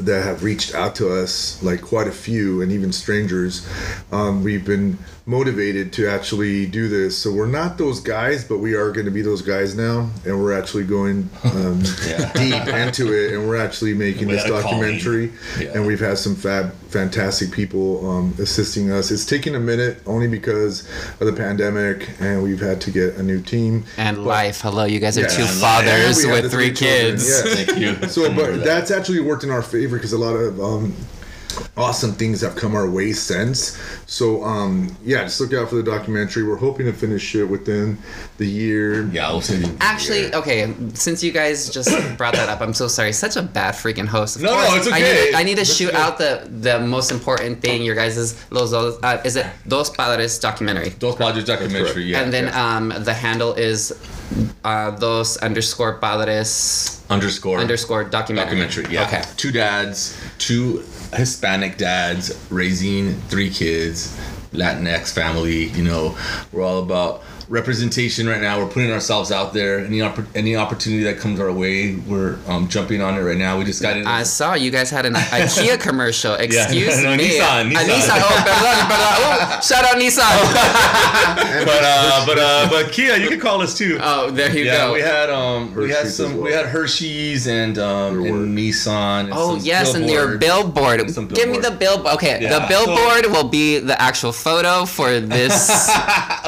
that 0.00 0.24
have 0.24 0.42
reached 0.42 0.74
out 0.74 0.94
to 0.96 1.12
us, 1.12 1.62
like 1.62 1.82
quite 1.82 2.06
a 2.06 2.12
few, 2.12 2.62
and 2.62 2.72
even 2.72 2.92
strangers. 2.92 3.68
Um, 4.12 4.44
we've 4.44 4.64
been 4.64 4.98
motivated 5.28 5.92
to 5.92 6.08
actually 6.08 6.64
do 6.64 6.88
this. 6.88 7.16
So 7.16 7.30
we're 7.30 7.46
not 7.46 7.76
those 7.76 8.00
guys, 8.00 8.44
but 8.44 8.58
we 8.58 8.72
are 8.74 8.90
going 8.90 9.04
to 9.04 9.10
be 9.12 9.20
those 9.20 9.42
guys 9.42 9.76
now, 9.76 10.08
and 10.24 10.42
we're 10.42 10.58
actually 10.58 10.84
going 10.84 11.28
um, 11.44 11.82
Yeah. 12.06 12.32
deep 12.32 12.66
into 12.74 13.12
it, 13.12 13.34
and 13.34 13.46
we're 13.46 13.58
actually 13.62 13.92
making 13.92 14.28
We 14.28 14.34
this 14.34 14.44
had 14.44 14.52
a 14.54 14.62
calling. 14.62 14.80
documentary, 14.80 15.32
Yeah. 15.60 15.72
and 15.74 15.86
we've 15.86 16.00
had 16.00 16.16
some 16.16 16.34
fab, 16.34 16.72
fantastic 16.88 17.52
people 17.52 18.08
um, 18.10 18.34
assisting 18.38 18.90
us. 18.90 19.10
It's 19.10 19.26
taking 19.26 19.54
a 19.54 19.60
minute 19.60 19.98
only 20.06 20.28
because 20.28 20.88
of 21.20 21.26
the 21.26 21.34
pandemic, 21.34 22.08
and 22.20 22.42
we've 22.42 22.60
had 22.60 22.80
to 22.82 22.90
get 22.90 23.16
a 23.16 23.22
new 23.22 23.42
team. 23.42 23.84
And 23.98 24.16
But- 24.16 24.24
life. 24.24 24.60
Hello, 24.62 24.84
you 24.86 24.98
guys 24.98 25.18
are 25.18 25.22
Yeah, 25.22 25.26
two 25.28 25.44
fathers 25.44 26.18
And 26.24 26.30
we 26.30 26.34
had 26.36 26.42
with 26.44 26.50
the 26.50 26.56
three 26.56 26.72
children, 26.72 27.10
kids. 27.18 27.28
yeah. 27.28 27.54
Thank 27.66 27.78
you. 28.02 28.08
So, 28.08 28.32
but 28.34 28.46
that. 28.56 28.64
that's 28.64 28.90
actually 28.90 29.20
worked 29.20 29.44
in 29.44 29.50
our 29.50 29.60
favor 29.62 29.96
because 29.96 30.14
a 30.14 30.18
lot 30.18 30.32
of 30.36 30.58
um, 30.58 30.94
awesome 31.76 32.12
things 32.12 32.40
have 32.40 32.56
come 32.56 32.74
our 32.74 32.88
way 32.88 33.12
since. 33.12 33.78
So, 34.06 34.42
um, 34.44 34.96
yeah, 35.04 35.24
just 35.24 35.40
look 35.40 35.52
out 35.52 35.68
for 35.68 35.76
the 35.76 35.82
documentary. 35.82 36.42
We're 36.46 36.56
hoping 36.56 36.86
to 36.86 36.92
finish 36.92 37.34
it 37.34 37.44
within 37.44 37.98
the 38.38 38.46
year. 38.46 39.06
Yeah, 39.08 39.30
we'll 39.30 39.40
see. 39.40 39.58
You. 39.64 39.76
Actually, 39.80 40.34
okay, 40.34 40.74
since 40.94 41.22
you 41.22 41.32
guys 41.32 41.70
just 41.70 41.90
brought 42.18 42.34
that 42.34 42.48
up, 42.48 42.60
I'm 42.60 42.74
so 42.74 42.88
sorry. 42.88 43.12
Such 43.12 43.36
a 43.36 43.42
bad 43.42 43.74
freaking 43.74 44.06
host. 44.06 44.36
Of 44.36 44.42
No, 44.42 44.50
no, 44.50 44.66
course, 44.66 44.86
it's 44.86 44.88
I 44.88 44.98
okay. 45.00 45.24
need, 45.26 45.34
I 45.34 45.42
need 45.42 45.54
to 45.54 45.56
That's 45.58 45.74
shoot 45.74 45.92
good. 45.92 45.94
out 45.96 46.18
the 46.18 46.48
the 46.60 46.80
most 46.80 47.10
important 47.10 47.60
thing. 47.60 47.82
Your 47.82 47.94
guys' 47.94 48.34
Los 48.50 48.70
Dos, 48.70 48.98
uh, 49.02 49.20
is 49.24 49.36
it 49.36 49.46
Dos 49.66 49.90
Padres 49.90 50.38
documentary? 50.38 50.90
Dos 50.90 51.16
Padres 51.16 51.44
documentary, 51.44 52.04
yeah. 52.04 52.20
and 52.20 52.32
then 52.32 52.44
yeah. 52.44 52.76
um, 52.76 52.92
the 53.04 53.14
handle 53.14 53.54
is 53.54 53.92
uh, 54.64 54.90
Dos 54.92 55.36
underscore 55.38 55.98
Padres 55.98 57.02
underscore 57.10 57.58
underscore 57.58 58.04
documentary. 58.04 58.58
documentary. 58.66 58.94
Yeah. 58.94 59.06
Okay. 59.06 59.22
Two 59.36 59.50
dads, 59.52 60.18
two 60.38 60.84
Hispanic 61.14 61.76
dads 61.78 62.36
raising 62.50 63.14
three 63.28 63.50
kids, 63.50 64.18
Latinx 64.52 65.12
family. 65.12 65.64
You 65.70 65.84
know, 65.84 66.18
we're 66.52 66.62
all 66.62 66.82
about 66.82 67.22
representation 67.48 68.26
right 68.28 68.40
now. 68.40 68.58
We're 68.60 68.68
putting 68.70 68.90
ourselves 68.92 69.32
out 69.32 69.52
there. 69.54 69.80
Any 69.80 69.98
oppor- 69.98 70.26
any 70.34 70.54
opportunity 70.56 71.02
that 71.04 71.18
comes 71.18 71.40
our 71.40 71.50
way, 71.52 71.96
we're 71.96 72.38
um, 72.46 72.68
jumping 72.68 73.00
on 73.00 73.14
it 73.16 73.20
right 73.22 73.36
now. 73.38 73.58
We 73.58 73.64
just 73.64 73.80
got 73.82 73.96
in. 73.96 74.06
I 74.06 74.22
saw 74.22 74.54
you 74.54 74.70
guys 74.70 74.90
had 74.90 75.06
an 75.06 75.14
IKEA 75.14 75.80
commercial. 75.88 76.34
Excuse 76.34 77.02
no, 77.02 77.16
me. 77.16 77.28
Nissan, 77.30 77.74
Uh, 77.74 77.78
Nissan. 77.78 77.88
Nissan. 77.88 78.20
Oh, 78.20 78.44
perdón, 78.44 78.88
perdón. 78.88 79.14
Oh, 79.20 79.60
shout 79.62 79.84
out 79.84 79.96
Nissan. 79.96 81.64
but 81.64 81.82
uh, 81.84 82.26
but 82.26 82.38
uh, 82.38 82.68
but 82.70 82.92
Kia, 82.92 83.16
you 83.16 83.28
can 83.28 83.40
call 83.40 83.60
us 83.62 83.76
too. 83.76 83.98
oh, 84.00 84.30
there 84.30 84.54
you 84.56 84.64
yeah, 84.64 84.86
go. 84.86 84.92
we 84.92 85.00
had 85.00 85.30
um, 85.30 85.74
we 85.74 85.90
had 85.90 86.08
some, 86.08 86.34
well. 86.34 86.44
we 86.44 86.52
had 86.52 86.66
Hershey's 86.66 87.46
and 87.46 87.78
um, 87.78 88.24
and 88.24 88.56
Nissan. 88.56 89.24
And 89.24 89.32
Oh 89.32 89.56
some 89.56 89.66
yes, 89.66 89.94
and 89.94 90.08
your 90.08 90.38
billboards. 90.38 91.14
billboard. 91.14 91.34
Give 91.34 91.48
me 91.48 91.58
the 91.58 91.70
billboard. 91.70 91.78
billboard. 91.78 92.14
Okay, 92.16 92.38
Yeah, 92.42 92.58
the 92.58 92.66
billboard 92.68 93.26
will 93.32 93.48
be 93.48 93.78
the 93.78 94.00
actual 94.00 94.32
photo 94.32 94.84
for 94.84 95.18
this. 95.20 95.68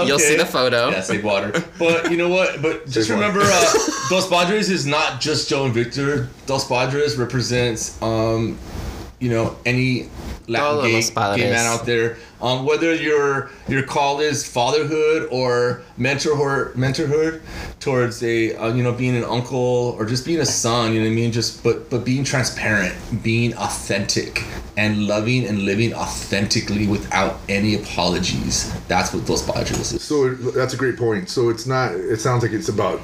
You'll 0.05 0.19
see 0.19 0.37
the 0.37 0.47
photo. 0.47 0.90
Yeah, 0.93 1.01
save 1.01 1.25
water. 1.25 1.53
But 1.79 2.11
you 2.11 2.17
know 2.17 2.29
what? 2.29 2.61
But 2.63 2.87
just 2.87 3.09
Save 3.09 3.19
remember, 3.19 3.41
uh, 3.43 3.73
Dos 4.11 4.29
Padres 4.29 4.71
is 4.71 4.87
not 4.87 5.21
just 5.21 5.49
Joe 5.49 5.65
and 5.65 5.75
Victor. 5.75 6.29
Dos 6.47 6.67
Padres 6.67 7.17
represents, 7.17 8.01
um, 8.03 8.59
you 9.19 9.31
know, 9.31 9.57
any 9.65 10.09
Latin 10.47 10.83
Todos 10.83 11.11
gay, 11.11 11.37
gay 11.37 11.51
man 11.51 11.67
out 11.67 11.87
there. 11.87 12.17
Um, 12.43 12.65
whether 12.65 12.95
your 12.95 13.51
your 13.69 13.83
call 13.83 14.21
is 14.21 14.47
fatherhood 14.47 15.29
or 15.31 15.83
mentorhood, 15.99 16.75
mentorhood 16.75 17.43
towards 17.81 18.23
a 18.23 18.55
uh, 18.57 18.73
you 18.73 18.83
know 18.83 18.93
being 18.93 19.17
an 19.17 19.25
uncle 19.25 19.95
or 19.99 20.07
just 20.07 20.25
being 20.25 20.41
a 20.41 20.47
son. 20.47 20.93
You 20.93 21.01
know 21.01 21.07
what 21.07 21.13
I 21.13 21.17
mean? 21.17 21.33
Just 21.33 21.63
but 21.63 21.91
but 21.91 22.05
being 22.05 22.25
transparent, 22.25 22.95
being 23.23 23.55
authentic, 23.57 24.43
and 24.77 25.07
loving 25.07 25.47
and 25.47 25.61
living 25.61 25.93
authentically 25.93 26.87
without 26.87 27.39
any 27.49 27.75
apologies. 27.75 28.73
That's 28.89 29.13
what 29.13 29.27
Dos 29.27 29.43
Padres 29.43 29.93
is. 29.93 30.03
So 30.03 30.33
that's 30.35 30.73
a 30.73 30.77
great 30.77 30.97
point. 30.97 31.29
So 31.29 31.51
it's 31.51 31.67
not. 31.67 31.93
It 31.93 32.21
sounds 32.21 32.43
like 32.43 32.53
it's 32.53 32.71
about 32.71 33.01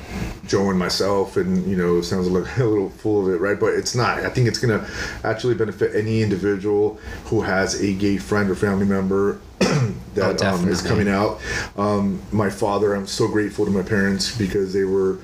Joe 0.47 0.71
and 0.71 0.79
myself, 0.79 1.37
and 1.37 1.67
you 1.67 1.77
know, 1.77 2.01
sounds 2.01 2.27
a 2.29 2.31
little 2.31 2.89
full 2.89 3.27
of 3.27 3.35
it, 3.35 3.41
right? 3.41 3.59
But 3.59 3.75
it's 3.75 3.95
not. 3.95 4.21
I 4.21 4.31
think 4.31 4.49
it's 4.49 4.59
gonna 4.59 4.89
actually 5.25 5.55
benefit 5.55 5.95
any 5.95 6.23
individual 6.23 6.99
who 7.27 7.43
has 7.43 7.81
a 7.83 7.93
gay 7.93 8.17
friend 8.17 8.49
or 8.51 8.55
family 8.55 8.87
member 8.87 9.26
for 9.27 9.96
that 10.17 10.43
Oh, 10.43 10.55
um, 10.55 10.69
is 10.69 10.83
coming 10.83 11.09
out. 11.09 11.41
Um, 11.77 12.21
my 12.33 12.51
father, 12.51 12.95
I'm 12.95 13.07
so 13.07 13.29
grateful 13.29 13.65
to 13.65 13.71
my 13.71 13.83
parents 13.83 14.37
because 14.37 14.73
they 14.73 14.85
were. 14.85 15.19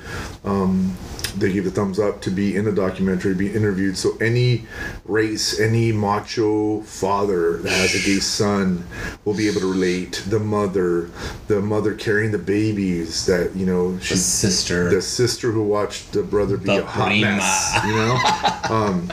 Um, 0.45 0.97
they 1.39 1.51
gave 1.51 1.65
the 1.65 1.71
thumbs 1.71 1.99
up 1.99 2.21
to 2.21 2.31
be 2.31 2.57
in 2.57 2.67
the 2.67 2.73
documentary, 2.73 3.33
be 3.33 3.51
interviewed. 3.51 3.97
So 3.97 4.19
any 4.21 4.67
race, 5.07 5.59
any 5.59 5.91
macho 5.91 6.83
father 6.83 7.57
that 7.57 7.71
has 7.73 7.95
a 7.95 8.05
gay 8.07 8.19
son 8.21 8.85
will 9.25 9.33
be 9.35 9.49
able 9.49 9.61
to 9.63 9.73
relate. 9.73 10.23
The 10.29 10.39
mother, 10.39 11.09
the 11.49 11.63
mother 11.63 11.95
carrying 11.95 12.33
the 12.33 12.39
babies 12.39 13.25
that 13.25 13.57
you 13.57 13.65
know 13.65 13.97
The 13.97 14.17
sister. 14.19 14.91
the 14.91 15.01
sister 15.01 15.53
who 15.53 15.63
watched 15.63 16.13
the 16.13 16.23
brother 16.23 16.59
be 16.59 16.67
The 16.67 16.83
a 16.83 16.85
hot 16.85 17.07
prima. 17.07 17.37
mess, 17.37 17.81
you 17.87 17.95
know, 17.95 18.19
um, 18.77 19.09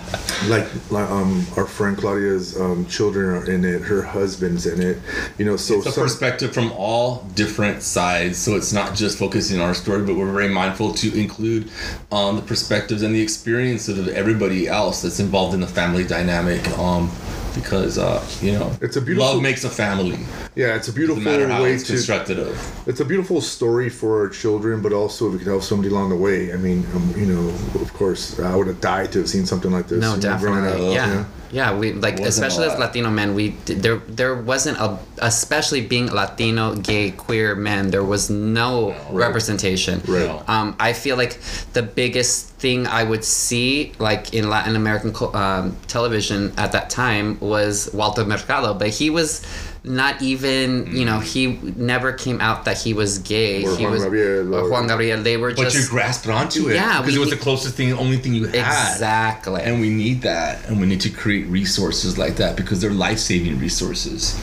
like, 0.50 0.68
like 0.92 1.10
um, 1.10 1.46
our 1.56 1.66
friend 1.66 1.98
Claudia's 1.98 2.60
um, 2.60 2.86
children 2.88 3.30
are 3.30 3.50
in 3.50 3.64
it, 3.64 3.82
her 3.84 4.02
husband's 4.02 4.66
in 4.66 4.82
it, 4.82 4.98
you 5.38 5.46
know. 5.46 5.56
So 5.56 5.69
it's 5.76 5.86
a 5.88 5.92
some- 5.92 6.04
perspective 6.04 6.54
from 6.54 6.72
all 6.74 7.24
different 7.36 7.82
sides 7.82 8.38
so 8.38 8.56
it's 8.56 8.74
not 8.74 8.96
just 8.96 9.18
focusing 9.18 9.60
on 9.60 9.68
our 9.68 9.74
story 9.74 10.04
but 10.04 10.16
we're 10.16 10.32
very 10.32 10.50
mindful 10.50 10.94
to 10.94 11.14
include 11.20 11.70
um, 12.12 12.36
the 12.36 12.42
perspectives 12.42 13.02
and 13.02 13.14
the 13.16 13.22
experiences 13.22 13.98
of 14.00 14.08
everybody 14.10 14.68
else 14.68 15.02
that's 15.02 15.20
involved 15.20 15.54
in 15.54 15.60
the 15.62 15.68
family 15.68 16.04
dynamic 16.06 16.66
um, 16.78 17.10
because 17.56 17.98
uh, 17.98 18.24
you 18.42 18.52
know 18.54 18.72
It's 18.82 18.96
a 18.96 19.02
beautiful- 19.02 19.34
love 19.34 19.42
makes 19.42 19.64
a 19.64 19.70
family 19.70 20.20
yeah, 20.56 20.76
it's 20.76 20.90
a 20.90 20.94
beautiful 20.94 21.22
matter 21.24 21.48
how 21.48 21.64
way 21.64 21.74
it's 21.74 21.84
to 21.86 21.94
constructed 21.94 22.38
of 22.38 22.88
it's 22.88 23.00
a 23.00 23.06
beautiful 23.06 23.40
story 23.40 23.88
for 23.90 24.20
our 24.22 24.28
children, 24.28 24.82
but 24.82 24.92
also 24.92 25.30
if 25.30 25.36
it 25.36 25.38
could 25.38 25.48
help 25.48 25.62
somebody 25.64 25.90
along 25.90 26.10
the 26.10 26.18
way. 26.18 26.52
I 26.52 26.58
mean, 26.58 26.86
um, 26.96 27.14
you 27.16 27.28
know, 27.28 27.48
of 27.80 27.94
course, 27.94 28.38
I 28.40 28.54
would 28.56 28.68
have 28.68 28.82
died 28.82 29.12
to 29.14 29.20
have 29.20 29.30
seen 29.30 29.46
something 29.46 29.72
like 29.72 29.88
this. 29.88 30.02
No, 30.02 30.16
you 30.16 30.22
know, 30.22 30.38
growing 30.38 30.64
definitely. 30.64 30.98
up, 30.98 31.08
Yeah. 31.08 31.26
Yeah. 31.52 31.76
we 31.76 31.94
like 31.94 32.20
especially 32.20 32.68
as. 32.68 32.80
Latino 32.80 33.10
men, 33.10 33.36
we 33.36 33.50
there 33.66 33.98
there 34.08 34.36
wasn't 34.36 34.78
a 34.78 34.98
especially 35.20 35.82
being 35.86 36.08
Latino, 36.08 36.76
gay, 36.76 37.12
queer 37.12 37.56
men, 37.56 37.92
there 37.92 38.04
was 38.04 38.30
no 38.30 38.96
representation. 39.12 40.02
Right. 40.08 40.50
Um, 40.50 40.76
I 40.80 40.94
feel 40.94 41.18
like 41.18 41.40
the 41.74 41.84
biggest 41.84 42.50
thing 42.56 42.88
I 42.88 43.04
would 43.04 43.24
see 43.24 43.94
like 44.00 44.34
in 44.34 44.50
Latin 44.50 44.76
American 44.76 45.14
um, 45.34 45.76
television 45.88 46.54
at 46.58 46.72
that 46.74 46.90
time 46.90 47.40
was 47.40 47.90
Walter 47.94 48.26
Mercado, 48.26 48.74
but 48.74 48.90
he 48.90 49.10
was 49.10 49.42
not 49.90 50.22
even 50.22 50.96
you 50.96 51.04
know 51.04 51.20
he 51.20 51.60
never 51.76 52.14
came 52.14 52.40
out 52.40 52.66
that 52.66 52.78
he 52.78 52.94
was 52.94 53.18
gay. 53.20 53.66
Or 53.66 53.76
he 53.76 53.84
Juan 53.84 53.92
was 53.94 54.04
Gabriel, 54.04 54.56
or 54.56 54.60
or- 54.62 54.70
Juan 54.70 54.88
Gabriel. 54.88 55.22
They 55.22 55.36
were 55.36 55.54
but 55.54 55.64
just 55.64 55.76
you 55.76 55.88
grasped 55.90 56.28
onto 56.28 56.70
it 56.70 56.76
Yeah, 56.76 57.02
because 57.02 57.16
we- 57.16 57.18
it 57.18 57.26
was 57.26 57.30
the 57.32 57.38
closest 57.38 57.76
thing 57.76 57.92
only 57.94 58.18
thing 58.18 58.34
you 58.36 58.46
had 58.46 58.56
exactly. 58.56 59.62
and 59.64 59.82
we 59.82 59.90
need 59.90 60.22
that 60.22 60.66
and 60.68 60.80
we 60.80 60.86
need 60.86 61.02
to 61.02 61.10
create 61.10 61.48
resources 61.48 62.18
like 62.18 62.36
that 62.38 62.56
because 62.56 62.80
they're 62.82 62.92
life-saving 62.92 63.60
resources 63.60 64.40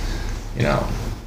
you 0.56 0.62
know 0.64 0.86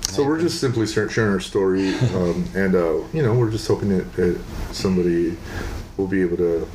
So 0.10 0.24
we're 0.26 0.42
just 0.42 0.60
simply 0.60 0.86
sharing 0.88 1.32
our 1.32 1.40
story, 1.40 1.94
um, 2.16 2.44
and 2.56 2.74
uh, 2.76 2.96
you 3.14 3.22
know, 3.24 3.34
we're 3.36 3.52
just 3.52 3.68
hoping 3.68 3.90
that, 3.96 4.12
that 4.16 4.42
somebody 4.72 5.38
will 5.98 6.08
be 6.08 6.22
able 6.22 6.38
to 6.38 6.68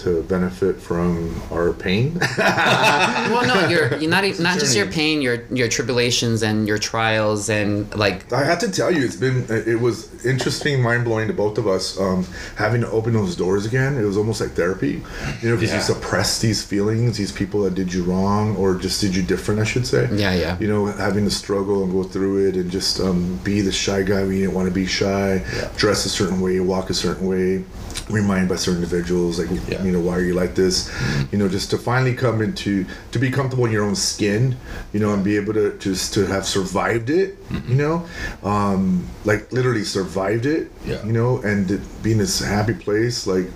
to 0.00 0.22
benefit 0.24 0.76
from 0.80 1.40
our 1.50 1.72
pain. 1.72 2.18
well, 2.38 3.46
no, 3.46 3.68
you're, 3.68 3.96
you're 3.98 4.10
not 4.10 4.24
not 4.40 4.58
just 4.58 4.76
your 4.76 4.86
pain, 4.86 5.20
your 5.22 5.44
your 5.50 5.68
tribulations 5.68 6.42
and 6.42 6.66
your 6.68 6.78
trials 6.78 7.48
and 7.48 7.92
like 7.94 8.32
I 8.32 8.44
have 8.44 8.58
to 8.60 8.70
tell 8.70 8.90
you, 8.90 9.04
it's 9.04 9.16
been 9.16 9.46
it 9.48 9.80
was 9.80 10.24
interesting, 10.24 10.82
mind 10.82 11.04
blowing 11.04 11.28
to 11.28 11.34
both 11.34 11.58
of 11.58 11.66
us. 11.66 11.98
Um, 11.98 12.24
having 12.56 12.80
to 12.82 12.90
open 12.90 13.12
those 13.12 13.36
doors 13.36 13.66
again, 13.66 13.96
it 13.96 14.02
was 14.04 14.16
almost 14.16 14.40
like 14.40 14.50
therapy. 14.52 15.02
You 15.42 15.48
know, 15.50 15.56
because 15.56 15.70
Yeah. 15.70 15.76
you 15.76 15.82
suppress 15.82 16.40
these 16.40 16.62
feelings, 16.62 17.16
these 17.16 17.32
people 17.32 17.62
that 17.64 17.74
did 17.74 17.92
you 17.92 18.02
wrong 18.04 18.56
or 18.56 18.74
just 18.74 19.00
did 19.00 19.14
you 19.14 19.22
different, 19.22 19.60
I 19.60 19.64
should 19.64 19.86
say. 19.86 20.08
Yeah, 20.12 20.34
yeah. 20.34 20.56
You 20.60 20.68
know, 20.68 20.86
having 20.86 21.24
to 21.24 21.30
struggle 21.30 21.82
and 21.84 21.92
go 21.92 22.02
through 22.04 22.48
it 22.48 22.56
and 22.56 22.70
just 22.70 23.00
um, 23.00 23.38
be 23.44 23.60
the 23.60 23.72
shy 23.72 24.02
guy 24.02 24.24
we 24.24 24.40
didn't 24.40 24.54
want 24.54 24.68
to 24.68 24.74
be 24.74 24.86
shy, 24.86 25.42
Yeah. 25.54 25.68
dress 25.76 26.04
a 26.06 26.08
certain 26.08 26.40
way, 26.40 26.60
walk 26.60 26.90
a 26.90 26.94
certain 26.94 27.26
way, 27.26 27.64
remind 28.08 28.48
by 28.48 28.56
certain 28.56 28.82
individuals 28.82 29.38
like 29.38 29.48
Yeah. 29.68 29.82
you 29.82 29.89
know 29.89 29.89
why 29.98 30.12
are 30.14 30.20
you 30.24 30.34
like 30.34 30.54
this 30.54 30.88
you 31.32 31.38
know 31.38 31.48
just 31.48 31.70
to 31.70 31.78
finally 31.78 32.14
come 32.14 32.40
into 32.40 32.84
to 33.10 33.18
be 33.18 33.30
comfortable 33.30 33.64
in 33.64 33.72
your 33.72 33.84
own 33.84 33.96
skin 33.96 34.56
you 34.92 35.00
know 35.00 35.12
and 35.12 35.24
be 35.24 35.36
able 35.36 35.52
to 35.52 35.76
just 35.78 36.14
to 36.14 36.26
have 36.26 36.46
survived 36.46 37.10
it 37.10 37.36
you 37.66 37.74
know 37.74 38.06
um 38.44 39.04
like 39.24 39.50
literally 39.52 39.82
survived 39.84 40.46
it 40.46 40.70
Yeah. 40.84 41.04
you 41.04 41.12
know 41.12 41.38
and 41.42 41.80
being 42.02 42.18
this 42.18 42.38
happy 42.40 42.74
place 42.74 43.26
like 43.26 43.48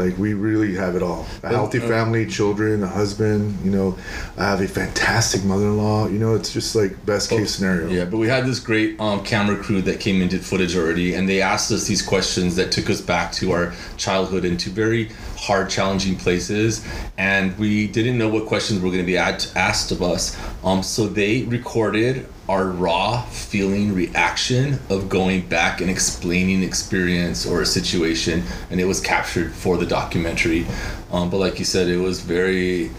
Like 0.00 0.16
we 0.18 0.34
really 0.34 0.74
have 0.74 0.96
it 0.96 1.02
all. 1.02 1.26
A 1.42 1.48
healthy 1.48 1.78
family, 1.78 2.26
children, 2.26 2.82
a 2.82 2.86
husband. 2.86 3.58
You 3.64 3.70
know, 3.70 3.98
I 4.38 4.44
have 4.44 4.60
a 4.60 4.68
fantastic 4.68 5.44
mother-in-law. 5.44 6.08
You 6.08 6.18
know, 6.18 6.34
it's 6.34 6.52
just 6.52 6.74
like 6.74 7.04
best 7.04 7.30
case 7.30 7.54
scenario. 7.54 7.88
Yeah, 7.88 8.06
but 8.06 8.16
we 8.16 8.28
had 8.28 8.46
this 8.46 8.58
great 8.58 8.98
um, 8.98 9.22
camera 9.24 9.56
crew 9.56 9.82
that 9.82 10.00
came 10.00 10.20
and 10.22 10.30
did 10.30 10.44
footage 10.44 10.76
already, 10.76 11.14
and 11.14 11.28
they 11.28 11.42
asked 11.42 11.70
us 11.70 11.86
these 11.86 12.02
questions 12.02 12.56
that 12.56 12.72
took 12.72 12.88
us 12.88 13.00
back 13.00 13.32
to 13.32 13.52
our 13.52 13.74
childhood 13.96 14.44
and 14.44 14.58
to 14.60 14.70
very 14.70 15.10
hard, 15.36 15.70
challenging 15.70 16.16
places. 16.16 16.86
And 17.18 17.56
we 17.58 17.86
didn't 17.86 18.18
know 18.18 18.28
what 18.28 18.46
questions 18.46 18.80
were 18.80 18.88
going 18.88 19.00
to 19.00 19.06
be 19.06 19.18
asked 19.18 19.92
of 19.92 20.02
us. 20.02 20.36
Um, 20.64 20.82
so 20.82 21.06
they 21.06 21.42
recorded 21.42 22.26
our 22.50 22.66
raw 22.66 23.22
feeling 23.26 23.94
reaction 23.94 24.76
of 24.90 25.08
going 25.08 25.40
back 25.46 25.80
and 25.80 25.88
explaining 25.88 26.64
experience 26.64 27.46
or 27.46 27.60
a 27.62 27.66
situation, 27.66 28.42
and 28.70 28.80
it 28.80 28.84
was 28.86 29.00
captured 29.00 29.52
for 29.52 29.76
the 29.76 29.86
documentary. 29.86 30.66
Um, 31.12 31.30
but 31.30 31.36
like 31.38 31.60
you 31.60 31.64
said, 31.64 31.86
it 31.86 31.98
was 31.98 32.20
very, 32.20 32.90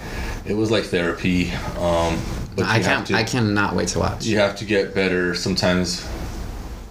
it 0.45 0.53
was 0.55 0.71
like 0.71 0.85
therapy. 0.85 1.51
Um, 1.77 2.17
but 2.55 2.65
I 2.65 2.79
can't. 2.81 3.05
to- 3.07 3.15
I 3.15 3.23
cannot 3.23 3.75
wait 3.75 3.89
to 3.89 3.99
watch. 3.99 4.25
you 4.25 4.37
have 4.39 4.55
to 4.57 4.65
get 4.65 4.95
better 4.95 5.35
sometimes 5.35 6.07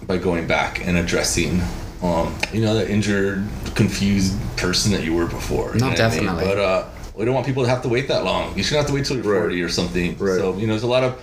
by 0.05 0.17
going 0.17 0.45
back 0.45 0.85
and 0.85 0.97
addressing 0.97 1.61
um, 2.03 2.35
you 2.53 2.61
know 2.61 2.73
that 2.75 2.89
injured 2.89 3.43
confused 3.75 4.35
person 4.57 4.91
that 4.91 5.03
you 5.03 5.13
were 5.15 5.27
before 5.27 5.73
No, 5.75 5.79
know 5.79 5.87
what 5.89 5.99
I 6.01 6.09
mean? 6.09 6.23
definitely. 6.25 6.43
but 6.45 6.57
uh, 6.59 6.87
we 7.15 7.23
don't 7.25 7.35
want 7.35 7.45
people 7.45 7.61
to 7.63 7.69
have 7.69 7.83
to 7.83 7.89
wait 7.89 8.07
that 8.07 8.23
long 8.25 8.57
you 8.57 8.63
shouldn't 8.63 8.81
have 8.81 8.87
to 8.89 8.93
wait 8.95 9.05
till 9.05 9.17
you're 9.17 9.31
Right. 9.33 9.41
40 9.49 9.61
or 9.61 9.69
something 9.69 10.17
Right. 10.17 10.39
so 10.39 10.57
you 10.57 10.65
know 10.65 10.73
there's 10.73 10.81
a 10.83 10.87
lot 10.87 11.03
of 11.03 11.13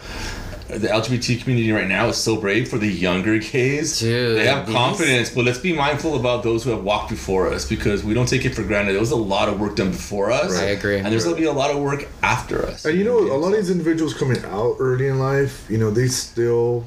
the 0.68 0.88
LGBT 0.88 1.40
community 1.40 1.72
right 1.72 1.88
now 1.88 2.08
is 2.08 2.16
so 2.18 2.36
brave 2.36 2.68
for 2.68 2.76
the 2.78 2.86
younger 2.86 3.38
gays. 3.38 4.00
Dude, 4.00 4.36
they 4.36 4.46
have 4.46 4.66
these- 4.66 4.74
confidence, 4.76 5.30
but 5.30 5.44
let's 5.44 5.58
be 5.58 5.72
mindful 5.72 6.16
about 6.16 6.42
those 6.42 6.62
who 6.64 6.70
have 6.70 6.82
walked 6.82 7.08
before 7.10 7.52
us 7.52 7.64
because 7.64 8.04
we 8.04 8.12
don't 8.14 8.28
take 8.28 8.44
it 8.44 8.54
for 8.54 8.62
granted. 8.62 8.92
There 8.92 9.00
was 9.00 9.10
a 9.10 9.16
lot 9.16 9.48
of 9.48 9.58
work 9.58 9.76
done 9.76 9.90
before 9.90 10.30
us. 10.30 10.56
I 10.58 10.64
agree. 10.64 10.98
And 10.98 11.06
there's 11.06 11.24
going 11.24 11.36
to 11.36 11.40
be 11.40 11.46
a 11.46 11.52
lot 11.52 11.70
of 11.70 11.78
work 11.78 12.06
after 12.22 12.64
us. 12.66 12.84
And 12.84 12.98
you 12.98 13.04
know, 13.04 13.18
a 13.18 13.36
lot 13.38 13.52
of 13.52 13.56
these 13.56 13.70
individuals 13.70 14.12
coming 14.14 14.44
out 14.44 14.76
early 14.78 15.08
in 15.08 15.18
life, 15.18 15.64
you 15.70 15.78
know, 15.78 15.90
they 15.90 16.08
still 16.08 16.84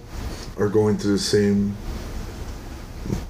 are 0.58 0.70
going 0.70 0.98
through 0.98 1.14
the 1.14 1.20
same 1.20 1.76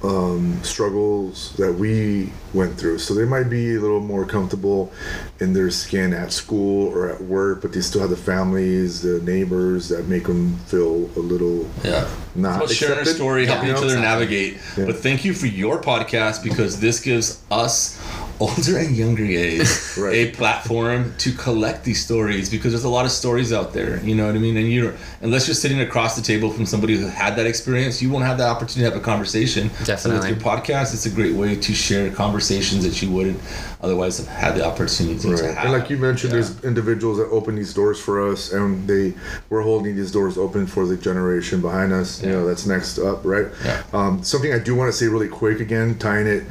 um, 0.04 0.62
struggles 0.64 1.54
that 1.58 1.74
we 1.74 2.32
went 2.54 2.78
through. 2.78 2.98
So 2.98 3.14
they 3.14 3.26
might 3.26 3.50
be 3.50 3.76
a 3.76 3.80
little 3.80 4.00
more 4.00 4.26
comfortable 4.26 4.92
in 5.40 5.54
their 5.54 5.70
skin 5.70 6.14
at 6.14 6.32
school 6.32 6.88
or 6.88 7.10
at 7.10 7.22
work, 7.22 7.62
but 7.62 7.72
they 7.74 7.82
still 7.82 8.02
have 8.02 8.10
the 8.10 8.18
families, 8.18 9.02
the 9.02 9.22
neighbors 9.22 9.90
that 9.90 10.08
make 10.08 10.26
them 10.26 10.58
feel 10.68 11.10
a 11.16 11.20
little 11.20 11.70
Yeah. 11.84 12.08
not 12.36 12.64
It's 12.64 12.72
about 12.72 12.88
sharing 12.90 13.00
a 13.00 13.06
story, 13.06 13.46
helping 13.46 13.70
you 13.70 13.76
each 13.76 13.84
other 13.84 14.00
navigate. 14.00 14.58
Yeah. 14.78 14.86
But 14.86 14.98
thank 14.98 15.24
you 15.24 15.34
for 15.34 15.48
your 15.48 15.80
podcast 15.82 16.44
because 16.44 16.80
this 16.80 17.00
gives 17.00 17.40
us 17.52 18.00
older 18.42 18.78
and 18.80 18.96
younger 18.96 19.26
gays 19.26 19.96
Right. 19.98 20.16
a 20.16 20.32
platform 20.32 21.14
to 21.20 21.32
collect 21.34 21.84
these 21.84 22.04
stories 22.04 22.50
because 22.50 22.72
there's 22.72 22.84
a 22.84 22.90
lot 22.90 23.06
of 23.06 23.12
stories 23.12 23.54
out 23.54 23.74
there. 23.74 24.00
You 24.04 24.16
know 24.16 24.26
what 24.26 24.36
I 24.36 24.40
mean? 24.40 24.58
And 24.58 24.72
you're 24.72 24.96
unless 25.22 25.48
you're 25.48 25.56
sitting 25.56 25.82
across 25.82 26.16
the 26.16 26.22
table 26.22 26.50
from 26.52 26.66
somebody 26.66 26.98
who 26.98 27.08
had 27.08 27.36
that 27.36 27.46
experience, 27.46 28.02
you 28.02 28.10
won't 28.10 28.26
have 28.26 28.38
that 28.40 28.50
opportunity 28.50 28.82
to 28.82 28.92
have 28.94 29.00
a 29.02 29.04
conversation. 29.04 29.70
So 29.70 29.86
Definitely. 29.86 30.32
with 30.34 30.42
your 30.44 30.52
podcast, 30.54 30.94
it's 30.94 31.06
a 31.06 31.10
great 31.10 31.36
way 31.36 31.56
to 31.56 31.74
share 31.74 32.10
conversations 32.12 32.84
that 32.84 33.02
you 33.02 33.12
wouldn't 33.12 33.40
otherwise 33.82 34.18
have 34.18 34.28
had 34.28 34.56
the 34.56 34.66
opportunity 34.66 35.20
to 35.20 35.30
have. 35.54 35.58
And 35.66 35.72
like 35.72 35.90
you 35.90 35.98
mentioned, 35.98 36.34
Yeah. 36.34 36.40
there's 36.42 36.64
individuals 36.64 37.18
that 37.20 37.28
open 37.30 37.56
these 37.56 37.74
doors 37.74 38.00
for 38.00 38.32
us, 38.32 38.52
and 38.52 38.88
they 38.88 39.14
we're 39.50 39.62
holding 39.62 39.96
these 39.96 40.12
doors 40.12 40.38
open 40.38 40.66
for 40.68 40.86
the 40.86 40.98
generation 40.98 41.62
behind 41.62 41.92
us. 41.94 42.22
You 42.24 42.30
know, 42.30 42.40
Yeah. 42.42 42.48
that's 42.48 42.66
next 42.66 42.98
up, 43.00 43.22
right? 43.24 43.48
Yeah. 43.66 43.82
Um, 43.94 44.24
something 44.24 44.52
I 44.54 44.60
do 44.60 44.74
want 44.76 44.92
to 44.92 44.98
say 44.98 45.08
really 45.08 45.28
quick 45.28 45.60
again, 45.60 45.98
tying 46.00 46.28
it 46.28 46.44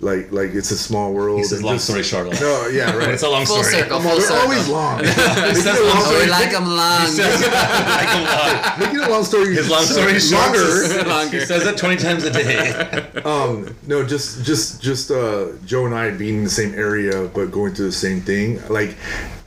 like 0.00 0.30
like 0.32 0.50
it's 0.54 0.70
a 0.70 0.78
small 0.78 1.12
world. 1.12 1.31
He 1.36 1.44
says 1.44 1.58
and 1.58 1.66
long 1.66 1.74
just- 1.76 1.86
story 1.86 2.02
short. 2.02 2.40
No, 2.40 2.66
yeah, 2.68 2.94
right. 2.96 3.10
It's 3.10 3.22
a 3.22 3.28
long 3.28 3.44
Full 3.46 3.62
story. 3.62 3.80
circle. 3.82 4.00
Full 4.00 4.10
they're 4.12 4.20
circle. 4.22 4.42
always 4.42 4.68
long. 4.68 4.98
making, 5.04 5.54
says 5.54 5.78
a 5.78 5.82
long 5.84 5.94
long 5.96 6.04
story, 6.04 6.24
we 6.24 6.30
like 6.30 6.50
them 6.50 6.64
long. 6.66 6.76
like 7.16 8.08
a 8.14 8.20
lot. 8.22 8.78
making 8.78 9.00
a 9.00 9.08
long 9.08 9.24
story 9.24 9.54
His 9.54 9.68
long 9.70 9.84
story 9.84 10.18
short. 10.20 10.32
longer. 10.56 11.08
Longer. 11.08 11.38
He 11.40 11.44
says 11.44 11.64
that 11.64 11.76
20 11.76 11.96
times 11.96 12.24
a 12.24 12.30
day. 12.30 12.70
Um, 13.24 13.74
no, 13.86 14.04
just 14.06 14.44
just 14.44 14.80
just 14.82 15.10
uh, 15.10 15.48
Joe 15.64 15.86
and 15.86 15.94
I 15.94 16.10
being 16.10 16.38
in 16.38 16.44
the 16.44 16.50
same 16.50 16.74
area 16.74 17.28
but 17.34 17.50
going 17.50 17.74
through 17.74 17.86
the 17.86 17.92
same 17.92 18.20
thing. 18.20 18.60
Like, 18.68 18.96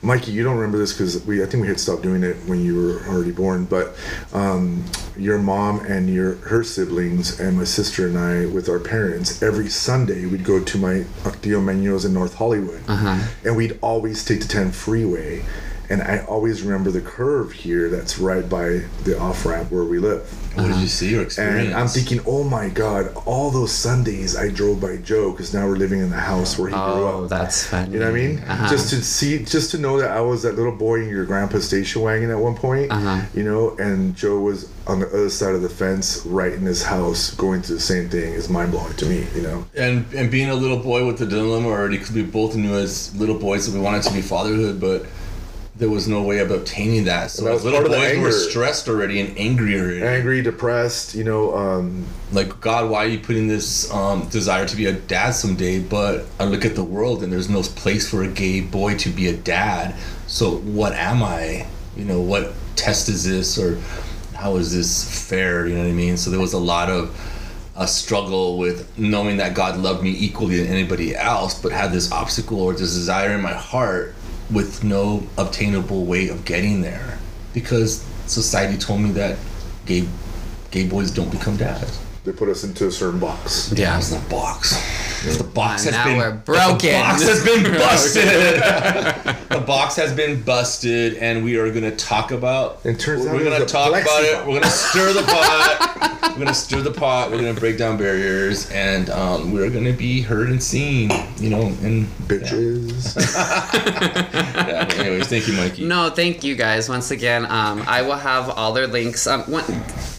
Mikey, 0.01 0.31
you 0.31 0.43
don't 0.43 0.55
remember 0.57 0.77
this 0.77 0.93
because 0.93 1.25
we 1.25 1.41
I 1.41 1.45
think 1.47 1.61
we 1.61 1.67
had 1.67 1.79
stopped 1.79 2.03
doing 2.03 2.23
it 2.23 2.35
when 2.45 2.63
you 2.63 2.75
were 2.75 3.01
already 3.07 3.31
born. 3.31 3.65
But 3.65 3.95
um, 4.33 4.83
your 5.17 5.39
mom 5.39 5.79
and 5.79 6.09
your 6.13 6.35
her 6.35 6.63
siblings 6.63 7.39
and 7.39 7.57
my 7.57 7.63
sister 7.63 8.07
and 8.07 8.17
I 8.17 8.45
with 8.45 8.69
our 8.69 8.79
parents 8.79 9.41
every 9.41 9.69
Sunday 9.69 10.25
we'd 10.25 10.43
go 10.43 10.63
to 10.63 10.77
my 10.77 11.05
Tío 11.41 11.61
Meño's 11.63 12.05
in 12.05 12.13
North 12.13 12.35
Hollywood, 12.35 12.81
Uh-huh. 12.87 13.19
and 13.43 13.55
we'd 13.55 13.79
always 13.81 14.23
take 14.23 14.41
the 14.41 14.47
10 14.47 14.71
freeway. 14.71 15.43
And 15.89 16.01
I 16.01 16.19
always 16.25 16.63
remember 16.63 16.89
the 16.89 17.01
curve 17.01 17.51
here 17.51 17.89
that's 17.89 18.17
right 18.17 18.47
by 18.49 18.85
the 19.03 19.17
off 19.19 19.45
ramp 19.45 19.71
where 19.71 19.83
we 19.83 19.99
live. 19.99 20.27
What 20.55 20.67
did 20.67 20.77
you 20.77 20.87
see 20.87 21.17
or 21.17 21.21
experience? 21.21 21.67
And 21.69 21.75
I'm 21.75 21.87
thinking, 21.87 22.19
oh 22.25 22.43
my 22.43 22.69
God, 22.69 23.13
all 23.25 23.51
those 23.51 23.71
Sundays 23.71 24.35
I 24.37 24.49
drove 24.49 24.79
by 24.81 24.97
Joe 24.97 25.31
because 25.31 25.53
now 25.53 25.67
we're 25.67 25.75
living 25.75 25.99
in 25.99 26.09
the 26.09 26.15
house 26.17 26.57
where 26.57 26.69
he 26.69 26.73
grew 26.73 26.81
up. 26.81 27.15
Oh, 27.15 27.27
that's 27.27 27.65
funny. 27.67 27.93
You 27.93 27.99
know 27.99 28.11
what 28.11 28.19
I 28.19 28.23
mean? 28.27 28.39
Uh-huh. 28.39 28.69
Just 28.69 28.89
to 28.91 29.03
see, 29.03 29.43
just 29.43 29.71
to 29.71 29.77
know 29.77 29.99
that 29.99 30.11
I 30.11 30.21
was 30.21 30.43
that 30.43 30.55
little 30.55 30.71
boy 30.75 31.01
in 31.03 31.09
your 31.09 31.25
grandpa's 31.25 31.67
station 31.67 32.01
wagon 32.01 32.29
at 32.31 32.39
one 32.39 32.55
point, 32.55 32.91
Uh-huh. 32.91 33.21
you 33.33 33.43
know, 33.43 33.75
and 33.77 34.15
Joe 34.15 34.39
was 34.39 34.69
on 34.87 34.99
the 34.99 35.07
other 35.07 35.29
side 35.29 35.55
of 35.55 35.61
the 35.61 35.69
fence, 35.69 36.25
right 36.25 36.53
in 36.53 36.61
his 36.61 36.83
house, 36.83 37.31
going 37.35 37.61
through 37.61 37.75
the 37.75 37.81
same 37.81 38.07
thing 38.09 38.33
is 38.33 38.49
mind 38.49 38.71
blowing 38.71 38.93
to 38.93 39.05
me, 39.05 39.25
you 39.35 39.41
know? 39.41 39.65
and 39.75 40.05
and 40.13 40.29
being 40.31 40.49
a 40.49 40.55
little 40.55 40.77
boy 40.79 41.05
with 41.05 41.17
the 41.17 41.25
dilemma, 41.25 41.67
or 41.69 41.89
because 41.89 42.11
we 42.11 42.21
both 42.23 42.55
knew 42.55 42.75
as 42.75 43.13
little 43.15 43.37
boys 43.37 43.65
that 43.65 43.73
we 43.77 43.83
wanted 43.83 44.03
to 44.03 44.13
be 44.13 44.21
fatherhood, 44.21 44.79
but 44.79 45.05
there 45.77 45.89
was 45.89 46.07
no 46.07 46.21
way 46.21 46.39
of 46.39 46.51
obtaining 46.51 47.03
that. 47.03 47.31
So 47.31 47.43
that 47.45 47.63
little 47.63 47.71
part 47.71 47.85
of 47.85 47.91
the 47.91 47.97
boys, 47.97 48.19
were 48.19 48.31
stressed 48.31 48.87
already 48.87 49.19
and 49.19 49.37
angry 49.37 49.77
already. 49.77 50.03
Angry, 50.03 50.41
depressed, 50.41 51.15
you 51.15 51.25
know, 51.25 51.53
um, 51.55 52.05
Like 52.31 52.61
God, 52.61 52.89
why 52.89 53.05
are 53.05 53.07
you 53.07 53.19
putting 53.19 53.47
this 53.47 53.91
um, 53.91 54.27
desire 54.29 54.65
to 54.65 54.75
be 54.75 54.85
a 54.85 54.93
dad 54.93 55.31
someday? 55.31 55.79
But 55.79 56.25
I 56.39 56.45
look 56.45 56.63
at 56.63 56.75
the 56.75 56.83
world 56.83 57.23
and 57.23 57.31
there's 57.31 57.49
no 57.49 57.61
place 57.61 58.09
for 58.09 58.23
a 58.23 58.27
gay 58.27 58.61
boy 58.61 58.95
to 58.99 59.09
be 59.09 59.27
a 59.27 59.35
dad. 59.35 59.95
So 60.27 60.57
what 60.59 60.93
am 60.93 61.21
I? 61.21 61.67
You 61.97 62.05
know, 62.05 62.21
what 62.21 62.53
test 62.77 63.09
is 63.09 63.25
this, 63.25 63.57
or 63.57 63.79
how 64.33 64.55
is 64.55 64.73
this 64.73 65.29
fair? 65.29 65.67
You 65.67 65.75
know 65.75 65.83
what 65.83 65.89
I 65.89 65.93
mean? 65.93 66.15
So 66.15 66.29
there 66.29 66.39
was 66.39 66.53
a 66.53 66.59
lot 66.59 66.89
of 66.89 67.19
a 67.77 67.87
struggle 67.87 68.57
with 68.57 68.97
knowing 68.97 69.35
that 69.37 69.53
God 69.53 69.77
loved 69.77 70.01
me 70.01 70.11
equally 70.11 70.55
to 70.57 70.65
anybody 70.65 71.13
else, 71.13 71.61
but 71.61 71.73
had 71.73 71.91
this 71.91 72.09
obstacle 72.13 72.61
or 72.61 72.71
this 72.71 72.93
desire 72.93 73.31
in 73.31 73.41
my 73.41 73.53
heart 73.53 74.15
with 74.51 74.83
no 74.83 75.27
obtainable 75.37 76.05
way 76.05 76.29
of 76.29 76.45
getting 76.45 76.81
there, 76.81 77.17
because 77.53 78.01
society 78.27 78.77
told 78.77 79.01
me 79.01 79.11
that 79.11 79.37
gay 79.85 80.07
gay 80.71 80.87
boys 80.87 81.11
don't 81.11 81.31
become 81.31 81.57
dads. 81.57 81.99
they 82.23 82.31
put 82.31 82.49
us 82.49 82.63
into 82.63 82.87
a 82.87 82.91
certain 82.91 83.19
box. 83.19 83.71
Yeah. 83.71 83.93
That's 83.95 84.09
the 84.09 84.29
box. 84.29 84.75
The 85.25 85.43
box 85.43 85.85
And 85.85 85.95
has 85.95 86.05
now 86.05 86.11
been 86.11 86.17
we're 86.17 86.37
broken. 86.37 86.89
The 86.89 86.99
box 86.99 87.23
has 87.23 87.43
been 87.43 87.63
busted. 87.73 88.23
the 89.49 89.63
box 89.65 89.95
has 89.95 90.13
been 90.13 90.41
busted, 90.43 91.15
and 91.15 91.43
we 91.43 91.57
are 91.57 91.69
going 91.71 91.83
to 91.83 91.95
talk 91.95 92.31
about. 92.31 92.81
It 92.83 92.99
turns 92.99 93.25
we're 93.25 93.43
gonna 93.43 93.65
talk 93.65 93.91
plexi 93.91 94.03
about 94.03 94.23
it. 94.23 94.37
We're 94.39 94.53
going 94.53 94.63
to 94.63 94.69
stir 94.69 95.13
the 95.13 95.23
pot. 95.23 96.21
we're 96.29 96.35
going 96.35 96.47
to 96.47 96.53
stir 96.53 96.81
the 96.81 96.91
pot. 96.91 97.31
We're 97.31 97.41
going 97.41 97.53
to 97.53 97.59
break 97.59 97.77
down 97.77 97.97
barriers, 97.97 98.69
and 98.69 99.09
um, 99.09 99.51
we're 99.51 99.69
going 99.69 99.85
to 99.85 99.93
be 99.93 100.21
heard 100.21 100.49
and 100.49 100.61
seen. 100.61 101.09
You 101.37 101.49
know, 101.49 101.61
and 101.81 102.05
Bitches. 102.27 103.15
yeah. 104.55 104.87
Anyways, 104.99 105.27
thank 105.27 105.47
you, 105.47 105.53
Mikey. 105.53 105.85
No, 105.85 106.09
thank 106.09 106.43
you 106.43 106.55
guys 106.55 106.87
once 106.89 107.11
again. 107.11 107.45
Um, 107.45 107.83
I 107.87 108.01
will 108.01 108.15
have 108.15 108.49
all 108.49 108.73
their 108.73 108.87
links. 108.87 109.25
Um, 109.27 109.41
one, 109.43 109.63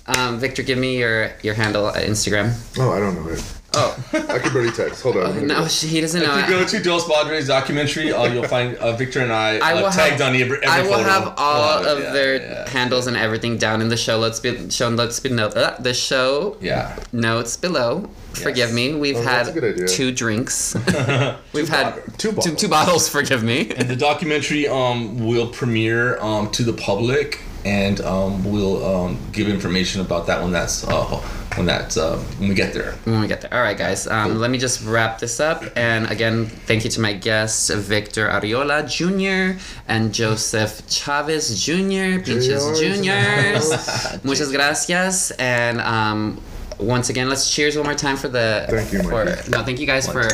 um, 0.07 0.39
Victor, 0.39 0.63
give 0.63 0.79
me 0.79 0.99
your 0.99 1.33
your 1.43 1.55
handle 1.55 1.89
at 1.89 2.07
Instagram. 2.07 2.55
oh, 2.79 2.93
I 2.93 2.99
don't 2.99 3.15
know 3.15 3.31
it. 3.31 3.56
Oh 3.79 3.97
I 4.13 4.39
can 4.39 4.53
barely 4.53 4.71
text. 4.73 5.03
Hold 5.03 5.19
on. 5.19 5.37
I'm 5.37 5.47
no, 5.47 5.61
go. 5.61 5.69
she, 5.69 5.87
he 5.89 6.01
doesn't 6.01 6.23
know. 6.23 6.37
If 6.39 6.49
you 6.49 6.57
go 6.57 6.65
to 6.67 6.83
Dos 6.83 7.07
Padres 7.09 7.47
documentary, 7.47 8.13
uh, 8.13 8.25
you'll 8.33 8.49
find 8.49 8.77
uh, 8.79 8.93
Victor 8.97 9.21
and 9.21 9.33
I, 9.33 9.59
I 9.59 9.73
uh, 9.75 9.83
will 9.83 9.91
tagged 9.91 10.21
have, 10.21 10.35
on 10.35 10.41
every, 10.41 10.57
every 10.59 10.67
I 10.67 10.83
will 10.83 10.93
photo. 10.99 11.03
have 11.11 11.35
all 11.37 11.81
We'll 11.81 11.89
have 11.89 11.99
of 11.99 12.03
yeah, 12.05 12.13
their 12.13 12.37
yeah. 12.41 12.69
handles 12.71 13.07
and 13.07 13.17
everything 13.17 13.59
down 13.59 13.81
in 13.83 13.89
the 13.89 13.97
show. 13.97 14.19
Let's 14.19 14.41
be 14.41 14.71
show 14.71 14.89
notes 14.91 15.21
below. 15.21 15.49
Uh, 15.49 15.79
the 15.81 15.93
show 15.95 16.57
Yeah. 16.61 16.97
notes 17.13 17.57
below. 17.57 18.09
Forgive 18.33 18.73
me. 18.73 18.95
We've 18.95 19.17
Oh, 19.17 19.23
had 19.23 19.49
a 19.49 19.53
good 19.53 19.65
idea. 19.65 19.89
two 19.89 20.13
drinks. 20.13 20.75
We've 21.53 21.69
had 21.69 21.95
bottle- 21.97 22.03
two 22.19 22.29
two, 22.29 22.33
bottles. 22.33 22.61
two 22.61 22.69
bottles. 22.69 23.09
Forgive 23.09 23.43
me. 23.43 23.71
And 23.77 23.89
the 23.89 23.97
documentary 23.97 24.69
um, 24.69 25.27
will 25.27 25.49
premiere 25.49 26.19
um, 26.21 26.51
to 26.51 26.63
the 26.63 26.73
public, 26.75 27.41
and 27.65 28.01
um, 28.03 28.45
we'll 28.45 28.85
um, 28.85 29.19
give 29.33 29.49
information 29.49 30.01
about 30.03 30.27
that 30.27 30.43
when 30.43 30.53
that's 30.53 30.85
uh, 30.87 31.21
when 31.57 31.67
that's 31.67 31.97
uh, 31.97 32.19
when 32.39 32.49
we 32.49 32.55
get 32.55 32.73
there. 32.73 32.93
when 33.05 33.21
we 33.21 33.29
get 33.29 33.41
there. 33.41 33.53
All 33.53 33.61
right, 33.61 33.77
guys. 33.77 34.07
Um, 34.07 34.39
let 34.39 34.51
me 34.51 34.59
just 34.59 34.85
wrap 34.85 35.19
this 35.19 35.41
up. 35.41 35.65
And 35.77 36.11
again, 36.11 36.47
thank 36.47 36.85
you 36.85 36.91
to 36.91 37.01
my 37.01 37.13
guests, 37.13 37.71
Victor 37.71 38.29
Arreola 38.29 38.89
Jr. 38.89 39.59
and 39.89 40.13
Joseph 40.13 40.89
Chavez 40.89 41.65
Jr. 41.65 42.21
Pinches 42.23 42.79
Juniors. 42.79 42.81
Juniors. 42.81 44.25
Muchas 44.25 44.53
gracias. 44.53 45.31
And 45.33 45.81
um, 45.81 46.41
once 46.79 47.09
again, 47.09 47.29
let's 47.29 47.51
cheers 47.51 47.77
one 47.77 47.87
more 47.87 47.95
time 47.95 48.17
for 48.17 48.29
the. 48.29 48.67
Thank 48.69 48.93
you, 48.93 49.03
for, 49.03 49.25
Mikey. 49.25 49.51
No, 49.51 49.63
thank 49.63 49.81
you 49.81 49.87
guys 49.87 50.07
for 50.09 50.29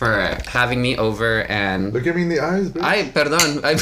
for 0.00 0.38
having 0.48 0.80
me 0.80 0.96
over 0.96 1.42
and. 1.44 1.92
Look 1.92 2.06
at 2.06 2.16
me 2.16 2.22
in 2.22 2.30
the 2.30 2.40
eyes, 2.40 2.70
bitch. 2.70 2.80
I, 2.82 3.02
perdón. 3.12 3.60
I'm, 3.68 3.76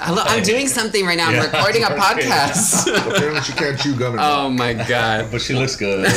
hello, 0.00 0.22
I'm 0.24 0.42
doing 0.42 0.66
something 0.68 1.04
right 1.04 1.18
now. 1.18 1.28
I'm 1.28 1.34
Yeah. 1.34 1.44
recording 1.52 1.84
a 1.84 1.88
podcast. 2.04 2.88
Apparently 3.12 3.42
she 3.42 3.52
can't 3.52 3.78
chew 3.78 3.94
gum. 3.94 4.16
oh 4.18 4.48
my 4.48 4.72
god. 4.72 5.28
But 5.30 5.42
she 5.42 5.52
looks 5.52 5.76
good. 5.76 6.08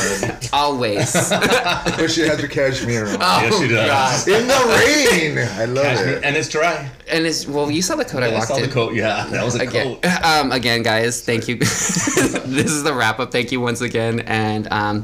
Always. 0.53 1.11
But 1.11 2.07
she 2.07 2.21
has 2.21 2.39
her 2.39 2.47
cashmere 2.47 3.05
on. 3.05 3.17
Oh, 3.19 3.39
Yes, 3.43 3.59
she 3.59 3.67
does. 3.67 4.25
God. 4.25 4.41
In 4.41 4.47
the 4.47 4.61
rain. 4.79 5.37
I 5.59 5.65
love 5.65 6.07
it. 6.07 6.23
and 6.23 6.37
it's 6.37 6.47
dry. 6.47 6.89
And 7.11 7.25
it's 7.25 7.45
well, 7.45 7.69
you 7.69 7.81
saw 7.81 7.97
the 7.97 8.05
coat 8.05 8.23
I 8.23 8.27
I 8.31 8.33
walked 8.33 8.47
saw 8.47 8.55
the 8.59 8.69
coat. 8.69 8.93
Yeah, 8.95 9.27
that 9.27 9.43
was 9.43 9.55
a 9.59 9.63
Again, 9.67 9.99
coat. 9.99 10.23
um, 10.23 10.53
again, 10.53 10.83
guys, 10.83 11.19
thank 11.21 11.49
you. 11.49 11.57
this 11.57 12.71
is 12.71 12.83
the 12.83 12.93
wrap 12.93 13.19
up. 13.19 13.33
Thank 13.33 13.51
you 13.51 13.59
once 13.59 13.81
again, 13.81 14.21
and 14.21 14.71
um, 14.71 15.03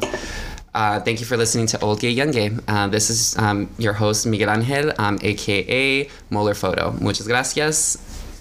uh, 0.73 0.99
thank 0.99 1.19
you 1.19 1.25
for 1.25 1.37
listening 1.37 1.67
to 1.67 1.79
Old 1.81 1.99
Gay 1.99 2.11
Young 2.11 2.31
Gay. 2.31 2.51
Uh, 2.67 2.87
this 2.87 3.09
is 3.09 3.37
um, 3.37 3.69
your 3.77 3.93
host 3.93 4.25
Miguel 4.25 4.49
Angel, 4.49 4.93
um, 4.97 5.17
aka 5.21 6.09
Moller 6.29 6.53
Photo. 6.53 6.91
Muchas 6.99 7.27
gracias. 7.27 7.97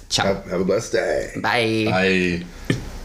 Ciao. 0.09 0.27
Have, 0.27 0.45
have 0.51 0.61
a 0.61 0.65
blessed 0.65 0.93
day. 0.93 1.33
Bye. 1.43 1.91
I 1.93 2.45